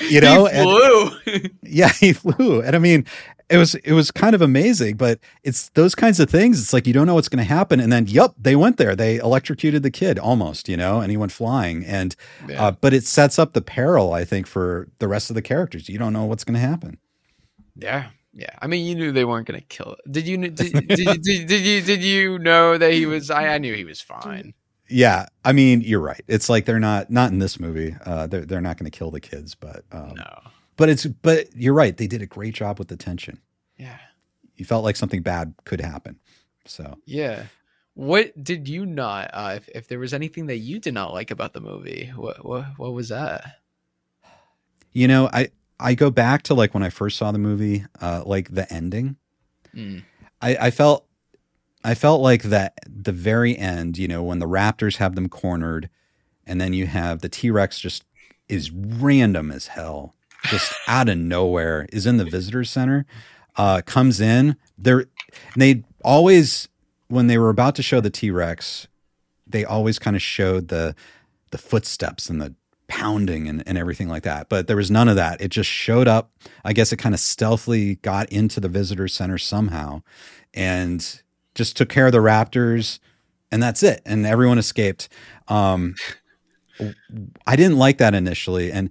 [0.00, 1.40] you know, He and- flew.
[1.62, 2.60] yeah, he flew.
[2.60, 3.06] And I mean,
[3.48, 6.58] it was it was kind of amazing, but it's those kinds of things.
[6.60, 8.96] It's like you don't know what's going to happen, and then yep, they went there.
[8.96, 11.84] They electrocuted the kid almost, you know, and he went flying.
[11.84, 12.16] And
[12.48, 12.64] Yeah.
[12.64, 15.88] uh, but it sets up the peril, I think, for the rest of the characters.
[15.90, 16.96] You don't know what's going to happen.
[17.76, 20.54] yeah yeah i mean you knew they weren't going to kill it did you did,
[20.56, 23.84] did, you- did, did you did you know that he was i, I knew he
[23.84, 24.54] was fine
[24.88, 26.22] Yeah, I mean, you're right.
[26.28, 27.96] It's like they're not not in this movie.
[28.04, 30.38] Uh, they're they're not going to kill the kids, but um, no
[30.76, 31.96] but it's but you're right.
[31.96, 33.40] They did a great job with the tension.
[33.78, 33.98] yeah
[34.56, 36.18] You felt like something bad could happen.
[36.66, 37.44] So yeah
[37.94, 41.30] what did you not uh if, if there was anything that you did not like
[41.30, 43.60] about the movie what what, what was that
[44.92, 45.50] You know, I
[45.82, 49.16] I go back to like when I first saw the movie, uh, like the ending.
[49.74, 50.04] Mm.
[50.40, 51.06] I, I felt
[51.84, 55.90] I felt like that the very end, you know, when the Raptors have them cornered,
[56.46, 58.04] and then you have the T Rex just
[58.48, 60.14] is random as hell,
[60.44, 63.04] just out of nowhere, is in the visitor center,
[63.56, 64.56] uh, comes in.
[64.78, 65.06] They're
[65.56, 66.68] they always
[67.08, 68.86] when they were about to show the T Rex,
[69.46, 70.94] they always kind of showed the
[71.50, 72.54] the footsteps and the
[72.92, 74.50] pounding and, and everything like that.
[74.50, 75.40] But there was none of that.
[75.40, 76.30] It just showed up.
[76.62, 80.02] I guess it kind of stealthily got into the visitor center somehow
[80.52, 81.22] and
[81.54, 82.98] just took care of the Raptors,
[83.50, 84.02] and that's it.
[84.04, 85.08] And everyone escaped.
[85.48, 85.94] Um,
[87.46, 88.90] I didn't like that initially, and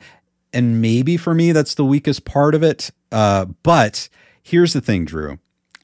[0.52, 2.90] and maybe for me that's the weakest part of it.
[3.12, 4.10] Uh, but
[4.42, 5.38] here's the thing, Drew.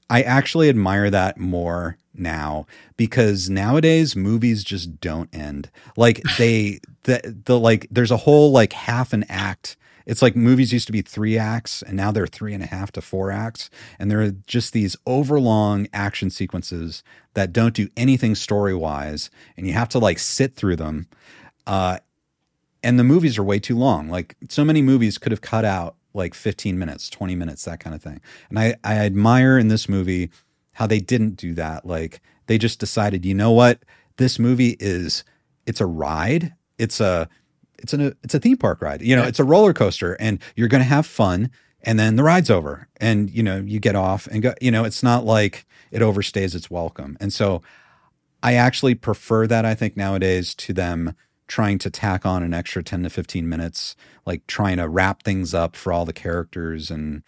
[0.09, 2.65] I actually admire that more now
[2.95, 5.69] because nowadays movies just don't end.
[5.95, 9.77] Like they the the like there's a whole like half an act.
[10.05, 12.93] It's like movies used to be three acts and now they're three and a half
[12.93, 13.69] to four acts.
[13.99, 17.03] And there are just these overlong action sequences
[17.33, 19.29] that don't do anything story wise.
[19.57, 21.07] And you have to like sit through them.
[21.65, 21.99] Uh,
[22.83, 24.07] and the movies are way too long.
[24.07, 27.95] Like so many movies could have cut out like 15 minutes, 20 minutes, that kind
[27.95, 28.21] of thing.
[28.49, 30.29] And I, I admire in this movie
[30.77, 31.87] how they didn't do that.
[31.87, 33.79] Like they just decided, you know what?
[34.17, 35.23] This movie is
[35.65, 36.53] it's a ride.
[36.77, 37.27] It's a
[37.79, 39.01] it's an it's a theme park ride.
[39.01, 41.49] You know, it's a roller coaster and you're going to have fun
[41.81, 44.83] and then the ride's over and you know, you get off and go, you know,
[44.83, 47.17] it's not like it overstays its welcome.
[47.19, 47.63] And so
[48.43, 51.15] I actually prefer that I think nowadays to them
[51.47, 53.95] trying to tack on an extra 10 to 15 minutes,
[54.27, 57.23] like trying to wrap things up for all the characters and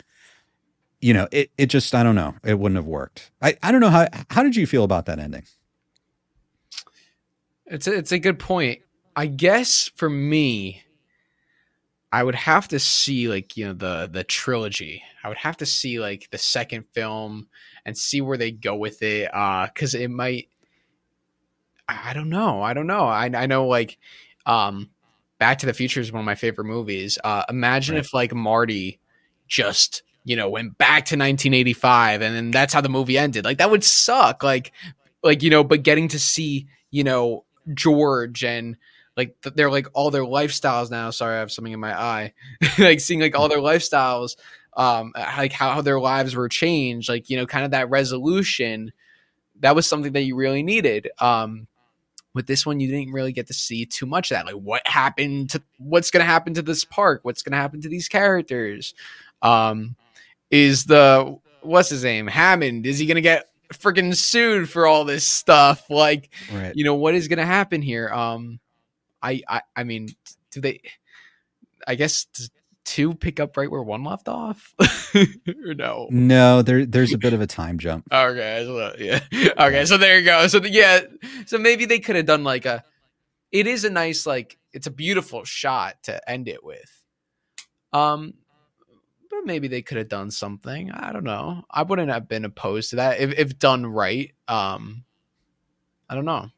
[1.02, 3.32] you know, it it just I don't know, it wouldn't have worked.
[3.42, 5.44] I I don't know how how did you feel about that ending?
[7.66, 8.82] It's a, it's a good point.
[9.16, 10.84] I guess for me,
[12.12, 15.04] I would have to see like you know the the trilogy.
[15.24, 17.48] I would have to see like the second film
[17.86, 19.30] and see where they go with it.
[19.34, 20.50] Uh, because it might.
[21.88, 22.62] I, I don't know.
[22.62, 23.04] I don't know.
[23.06, 23.98] I I know like,
[24.46, 24.90] um,
[25.38, 27.18] Back to the Future is one of my favorite movies.
[27.24, 28.04] Uh, imagine Right.
[28.06, 29.00] if like Marty
[29.48, 33.46] just you know went back to 1985 and then that's how the movie ended.
[33.46, 34.44] Like that would suck.
[34.44, 34.72] Like
[35.24, 38.78] like you know, but getting to see you know George and
[39.20, 41.10] like they're like all their lifestyles now.
[41.10, 42.34] Sorry, I have something in my eye.
[42.80, 44.38] like seeing like all their lifestyles,
[44.78, 47.10] um, like how, their lives were changed.
[47.10, 48.94] Like you know, kind of that resolution.
[49.60, 51.10] That was something that you really needed.
[51.20, 51.68] Um,
[52.34, 54.46] with this one, you didn't really get to see too much of that.
[54.46, 57.20] Like what happened to what's going to happen to this park?
[57.24, 58.94] What's going to happen to these characters?
[59.42, 59.98] Um,
[60.52, 62.86] is the what's his name Hammond?
[62.86, 65.86] Is he to get freaking sued for all this stuff?
[65.90, 66.74] Like, Right.
[66.76, 68.10] you know what is to happen here?
[68.10, 68.60] Um,
[69.22, 70.10] I, I, I mean,
[70.52, 70.82] do they?
[71.88, 72.26] I guess
[72.86, 74.74] two pick up right where one left off,
[75.16, 76.08] or no?
[76.10, 78.08] No, there there's a bit of a time jump.
[78.14, 79.20] Okay, so, yeah.
[79.60, 80.48] Okay, so there you go.
[80.48, 81.02] So the, yeah,
[81.46, 82.84] so maybe they could have done like a.
[83.52, 87.04] It is a nice like it's a beautiful shot to end it with.
[87.92, 88.36] Um,
[89.46, 90.92] maybe they could have done something.
[90.92, 91.64] I don't know.
[91.70, 94.32] I wouldn't have been opposed to that if if done right.
[94.48, 95.04] Um,
[96.10, 96.50] I don't know.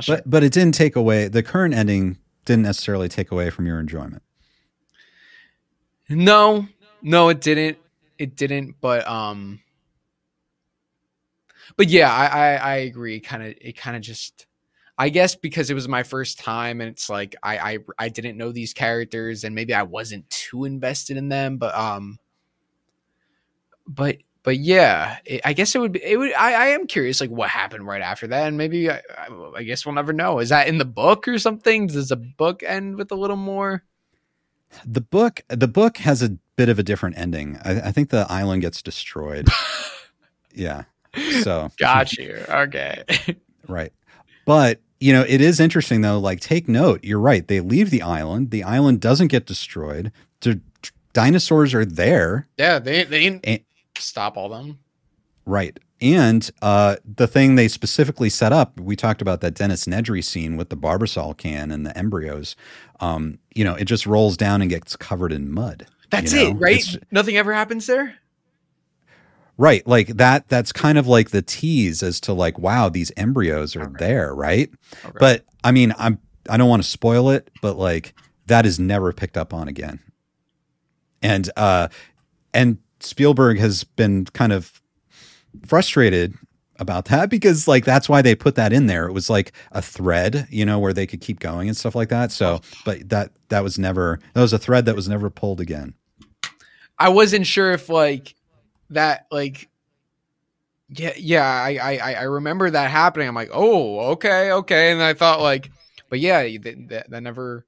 [0.00, 0.16] Sure.
[0.16, 3.80] But but it didn't take away the current ending didn't necessarily take away from your
[3.80, 4.22] enjoyment.
[6.08, 6.66] No,
[7.02, 7.78] no, it didn't.
[8.18, 8.76] It didn't.
[8.80, 9.60] But um,
[11.76, 13.20] but yeah, I I, I agree.
[13.20, 14.46] Kind of, it kind of just.
[14.96, 18.36] I guess because it was my first time, and it's like I, I I didn't
[18.36, 21.56] know these characters, and maybe I wasn't too invested in them.
[21.56, 22.18] But um,
[23.88, 26.04] but but yeah, it, I guess it would be.
[26.04, 26.32] It would.
[26.34, 29.62] I, I am curious, like what happened right after that, and maybe I, I, I
[29.64, 30.38] guess we'll never know.
[30.38, 31.88] Is that in the book or something?
[31.88, 33.82] Does the book end with a little more?
[34.86, 37.58] The book the book has a bit of a different ending.
[37.64, 39.48] I, I think the island gets destroyed.
[40.54, 40.84] yeah.
[41.42, 42.44] So Got you.
[42.48, 43.04] Okay.
[43.66, 43.94] Right.
[44.44, 47.46] But, you know, it is interesting though, like take note, you're right.
[47.46, 48.50] They leave the island.
[48.50, 50.12] The island doesn't get destroyed.
[50.40, 50.60] The
[51.12, 52.48] dinosaurs are there.
[52.58, 53.60] Yeah, they they didn't And-
[53.98, 54.78] stop all them.
[55.46, 55.78] Right.
[56.00, 60.56] And uh, the thing they specifically set up, we talked about that Dennis Nedry scene
[60.56, 62.56] with the Barbasol can and the embryos.
[63.00, 65.86] Um, you know, it just rolls down and gets covered in mud.
[66.10, 66.76] That's you it, right?
[66.78, 68.16] It's- Nothing ever happens there.
[69.56, 69.86] Right.
[69.86, 73.92] Like that that's kind of like the tease as to like, wow, these embryos are
[73.98, 74.70] there, right?
[75.18, 76.18] But I mean, I'm
[76.50, 78.14] I don't want to spoil it, but like
[78.46, 80.00] that is never picked up on again.
[81.22, 81.88] And uh
[82.52, 84.80] and Spielberg has been kind of
[85.66, 86.34] frustrated
[86.78, 89.06] about that because like that's why they put that in there.
[89.06, 92.08] It was like a thread, you know, where they could keep going and stuff like
[92.08, 92.32] that.
[92.32, 95.94] So, but that that was never that was a thread that was never pulled again.
[96.98, 98.34] I wasn't sure if like
[98.90, 99.68] that like
[100.88, 103.28] yeah yeah I I I remember that happening.
[103.28, 105.70] I'm like oh okay okay, and I thought like
[106.08, 107.66] but yeah that, that, that never.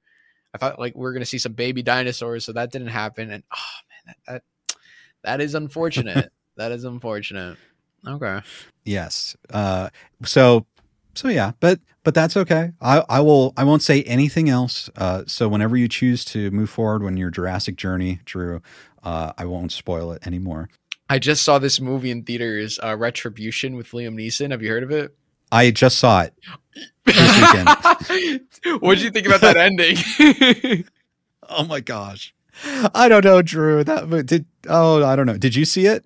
[0.53, 3.31] I thought like we are gonna see some baby dinosaurs, so that didn't happen.
[3.31, 4.43] And oh man, that that,
[5.23, 6.31] that is unfortunate.
[6.55, 7.57] that is unfortunate.
[8.05, 8.41] Okay.
[8.85, 9.35] Yes.
[9.49, 9.89] Uh,
[10.23, 10.65] so
[11.13, 12.71] so yeah, but but that's okay.
[12.79, 14.89] I, I will I won't say anything else.
[14.95, 18.61] Uh, so whenever you choose to move forward when your Jurassic journey, Drew,
[19.03, 20.69] uh, I won't spoil it anymore.
[21.09, 24.51] I just saw this movie in theaters, uh, Retribution with Liam Neeson.
[24.51, 25.15] Have you heard of it?
[25.51, 26.33] I just saw it
[28.79, 30.83] what did you think about that ending?
[31.49, 32.33] oh my gosh.
[32.95, 33.83] I don't know, Drew.
[33.83, 34.45] That did.
[34.67, 35.37] Oh, I don't know.
[35.37, 36.03] Did you see it?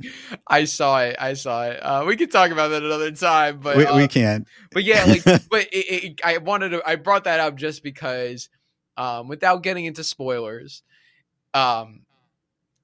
[0.48, 1.16] I saw it.
[1.18, 1.78] I saw it.
[1.78, 4.46] Uh, we could talk about that another time, but we, uh, we can't.
[4.72, 6.84] But yeah, like, but it, it, I wanted to.
[6.86, 8.50] I brought that up just because,
[8.98, 10.84] um, without getting into spoilers,
[11.54, 12.02] um,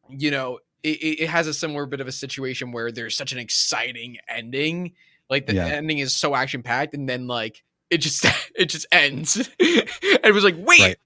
[0.09, 3.39] you know, it, it has a similar bit of a situation where there's such an
[3.39, 4.93] exciting ending.
[5.29, 5.65] Like the yeah.
[5.65, 8.25] ending is so action packed, and then like it just
[8.55, 9.35] it just ends.
[9.59, 9.89] and
[10.23, 10.97] it was like, wait, right.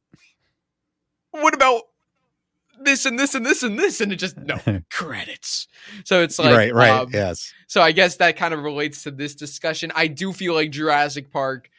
[1.32, 1.84] what about
[2.84, 4.58] this and this and this and this and it just no
[4.90, 5.68] credits
[6.04, 9.12] so it's like right right um, yes so i guess that kind of relates to
[9.12, 11.70] this discussion i do feel like jurassic park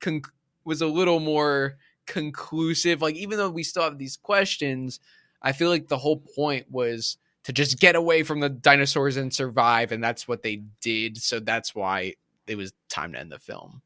[0.00, 0.22] con-
[0.64, 5.00] was a little more conclusive like even though we still have these questions
[5.42, 9.32] i feel like the whole point was to just get away from the dinosaurs and
[9.32, 12.14] survive and that's what they did so that's why
[12.46, 13.82] it was time to end the film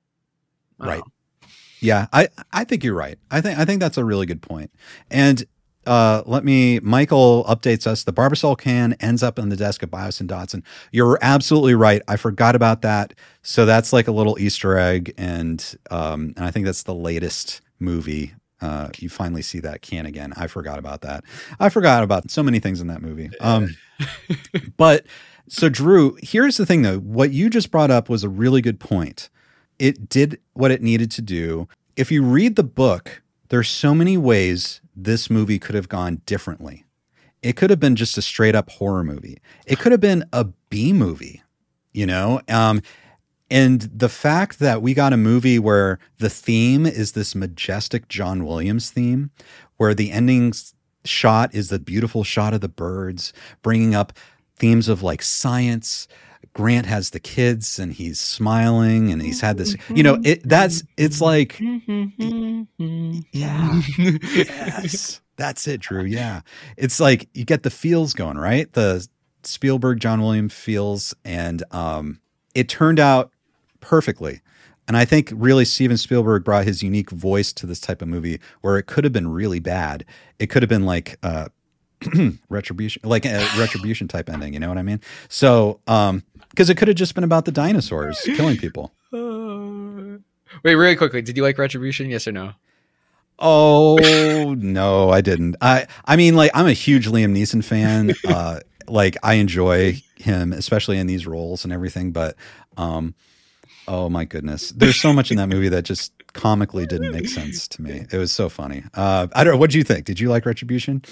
[0.79, 1.03] right
[1.81, 4.71] yeah i i think you're right i think i think that's a really good point.
[5.11, 5.45] and
[5.87, 6.81] uh, let me.
[6.81, 8.05] Michael updates us.
[8.05, 10.65] The Barbasol can ends up on the desk of Biosyn Dodson.
[10.93, 12.03] You're absolutely right.
[12.09, 13.13] I forgot about that.
[13.43, 17.61] So that's like a little Easter egg, and um, and I think that's the latest
[17.79, 18.35] movie.
[18.65, 20.33] Uh, you finally see that can again.
[20.39, 21.23] I forgot about that.
[21.61, 23.29] I forgot about so many things in that movie.
[23.41, 23.77] Um,
[24.79, 25.05] but
[25.49, 26.99] so Drew, here's the thing though.
[26.99, 29.29] What you just brought up was a really good point.
[29.79, 31.69] It did what it needed to do.
[31.95, 36.87] If you read the book, there's so many ways this movie could have gone differently.
[37.43, 39.43] It could have been just a straight up horror movie.
[39.67, 41.43] It could have been a B movie,
[41.93, 42.41] you know?
[42.49, 42.81] Um,
[43.51, 48.45] and the fact that we got a movie where the theme is this majestic John
[48.45, 49.31] Williams theme,
[49.77, 50.53] where the ending
[51.05, 54.13] shot is the beautiful shot of the birds, bringing up
[54.57, 56.09] themes of like science,
[56.55, 60.85] Grant has the kids and he's smiling and he's had this, you know, it that's
[60.97, 62.05] it's like mm-hmm.
[62.23, 63.21] Mm-hmm.
[63.33, 63.81] yeah.
[63.83, 64.17] Mm-hmm.
[64.37, 65.21] yes.
[65.37, 66.05] That's it, Drew.
[66.05, 66.43] Yeah.
[66.77, 68.73] It's like you get the feels going, right?
[68.73, 69.07] The
[69.43, 72.21] Spielberg John Williams feels and um
[72.55, 73.33] it turned out
[73.85, 74.41] perfectly.
[74.87, 78.41] And I think really Steven Spielberg brought his unique voice to this type of movie
[78.61, 80.05] where it could have been really bad.
[80.39, 81.49] It could have been like uh
[82.51, 85.01] retribution like a retribution type ending you know what i mean?
[85.29, 88.93] So um because it could have just been about the dinosaurs killing people.
[89.13, 92.11] Wait really quickly did you like retribution?
[92.11, 92.53] Yes or no?
[93.39, 95.57] Oh no i didn't.
[95.61, 98.13] I i mean like i'm a huge liam neeson fan.
[98.29, 102.37] Uh like i enjoy him especially in these roles and everything but
[102.77, 103.15] um
[103.87, 107.67] oh my goodness there's so much in that movie that just comically didn't make sense
[107.69, 108.07] to me.
[108.13, 108.85] It was so funny.
[108.93, 109.59] Uh, I don't know.
[109.59, 110.05] What do you think?
[110.05, 111.03] Did you like Retribution?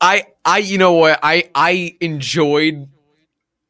[0.00, 1.20] I, I, you know what?
[1.22, 2.88] I, I enjoyed,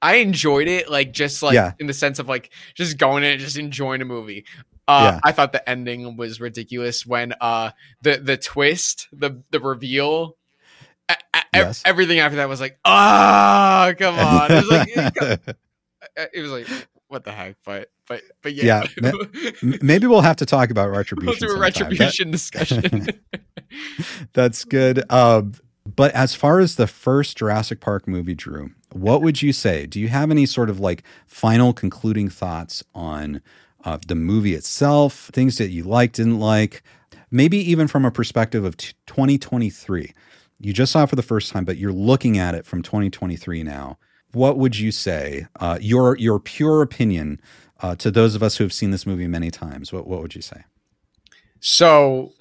[0.01, 0.91] I enjoyed it.
[0.91, 1.73] Like just like yeah.
[1.79, 4.47] in the sense of like just going in and just enjoying a movie.
[4.89, 5.20] Uh, yeah.
[5.23, 7.70] I thought the ending was ridiculous when uh
[8.01, 10.37] the the twist, the the reveal,
[11.09, 11.83] a, a, yes.
[11.85, 14.51] everything after that was like, ah, oh, come on.
[14.51, 15.57] It was like,
[16.33, 17.56] it was like, what the heck?
[17.62, 18.86] But but but yeah.
[19.02, 19.12] yeah
[19.82, 21.36] maybe we'll have to talk about retribution.
[21.40, 23.09] We'll do a retribution that, discussion.
[24.32, 25.10] that's good.
[25.12, 25.52] Um,
[25.84, 29.84] but as far as the first Jurassic Park movie, Drew, what would you say?
[29.84, 33.43] Do you have any sort of like final concluding thoughts on
[33.84, 36.82] uh, the movie itself, things that you liked, didn't like,
[37.30, 40.14] maybe even from a perspective of t- 2023?
[40.60, 43.64] You just saw it for the first time, but you're looking at it from 2023
[43.64, 43.98] now.
[44.33, 45.47] What would you say?
[45.61, 47.41] Uh, your your pure opinion
[47.83, 50.35] uh, to those of us who have seen this movie many times, what, what would
[50.35, 50.63] you say?
[51.61, 52.33] So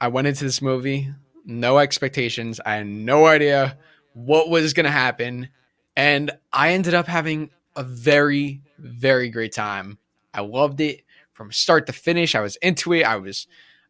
[0.00, 1.08] I went into this movie,
[1.44, 2.60] no expectations.
[2.66, 3.78] I had no idea
[4.12, 5.48] what was going to happen.
[5.96, 9.98] And I ended up having a very, very great time.
[10.34, 12.34] I loved it from start to finish.
[12.34, 13.04] I was into it.
[13.04, 13.46] I was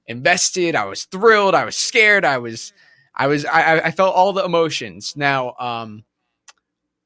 [0.06, 0.74] invested.
[0.74, 1.54] I was thrilled.
[1.54, 2.24] I was scared.
[2.24, 2.72] I was,
[3.14, 5.14] I was, I, I felt all the emotions.
[5.16, 6.04] Now, um,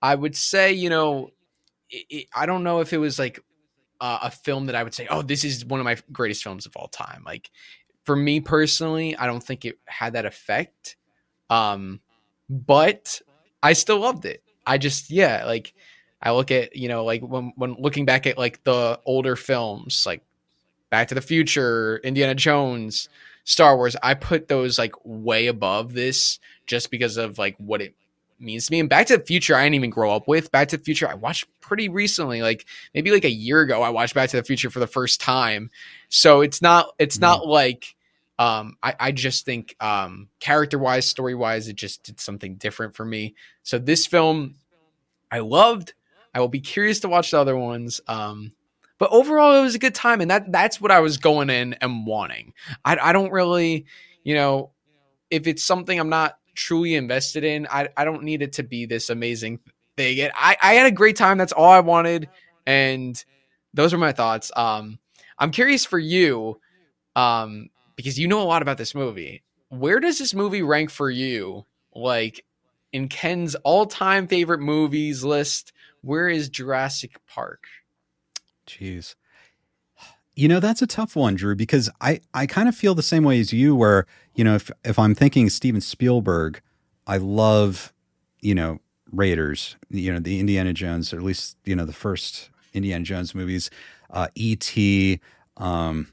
[0.03, 1.31] I would say, you know,
[1.91, 3.41] it, it, I don't know if it was like
[4.01, 6.67] uh, a film that I would say, oh, this is one of my greatest films
[6.67, 7.23] of all time.
[7.25, 7.51] Like
[8.05, 10.97] for me personally, I don't think it had that effect.
[11.49, 12.01] Um,
[12.49, 13.21] but
[13.63, 14.43] I still loved it.
[14.67, 15.75] I just yeah, like
[16.23, 20.05] I look at you know like when when looking back at like the older films
[20.07, 20.23] like
[20.91, 23.09] Back to the Future, Indiana Jones,
[23.45, 27.95] Star Wars, I put those like way above this just because of like what it
[28.41, 28.81] means to me.
[28.81, 30.51] And Back to the Future, I didn't even grow up with.
[30.51, 33.83] Back to the Future, I watched pretty recently, like maybe like a year ago.
[33.83, 35.71] I watched Back to the Future for the first time,
[36.09, 37.23] so it's not it's mm-hmm.
[37.23, 37.95] not like
[38.41, 42.97] um, I, I just think um, character wise, story wise, it just did something different
[42.97, 43.35] for me.
[43.63, 44.55] So this film,
[45.31, 45.93] I loved.
[46.35, 48.01] I will be curious to watch the other ones.
[48.09, 48.53] Um,
[48.99, 51.75] but overall, it was a good time, and that that's what I was going in
[51.75, 52.55] and wanting.
[52.83, 53.85] I, I don't really,
[54.25, 54.71] you know,
[55.31, 58.87] if it's something I'm not truly invested in, I, I don't need it to be
[58.87, 59.61] this amazing
[59.97, 60.31] thing.
[60.35, 61.39] I, I had a great time.
[61.39, 62.29] That's all I wanted,
[62.67, 63.23] and
[63.75, 64.51] those are my thoughts.
[64.57, 64.99] Um,
[65.39, 66.61] I'm curious for you,
[67.17, 69.43] um, because you know a lot about this movie.
[69.69, 71.67] Where does this movie rank for you?
[71.95, 72.45] Like
[72.93, 75.73] in Ken's all-time favorite movies list,
[76.03, 77.65] where is Jurassic Park?
[78.67, 79.15] Jeez.
[80.35, 83.25] You know, that's a tough one, Drew, because I, I kind of feel the same
[83.25, 84.07] way as you, where,
[84.41, 86.63] you know, if, if I'm thinking Steven Spielberg,
[87.07, 87.93] I love,
[88.41, 88.81] you know,
[89.13, 93.35] Raiders, you know, the Indiana Jones, or at least, you know, the first Indiana Jones
[93.35, 93.69] movies,
[94.09, 95.21] uh, E.T.,
[95.59, 96.11] um,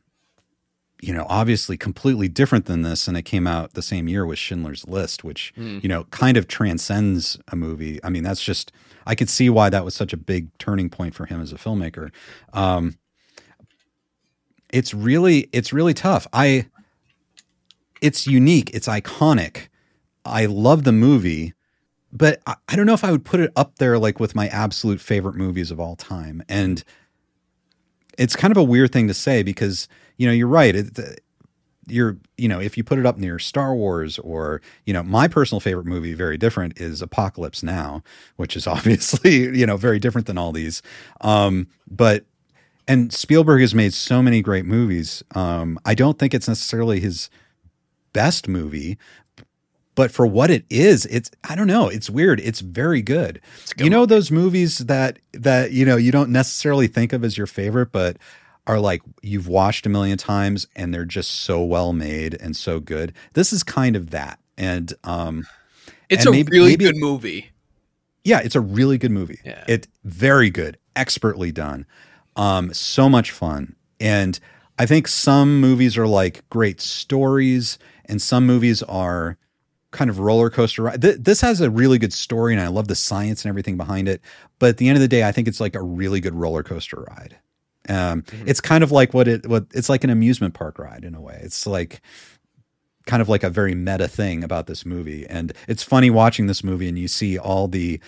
[1.02, 3.08] you know, obviously completely different than this.
[3.08, 5.82] And it came out the same year with Schindler's List, which, mm.
[5.82, 7.98] you know, kind of transcends a movie.
[8.04, 8.74] I mean, that's just,
[9.06, 11.56] I could see why that was such a big turning point for him as a
[11.56, 12.12] filmmaker.
[12.52, 12.98] Um,
[14.68, 16.28] it's really, it's really tough.
[16.34, 16.66] I,
[18.02, 18.72] it's unique.
[18.74, 19.68] It's iconic.
[20.26, 21.54] I love the movie,
[22.12, 24.48] but I, I don't know if I would put it up there like with my
[24.50, 26.44] absolute favorite movies of all time.
[26.50, 26.84] And
[28.18, 29.88] it's kind of a weird thing to say because,
[30.18, 30.76] you know, you're right.
[30.76, 31.22] It,
[31.88, 35.28] you're you know if you put it up near Star Wars or you know my
[35.28, 38.04] personal favorite movie very different is Apocalypse Now
[38.36, 40.82] which is obviously you know very different than all these
[41.22, 42.26] um, but
[42.90, 47.30] and Spielberg has made so many great movies um, I don't think it's necessarily his
[48.18, 48.98] best movie
[49.96, 53.40] but for what it is it's I don't know it's weird it's very good
[53.78, 57.48] you know those movies that that you know you don't necessarily think of as your
[57.48, 58.18] favorite but
[58.68, 62.80] are like you've watched a million times and they're just so well made and so
[62.80, 63.14] good.
[63.34, 64.40] This is kind of that.
[64.58, 65.48] And um
[66.10, 67.52] it's and a maybe, really maybe, good movie.
[68.24, 69.40] Yeah, it's a really good movie.
[69.46, 69.64] Yeah.
[69.68, 71.86] It very good, expertly done.
[72.36, 73.76] Um so much fun.
[74.00, 74.40] And
[74.80, 79.38] I think some movies are like great stories and some movies are
[79.92, 81.02] kind of roller coaster ride.
[81.02, 84.08] Th- this has a really good story and I love the science and everything behind
[84.08, 84.22] it.
[84.60, 86.64] But at the end of the day, I think it's like a really good roller
[86.64, 87.38] coaster ride.
[87.90, 88.48] Um, mm-hmm.
[88.48, 91.22] It's kind of like what it what it's like an amusement park ride in a
[91.22, 91.40] way.
[91.42, 92.02] It's like
[93.06, 96.64] kind of like a very meta thing about this movie, and it's funny watching this
[96.64, 98.00] movie and you see all the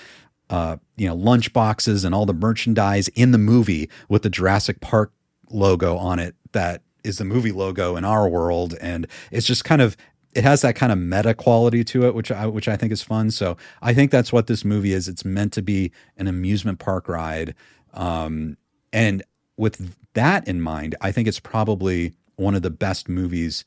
[0.49, 4.81] uh, you know lunch boxes and all the merchandise in the movie with the Jurassic
[4.81, 5.13] Park
[5.49, 9.81] logo on it that is the movie logo in our world, and it's just kind
[9.81, 9.95] of
[10.33, 13.01] it has that kind of meta quality to it, which I which I think is
[13.01, 13.31] fun.
[13.31, 15.07] So I think that's what this movie is.
[15.07, 17.55] It's meant to be an amusement park ride,
[17.93, 18.57] um,
[18.93, 19.23] and
[19.57, 23.65] with that in mind, I think it's probably one of the best movies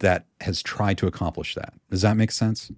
[0.00, 1.74] that has tried to accomplish that.
[1.90, 2.70] Does that make sense?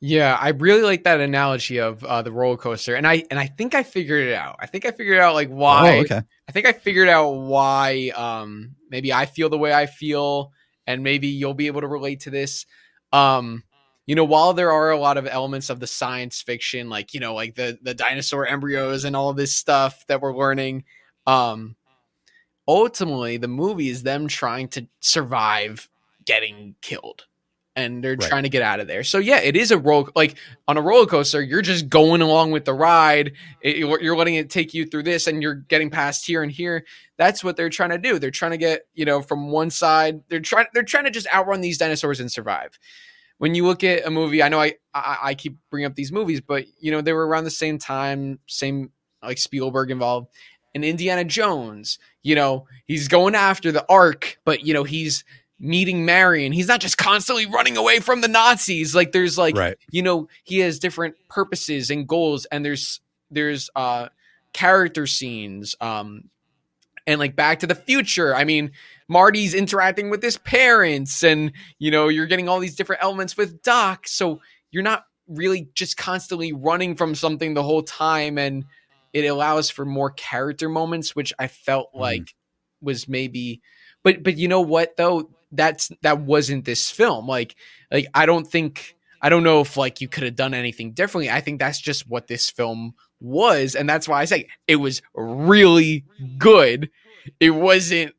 [0.00, 3.46] Yeah, I really like that analogy of uh, the roller coaster, and I and I
[3.46, 4.56] think I figured it out.
[4.60, 5.96] I think I figured out like why.
[5.96, 6.22] Oh, okay.
[6.48, 8.12] I think I figured out why.
[8.14, 10.52] Um, maybe I feel the way I feel,
[10.86, 12.64] and maybe you'll be able to relate to this.
[13.12, 13.64] Um,
[14.06, 17.18] you know, while there are a lot of elements of the science fiction, like you
[17.18, 20.84] know, like the the dinosaur embryos and all this stuff that we're learning,
[21.26, 21.74] um,
[22.68, 25.88] ultimately, the movie is them trying to survive
[26.24, 27.24] getting killed
[27.78, 28.28] and they're right.
[28.28, 29.04] trying to get out of there.
[29.04, 30.34] So yeah, it is a roll like
[30.66, 31.40] on a roller coaster.
[31.40, 33.32] You're just going along with the ride.
[33.60, 36.84] It, you're letting it take you through this, and you're getting past here and here.
[37.16, 38.18] That's what they're trying to do.
[38.18, 40.20] They're trying to get you know from one side.
[40.28, 40.66] They're trying.
[40.74, 42.78] They're trying to just outrun these dinosaurs and survive.
[43.38, 46.10] When you look at a movie, I know I, I I keep bringing up these
[46.10, 48.90] movies, but you know they were around the same time, same
[49.22, 50.28] like Spielberg involved,
[50.74, 52.00] and Indiana Jones.
[52.24, 55.24] You know, he's going after the Ark, but you know, he's
[55.60, 56.52] meeting Marion.
[56.52, 58.94] He's not just constantly running away from the Nazis.
[58.94, 59.76] Like there's like right.
[59.90, 64.08] you know, he has different purposes and goals and there's there's uh
[64.52, 66.24] character scenes um
[67.06, 68.34] and like back to the future.
[68.34, 68.72] I mean,
[69.08, 73.62] Marty's interacting with his parents and you know, you're getting all these different elements with
[73.62, 74.06] Doc.
[74.06, 74.40] So
[74.70, 78.64] you're not really just constantly running from something the whole time and
[79.12, 82.00] it allows for more character moments, which I felt mm.
[82.00, 82.34] like
[82.80, 83.60] was maybe
[84.04, 85.30] but but you know what though?
[85.52, 87.26] That's that wasn't this film.
[87.26, 87.56] Like
[87.90, 91.30] like I don't think I don't know if like you could have done anything differently.
[91.30, 95.02] I think that's just what this film was, and that's why I say it was
[95.14, 96.04] really
[96.38, 96.90] good.
[97.40, 98.14] It wasn't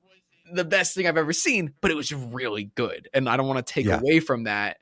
[0.52, 3.66] the best thing I've ever seen, but it was really good, and I don't want
[3.66, 4.00] to take Yeah.
[4.00, 4.78] away from that.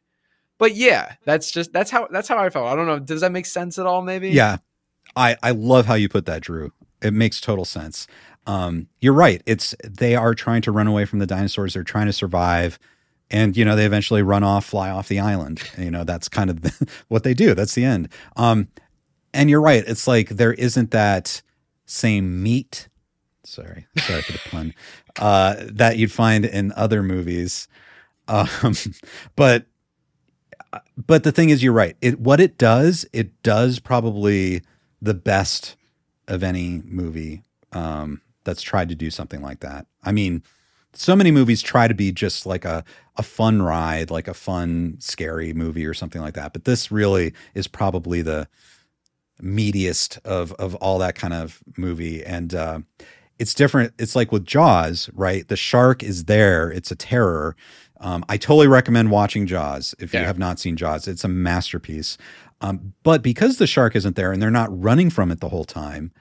[0.57, 2.67] But yeah, that's just that's how that's how I felt.
[2.67, 2.99] I don't know.
[2.99, 4.01] Does that make sense at all?
[4.01, 4.29] Maybe.
[4.29, 4.57] Yeah.
[5.15, 6.71] I, I love how you put that, Drew.
[7.01, 8.07] It makes total sense.
[8.47, 9.43] Um, you're right.
[9.45, 11.73] It's they are trying to run away from the dinosaurs.
[11.73, 12.79] They're trying to survive,
[13.29, 15.61] and you know they eventually run off, fly off the island.
[15.77, 16.59] You know that's kind of
[17.09, 17.53] what they do.
[17.53, 18.09] That's the end.
[18.37, 18.69] Um,
[19.33, 19.83] and you're right.
[19.85, 21.41] It's like there isn't that
[21.85, 22.87] same meat.
[23.43, 24.73] Sorry, sorry for the pun.
[25.19, 27.67] Uh, that you'd find in other movies.
[28.27, 28.47] Um,
[29.35, 29.65] but
[30.95, 31.97] but the thing is, you're right.
[32.01, 34.61] It what it does, it does probably
[35.01, 35.75] the best
[36.27, 37.41] of any movie
[37.71, 39.85] um, that's tried to do something like that.
[40.03, 40.41] I mean,
[40.93, 42.83] so many movies try to be just like a
[43.17, 46.53] a fun ride, like a fun scary movie or something like that.
[46.53, 48.47] But this really is probably the
[49.41, 52.79] meatiest of of all that kind of movie, and uh,
[53.37, 53.93] it's different.
[53.99, 55.47] It's like with Jaws, right?
[55.47, 57.55] The shark is there; it's a terror.
[57.99, 61.07] Um, I totally recommend watching Jaws if you have not seen Jaws.
[61.07, 62.17] It's a masterpiece.
[62.61, 65.65] Um, but because the shark isn't there and they're not running from it the whole
[65.65, 66.11] time,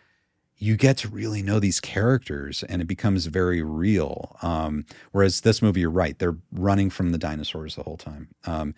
[0.58, 4.36] you get to really know these characters and it becomes very real.
[4.42, 8.28] Um, whereas this movie, you're right, they're running from the dinosaurs the whole time.
[8.46, 8.74] Um,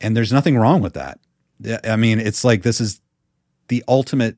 [0.00, 1.20] and there's nothing wrong with that.
[1.84, 3.00] I mean, it's like this is
[3.68, 4.36] the ultimate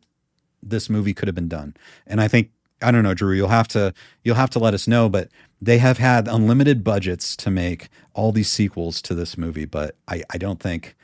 [0.63, 1.75] this movie could have been done.
[2.07, 2.51] And I think
[2.83, 5.29] I don't know, Drew, you'll have to you'll have to let us know, but
[5.63, 10.23] they have had unlimited budgets to make all these sequels to this movie, but I,
[10.31, 10.95] I don't think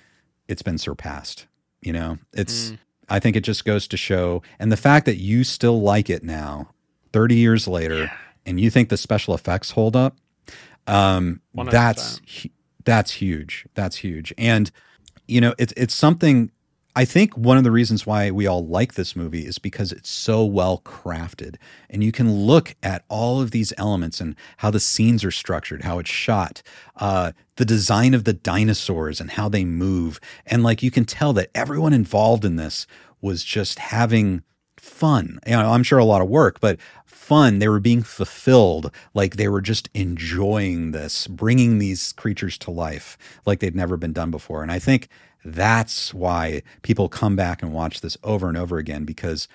[0.48, 1.46] it's been surpassed.
[1.80, 2.78] You know, it's Mm.
[3.12, 6.22] I think it just goes to show and the fact that you still like it
[6.22, 6.70] now,
[7.12, 8.10] 30 years later,
[8.46, 10.16] and you think the special effects hold up,
[10.86, 11.70] um, 100%.
[11.70, 12.20] that's
[12.84, 13.66] that's huge.
[13.74, 14.32] That's huge.
[14.38, 14.70] And
[15.28, 16.50] you know, it's it's something
[16.94, 20.10] I think one of the reasons why we all like this movie is because it's
[20.10, 21.56] so well crafted.
[21.88, 25.82] And you can look at all of these elements and how the scenes are structured,
[25.84, 26.62] how it's shot,
[26.96, 30.20] uh, the design of the dinosaurs and how they move.
[30.44, 32.86] And like you can tell that everyone involved in this
[33.22, 34.42] was just having
[34.76, 35.38] fun.
[35.46, 37.58] You know, I'm sure a lot of work, but fun.
[37.58, 38.90] They were being fulfilled.
[39.14, 43.16] Like they were just enjoying this, bringing these creatures to life
[43.46, 44.62] like they'd never been done before.
[44.62, 45.08] And I think
[45.44, 49.48] that's why people come back and watch this over and over again because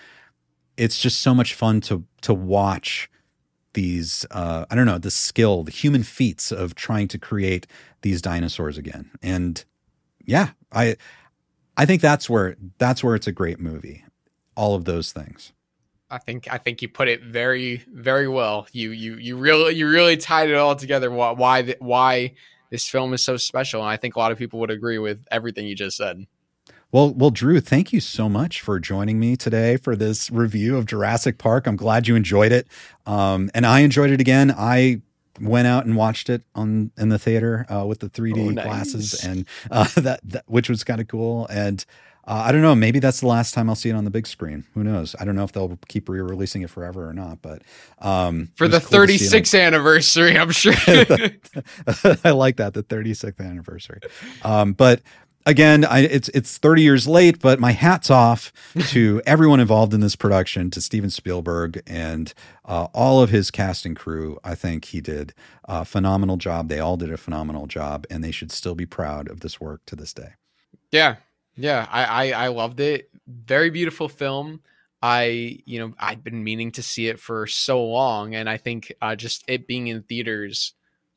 [0.76, 3.10] it's just so much fun to to watch
[3.74, 7.68] these uh, I don't know the skill, the human feats of trying to create
[8.02, 9.12] these dinosaurs again.
[9.22, 9.64] And
[10.26, 10.98] yeah, I
[11.78, 14.04] I think that's where that's where it's a great movie.
[14.56, 15.54] All of those things.
[16.10, 18.68] I think I think you put it very very well.
[18.72, 21.12] You you you really you really tied it all together.
[21.12, 22.34] Why why why
[22.70, 25.26] this film is so special, and I think a lot of people would agree with
[25.32, 26.26] everything you just said.
[26.92, 30.86] Well, well, Drew, thank you so much for joining me today for this review of
[30.86, 31.68] Jurassic Park.
[31.68, 32.68] I'm glad you enjoyed it,
[33.06, 34.54] um, and I enjoyed it again.
[34.58, 35.02] I
[35.42, 38.66] went out and watched it on in the theater uh, with the 3D Oh, nice.
[38.66, 41.46] glasses, and uh, that, that which was kind of cool.
[41.48, 41.86] And
[42.28, 44.28] uh, I don't know, maybe that's the last time I'll see it on the big
[44.28, 44.66] screen.
[44.74, 45.16] Who knows?
[45.20, 47.42] I don't know if they'll keep re-releasing it forever or not.
[47.42, 47.62] But
[48.00, 50.74] um, For the cool to see it on- 36th anniversary, I'm sure.
[52.26, 54.02] I like that, the 36th anniversary.
[54.44, 55.02] Um, but
[55.46, 58.52] again, I, it's it's 30 years late, but my hat's off
[58.90, 62.34] to everyone involved in this production, to Steven Spielberg and
[62.66, 64.38] uh, all of his cast and crew.
[64.44, 65.34] I think he did
[65.64, 66.68] a phenomenal job.
[66.68, 69.86] They all did a phenomenal job, and they should still be proud of this work
[69.86, 70.34] to this day.
[70.92, 71.16] Yeah,
[71.58, 73.10] yeah, I, I I loved it.
[73.28, 74.62] Very beautiful film.
[75.02, 78.94] I you know I'd been meaning to see it for so long, and I think
[79.02, 80.74] uh, just it being in theaters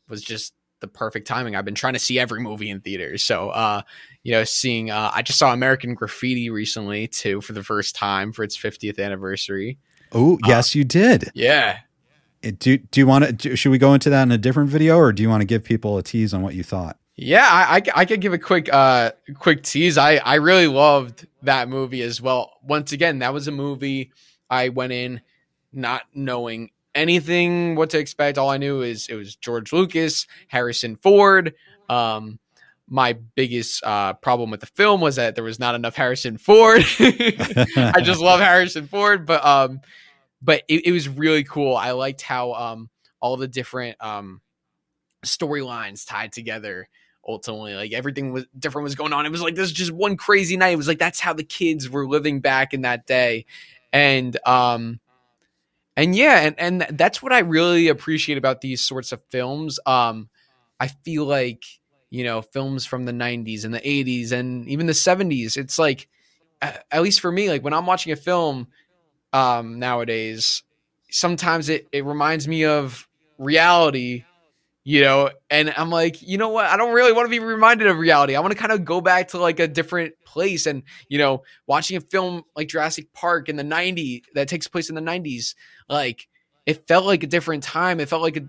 [0.08, 1.54] was just the perfect timing.
[1.56, 3.82] I've been trying to see every movie in theaters, so uh,
[4.22, 8.32] you know, seeing uh, I just saw American Graffiti recently too for the first time
[8.32, 9.78] for its 50th anniversary.
[10.12, 11.30] Oh, yes, you did.
[11.34, 11.78] Yeah,
[12.42, 13.56] It- do do you want to?
[13.56, 15.64] Should we go into that in a different video, or do you want to give
[15.64, 16.98] people a tease on what you thought?
[17.22, 19.98] Yeah, I, I, I could give a quick uh quick tease.
[19.98, 22.52] I I really loved that movie as well.
[22.62, 24.10] Once again, that was a movie
[24.48, 25.20] I went in
[25.70, 28.38] not knowing anything what to expect.
[28.38, 31.52] All I knew is it was George Lucas, Harrison Ford.
[31.90, 32.38] Um,
[32.88, 36.82] my biggest uh, problem with the film was that there was not enough Harrison Ford.
[37.00, 39.82] I just love Harrison Ford, but um,
[40.40, 41.76] but it, it was really cool.
[41.76, 42.88] I liked how um
[43.20, 44.40] all the different um
[45.22, 46.88] storylines tied together
[47.26, 49.26] ultimately like everything was different was going on.
[49.26, 50.70] It was like this is just one crazy night.
[50.70, 53.46] It was like that's how the kids were living back in that day.
[53.92, 55.00] And um
[55.96, 59.78] and yeah and and that's what i really appreciate about these sorts of films.
[59.86, 60.28] Um
[60.78, 61.64] i feel like
[62.10, 65.56] you know, films from the 90s and the 80s and even the 70s.
[65.56, 66.08] It's like
[66.60, 68.66] at least for me, like when I'm watching a film
[69.32, 70.62] um nowadays,
[71.10, 74.24] sometimes it it reminds me of reality
[74.90, 76.66] you know and i'm like you know what?
[76.66, 78.34] I don't really want to be reminded of reality.
[78.34, 81.42] I want to kind of go back to like a different place and you know
[81.66, 85.54] watching a film like jurassic park in the 90s that takes place in the 90s
[85.88, 86.28] like
[86.66, 88.00] it felt like a different time.
[88.00, 88.42] It felt like a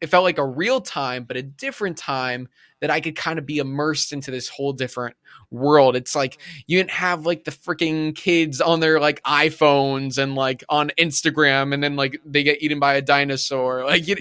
[0.00, 2.48] it felt like a real time but a different time
[2.80, 5.16] that i could kind of be immersed into this whole different
[5.50, 5.96] world.
[5.96, 6.58] It's like mm-hmm.
[6.66, 11.72] you didn't have like the freaking kids on their like iphones and like on instagram
[11.72, 13.84] and then like they get eaten by a dinosaur.
[13.96, 14.16] Like you,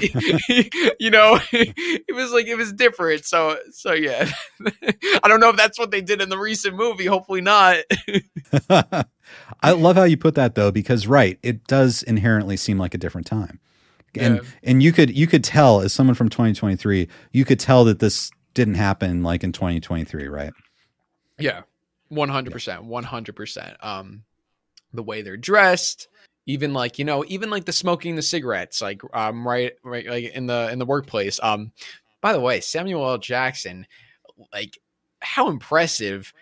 [0.99, 3.25] you know it was like it was different.
[3.25, 4.29] So so yeah.
[5.23, 7.05] I don't know if that's what they did in the recent movie.
[7.05, 7.77] Hopefully not.
[8.69, 12.97] I love how you put that though, because right, it does inherently seem like a
[12.99, 13.59] different time.
[14.17, 14.41] And Yeah.
[14.63, 18.31] and you could you could tell as someone from 2023, you could tell that this
[18.55, 20.51] didn't happen like in 2023, right?
[21.37, 21.61] Yeah,
[22.09, 23.77] one hundred percent, one hundred percent.
[23.81, 24.23] Um,
[24.93, 26.07] the way they're dressed,
[26.47, 30.23] even like you know, even like the smoking the cigarettes, like um, right, right, like
[30.33, 31.39] in the in the workplace.
[31.43, 31.71] Um,
[32.21, 33.17] by the way, Samuel L.
[33.19, 33.85] Jackson,
[34.51, 34.79] like
[35.19, 36.33] how impressive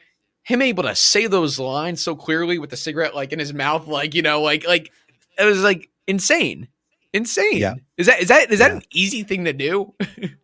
[0.44, 3.88] him able to say those lines so clearly with the cigarette like in his mouth,
[3.88, 4.92] like you know, like like
[5.40, 6.68] it was like insane,
[7.14, 7.58] insane.
[7.58, 7.76] Yeah.
[7.98, 9.94] is that is that is that an easy thing to do?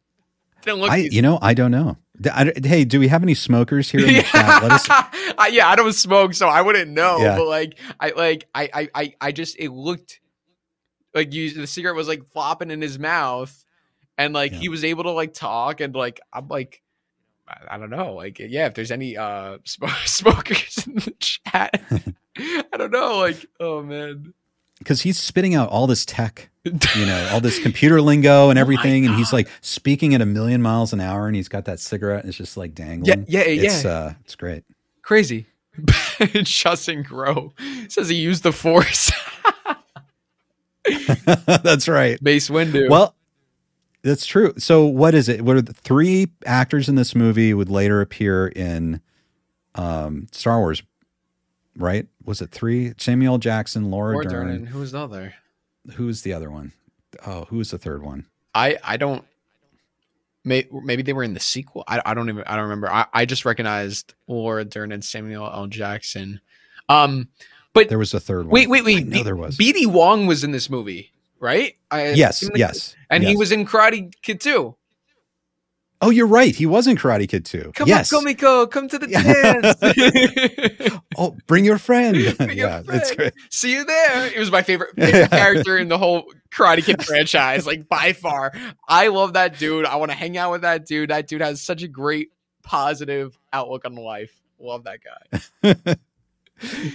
[0.61, 1.97] Didn't look I you know, I don't know.
[2.25, 4.61] I- hey, do we have any smokers here in the chat?
[4.63, 7.19] Let us I, yeah, I don't smoke, so I wouldn't know.
[7.19, 7.37] Yeah.
[7.37, 10.19] But like, I like, I, I, I, just it looked
[11.13, 11.53] like you.
[11.53, 13.63] The cigarette was like flopping in his mouth,
[14.17, 16.81] and like he was able to like talk, and like I'm like,
[17.47, 21.81] I, I don't know, like yeah, if there's any uh sm- smokers in the chat,
[22.37, 24.33] I don't know, like oh man,
[24.79, 28.61] because he's spitting out all this tech, you know, all this computer lingo and Oh
[28.61, 31.79] everything, and he's like speaking at a million miles an hour, and he's got that
[31.79, 33.25] cigarette, and it's just like dangling.
[33.27, 33.89] yeah, it's, yeah.
[33.89, 34.63] Uh, it's great.
[35.01, 35.45] crazy.
[36.43, 37.53] Justin Grow
[37.87, 39.11] says he used the force.
[41.45, 42.21] That's right.
[42.21, 42.89] Mace Windu.
[42.89, 43.15] Well,
[44.01, 44.53] that's true.
[44.57, 45.41] So, what is it?
[45.41, 49.01] What are the three actors in this movie would later appear in
[49.75, 50.83] um, Star Wars?
[51.77, 52.07] Right?
[52.25, 52.93] Was it three?
[52.97, 54.47] Samuel Jackson, Laura, Laura Dern.
[54.47, 54.65] Dern.
[54.67, 55.33] Who was the other?
[55.95, 56.73] Who was the other one?
[57.25, 58.25] Oh, who was the third one?
[58.53, 59.25] I I don't.
[60.45, 61.83] May, maybe they were in the sequel.
[61.87, 62.43] I, I don't even.
[62.45, 62.91] I don't remember.
[62.91, 65.67] I, I just recognized Laura Dern and Samuel L.
[65.67, 66.39] Jackson.
[66.87, 67.27] Um,
[67.73, 68.53] but There was a third one.
[68.53, 69.09] wait, wait, wait.
[69.09, 69.57] B- there was.
[69.57, 71.75] BD Wong was in this movie, right?
[71.91, 74.75] I, Yes, yes, and he was in Karate Kid too.
[76.01, 76.55] Oh, you're right.
[76.55, 77.71] He was in Karate Kid too.
[77.75, 78.13] Come yes.
[78.13, 81.01] on, Kumiko, come to the dance.
[81.17, 82.15] oh, bring your friend.
[82.53, 83.33] yeah, it's great.
[83.49, 84.27] See you there.
[84.27, 88.53] It was my favorite, favorite character in the whole Karate Kid franchise, like by far.
[88.87, 89.85] I love that dude.
[89.85, 91.09] I want to hang out with that dude.
[91.09, 92.29] That dude has such a great,
[92.63, 94.31] positive outlook on life.
[94.57, 95.95] Love that guy.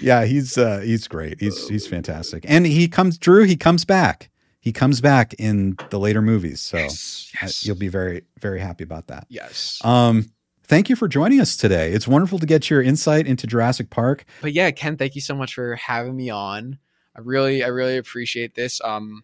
[0.01, 1.41] yeah, he's uh, he's great.
[1.41, 3.19] He's he's fantastic, and he comes.
[3.19, 4.31] Drew, he comes back.
[4.65, 9.09] He comes back in the later movies, so uh, you'll be very very happy about
[9.09, 9.27] that.
[9.29, 9.79] Yes.
[9.85, 10.31] Um,
[10.63, 11.93] thank you for joining us today.
[11.93, 14.25] It's wonderful to get your insight into Jurassic Park.
[14.41, 16.79] But yeah, Ken, thank you so much for having me on.
[17.15, 18.81] I really, I really appreciate this.
[18.83, 19.23] Um,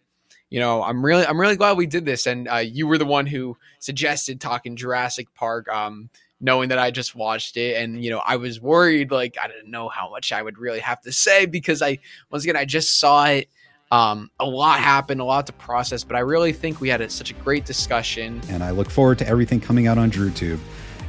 [0.51, 3.07] you know, I'm really, I'm really glad we did this, and uh, you were the
[3.07, 5.69] one who suggested talking Jurassic Park.
[5.71, 6.11] Um,
[6.43, 9.71] knowing that I just watched it, and you know, I was worried, like I didn't
[9.71, 11.97] know how much I would really have to say because I,
[12.31, 13.49] once again, I just saw it.
[13.93, 17.11] Um, a lot happened, a lot to process, but I really think we had a,
[17.11, 18.41] such a great discussion.
[18.49, 20.61] and I look forward to everything coming out on DrewTube.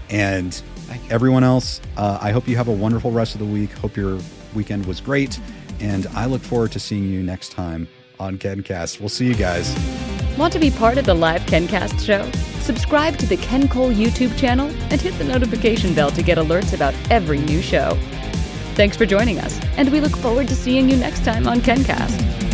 [0.09, 0.61] And
[1.09, 3.71] everyone else, uh, I hope you have a wonderful rest of the week.
[3.73, 4.19] Hope your
[4.53, 5.39] weekend was great,
[5.79, 7.87] and I look forward to seeing you next time
[8.19, 8.99] on KenCast.
[8.99, 9.73] We'll see you guys.
[10.37, 12.29] Want to be part of the live KenCast show?
[12.61, 16.73] Subscribe to the Ken Cole YouTube channel and hit the notification bell to get alerts
[16.73, 17.97] about every new show.
[18.75, 22.50] Thanks for joining us, and we look forward to seeing you next time on KenCast.